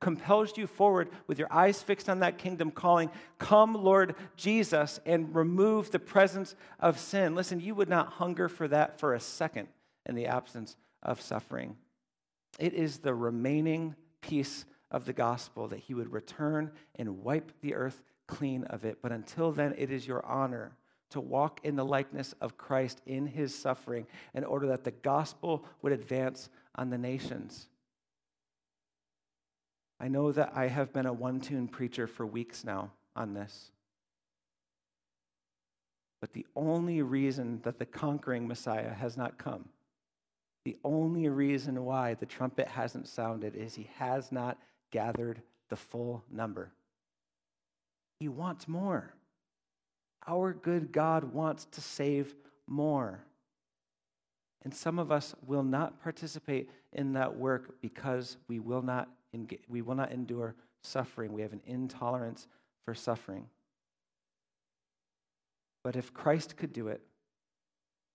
compels 0.00 0.56
you 0.58 0.66
forward 0.66 1.08
with 1.26 1.38
your 1.38 1.50
eyes 1.50 1.82
fixed 1.82 2.10
on 2.10 2.20
that 2.20 2.36
kingdom, 2.36 2.70
calling, 2.70 3.10
Come, 3.38 3.72
Lord 3.72 4.14
Jesus, 4.36 5.00
and 5.06 5.34
remove 5.34 5.90
the 5.90 5.98
presence 5.98 6.54
of 6.78 6.98
sin. 6.98 7.34
Listen, 7.34 7.58
you 7.58 7.74
would 7.74 7.88
not 7.88 8.08
hunger 8.08 8.50
for 8.50 8.68
that 8.68 9.00
for 9.00 9.14
a 9.14 9.20
second 9.20 9.68
in 10.04 10.14
the 10.14 10.26
absence 10.26 10.76
of 11.02 11.22
suffering. 11.22 11.76
It 12.58 12.74
is 12.74 12.98
the 12.98 13.14
remaining 13.14 13.96
piece 14.20 14.66
of 14.94 15.06
the 15.06 15.12
gospel 15.12 15.66
that 15.66 15.80
he 15.80 15.92
would 15.92 16.12
return 16.12 16.70
and 16.94 17.24
wipe 17.24 17.50
the 17.60 17.74
earth 17.74 18.00
clean 18.28 18.62
of 18.66 18.84
it. 18.84 18.98
But 19.02 19.10
until 19.10 19.50
then, 19.50 19.74
it 19.76 19.90
is 19.90 20.06
your 20.06 20.24
honor 20.24 20.70
to 21.10 21.20
walk 21.20 21.60
in 21.64 21.74
the 21.74 21.84
likeness 21.84 22.32
of 22.40 22.56
Christ 22.56 23.00
in 23.04 23.26
his 23.26 23.52
suffering 23.52 24.06
in 24.34 24.44
order 24.44 24.68
that 24.68 24.84
the 24.84 24.92
gospel 24.92 25.64
would 25.82 25.92
advance 25.92 26.48
on 26.76 26.90
the 26.90 26.96
nations. 26.96 27.66
I 29.98 30.06
know 30.06 30.30
that 30.30 30.52
I 30.54 30.68
have 30.68 30.92
been 30.92 31.06
a 31.06 31.12
one 31.12 31.40
tune 31.40 31.66
preacher 31.66 32.06
for 32.06 32.24
weeks 32.24 32.64
now 32.64 32.92
on 33.16 33.34
this. 33.34 33.72
But 36.20 36.32
the 36.32 36.46
only 36.54 37.02
reason 37.02 37.60
that 37.64 37.80
the 37.80 37.86
conquering 37.86 38.46
Messiah 38.46 38.94
has 38.94 39.16
not 39.16 39.38
come, 39.38 39.68
the 40.64 40.76
only 40.84 41.28
reason 41.28 41.84
why 41.84 42.14
the 42.14 42.26
trumpet 42.26 42.68
hasn't 42.68 43.08
sounded 43.08 43.56
is 43.56 43.74
he 43.74 43.90
has 43.96 44.30
not 44.30 44.56
gathered 44.94 45.42
the 45.70 45.76
full 45.76 46.22
number. 46.30 46.70
He 48.20 48.28
wants 48.28 48.68
more. 48.68 49.12
Our 50.28 50.52
good 50.52 50.92
God 50.92 51.34
wants 51.34 51.64
to 51.72 51.80
save 51.80 52.32
more. 52.68 53.24
And 54.62 54.72
some 54.72 55.00
of 55.00 55.10
us 55.10 55.34
will 55.44 55.64
not 55.64 56.00
participate 56.00 56.70
in 56.92 57.14
that 57.14 57.36
work 57.36 57.74
because 57.82 58.36
we 58.46 58.60
will 58.60 58.82
not, 58.82 59.08
we 59.68 59.82
will 59.82 59.96
not 59.96 60.12
endure 60.12 60.54
suffering. 60.84 61.32
We 61.32 61.42
have 61.42 61.52
an 61.52 61.62
intolerance 61.66 62.46
for 62.84 62.94
suffering. 62.94 63.46
But 65.82 65.96
if 65.96 66.14
Christ 66.14 66.56
could 66.56 66.72
do 66.72 66.86
it 66.86 67.02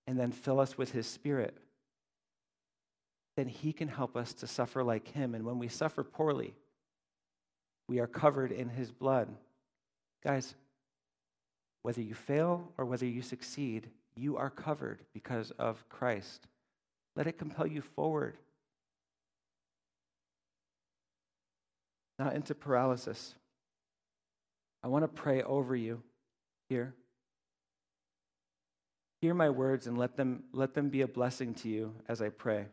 and 0.08 0.18
then 0.18 0.32
fill 0.32 0.62
us 0.62 0.78
with 0.78 0.94
his 0.94 1.08
spirit, 1.08 1.58
then 3.36 3.50
he 3.50 3.74
can 3.74 3.90
help 3.90 4.16
us 4.16 4.34
to 4.36 4.48
suffer 4.48 4.82
like 4.82 5.10
him. 5.10 5.36
And 5.36 5.46
when 5.46 5.60
we 5.60 5.68
suffer 5.68 6.04
poorly, 6.04 6.56
we 7.90 8.00
are 8.00 8.08
covered 8.08 8.52
in 8.52 8.70
his 8.70 8.92
blood. 8.92 9.28
Guys, 10.24 10.54
whether 11.82 12.02
you 12.02 12.14
fail 12.14 12.72
or 12.78 12.86
whether 12.86 13.06
you 13.06 13.24
succeed, 13.24 13.90
you 14.16 14.38
are 14.38 14.52
covered 14.52 15.00
because 15.12 15.52
of 15.58 15.84
Christ. 15.90 16.46
Let 17.16 17.26
it 17.26 17.40
compel 17.40 17.66
you 17.66 17.82
forward, 17.82 18.38
not 22.20 22.36
into 22.36 22.54
paralysis. 22.54 23.34
I 24.84 24.88
want 24.88 25.04
to 25.04 25.08
pray 25.08 25.42
over 25.42 25.76
you 25.76 26.04
here. 26.70 26.94
Hear 29.22 29.34
my 29.34 29.50
words 29.50 29.88
and 29.88 29.98
let 29.98 30.16
them, 30.16 30.44
let 30.54 30.76
them 30.76 30.90
be 30.90 31.02
a 31.02 31.08
blessing 31.08 31.56
to 31.56 31.70
you 31.70 31.96
as 32.08 32.22
I 32.22 32.30
pray. 32.30 32.68